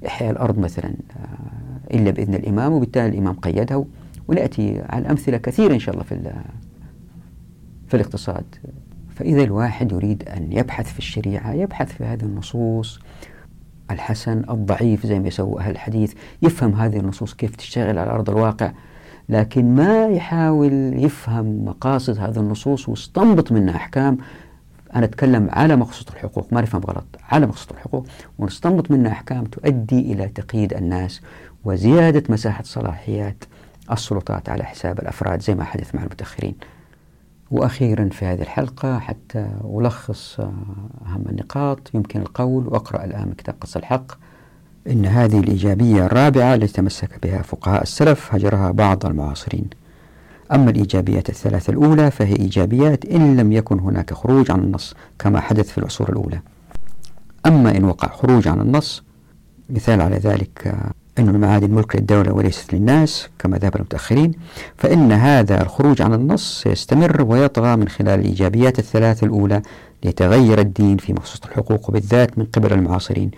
إحياء 0.07 0.31
الأرض 0.31 0.59
مثلا 0.59 0.85
آه، 0.89 1.95
إلا 1.95 2.11
بإذن 2.11 2.33
الإمام 2.35 2.73
وبالتالي 2.73 3.07
الإمام 3.07 3.33
قيدها 3.33 3.85
ونأتي 4.27 4.81
على 4.89 5.09
أمثلة 5.09 5.37
كثيرة 5.37 5.73
إن 5.73 5.79
شاء 5.79 5.93
الله 5.93 6.03
في 6.03 6.33
في 7.87 7.93
الاقتصاد. 7.93 8.45
فإذا 9.15 9.43
الواحد 9.43 9.91
يريد 9.91 10.23
أن 10.23 10.51
يبحث 10.51 10.93
في 10.93 10.99
الشريعة 10.99 11.53
يبحث 11.53 11.93
في 11.93 12.03
هذه 12.03 12.23
النصوص 12.23 12.99
الحسن 13.93 14.43
الضعيف 14.49 15.05
زي 15.05 15.19
ما 15.19 15.27
يسووا 15.27 15.59
أهل 15.59 15.71
الحديث 15.71 16.13
يفهم 16.41 16.73
هذه 16.73 16.97
النصوص 16.99 17.33
كيف 17.33 17.55
تشتغل 17.55 17.97
على 17.97 18.11
أرض 18.11 18.29
الواقع 18.29 18.71
لكن 19.29 19.75
ما 19.75 20.07
يحاول 20.07 20.93
يفهم 21.03 21.65
مقاصد 21.65 22.17
هذه 22.17 22.37
النصوص 22.37 22.89
ويستنبط 22.89 23.51
منها 23.51 23.75
أحكام. 23.75 24.17
أنا 24.95 25.05
أتكلم 25.05 25.49
على 25.51 25.75
مقصود 25.75 26.07
الحقوق 26.13 26.47
ما 26.51 26.61
نفهم 26.61 26.81
غلط 26.81 27.05
على 27.29 27.45
مقصود 27.45 27.71
الحقوق. 27.71 28.05
ونستنبط 28.39 28.91
منها 28.91 29.11
أحكام 29.11 29.43
تؤدي 29.43 30.13
إلى 30.13 30.27
تقييد 30.27 30.73
الناس 30.73 31.21
وزيادة 31.65 32.23
مساحة 32.29 32.63
صلاحيات 32.63 33.43
السلطات 33.91 34.49
على 34.49 34.63
حساب 34.63 34.99
الأفراد 34.99 35.41
زي 35.41 35.55
ما 35.55 35.63
حدث 35.63 35.95
مع 35.95 36.01
المتأخرين. 36.01 36.55
وأخيرا 37.53 38.09
في 38.11 38.25
هذه 38.25 38.41
الحلقة 38.41 38.99
حتى 38.99 39.47
ألخص 39.79 40.39
أهم 40.39 41.23
النقاط. 41.29 41.79
يمكن 41.93 42.21
القول 42.21 42.67
وأقرأ 42.67 43.03
الآن 43.03 43.33
كتاب 43.37 43.55
قص 43.61 43.77
الحق. 43.77 44.11
إن 44.87 45.05
هذه 45.05 45.39
الإيجابية 45.39 46.05
الرابعة 46.05 46.55
التي 46.55 46.73
تمسك 46.73 47.09
بها 47.23 47.41
فقهاء 47.41 47.81
السلف 47.81 48.35
هجرها 48.35 48.71
بعض 48.71 49.05
المعاصرين. 49.05 49.65
أما 50.51 50.69
الإيجابيات 50.69 51.29
الثلاثة 51.29 51.71
الأولى 51.71 52.11
فهي 52.11 52.35
إيجابيات 52.35 53.05
إن 53.05 53.37
لم 53.37 53.51
يكن 53.51 53.79
هناك 53.79 54.13
خروج 54.13 54.51
عن 54.51 54.59
النص 54.59 54.93
كما 55.19 55.39
حدث 55.39 55.69
في 55.69 55.77
العصور 55.77 56.09
الأولى. 56.09 56.39
أما 57.45 57.77
إن 57.77 57.83
وقع 57.83 58.07
خروج 58.07 58.47
عن 58.47 58.61
النص 58.61 59.03
مثال 59.69 60.01
على 60.01 60.15
ذلك 60.15 60.75
أن 61.19 61.29
المعادن 61.29 61.71
ملك 61.71 61.95
للدولة 61.95 62.33
وليست 62.33 62.73
للناس 62.73 63.27
كما 63.39 63.57
ذهب 63.57 63.75
المتأخرين. 63.75 64.31
فإن 64.77 65.11
هذا 65.11 65.61
الخروج 65.61 66.01
عن 66.01 66.13
النص 66.13 66.61
سيستمر 66.63 67.21
ويطغى 67.21 67.75
من 67.75 67.87
خلال 67.87 68.19
الإيجابيات 68.19 68.79
الثلاث 68.79 69.23
الأولى 69.23 69.61
ليتغير 70.03 70.59
الدين 70.59 70.97
في 70.97 71.13
مخصوص 71.13 71.41
الحقوق 71.45 71.89
وبالذات 71.89 72.39
من 72.39 72.45
قبل 72.45 72.73
المعاصرين 72.73 73.31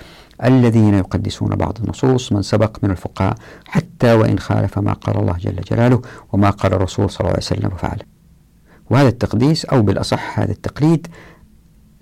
الذين 0.43 0.93
يقدسون 0.93 1.49
بعض 1.49 1.77
النصوص 1.83 2.31
من 2.31 2.41
سبق 2.41 2.77
من 2.83 2.91
الفقهاء 2.91 3.35
حتى 3.65 4.13
وإن 4.13 4.39
خالف 4.39 4.79
ما 4.79 4.93
قال 4.93 5.17
الله 5.17 5.37
جل 5.39 5.61
جلاله 5.71 6.01
وما 6.33 6.49
قال 6.49 6.73
الرسول 6.73 7.09
صلى 7.09 7.19
الله 7.19 7.31
عليه 7.31 7.39
وسلم 7.43 7.71
وفعله 7.73 8.03
وهذا 8.89 9.07
التقديس 9.07 9.65
أو 9.65 9.81
بالأصح 9.81 10.39
هذا 10.39 10.51
التقليد 10.51 11.07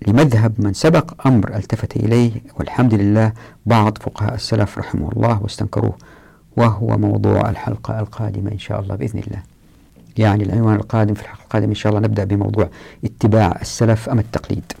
لمذهب 0.08 0.52
من 0.58 0.72
سبق 0.72 1.26
أمر 1.26 1.56
التفت 1.56 1.96
إليه 1.96 2.32
والحمد 2.58 2.94
لله 2.94 3.32
بعض 3.66 3.98
فقهاء 3.98 4.34
السلف 4.34 4.78
رحمه 4.78 5.12
الله 5.12 5.42
واستنكروه 5.42 5.96
وهو 6.56 6.98
موضوع 6.98 7.50
الحلقة 7.50 8.00
القادمة 8.00 8.52
إن 8.52 8.58
شاء 8.58 8.80
الله 8.80 8.96
بإذن 8.96 9.18
الله. 9.18 9.42
يعني 10.18 10.44
العنوان 10.44 10.74
القادم 10.74 11.14
في 11.14 11.22
الحلقة 11.22 11.42
القادمة 11.42 11.68
إن 11.68 11.74
شاء 11.74 11.92
الله 11.92 12.08
نبدأ 12.08 12.24
بموضوع 12.24 12.68
اتباع 13.04 13.58
السلف 13.60 14.08
أم 14.08 14.18
التقليد. 14.18 14.72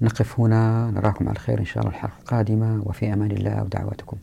نقف 0.00 0.40
هنا 0.40 0.90
نراكم 0.90 1.28
على 1.28 1.38
خير 1.38 1.58
إن 1.58 1.64
شاء 1.64 1.82
الله 1.82 1.94
الحلقة 1.94 2.14
القادمة 2.20 2.82
وفي 2.84 3.12
أمان 3.12 3.30
الله 3.30 3.62
ودعواتكم. 3.62 4.16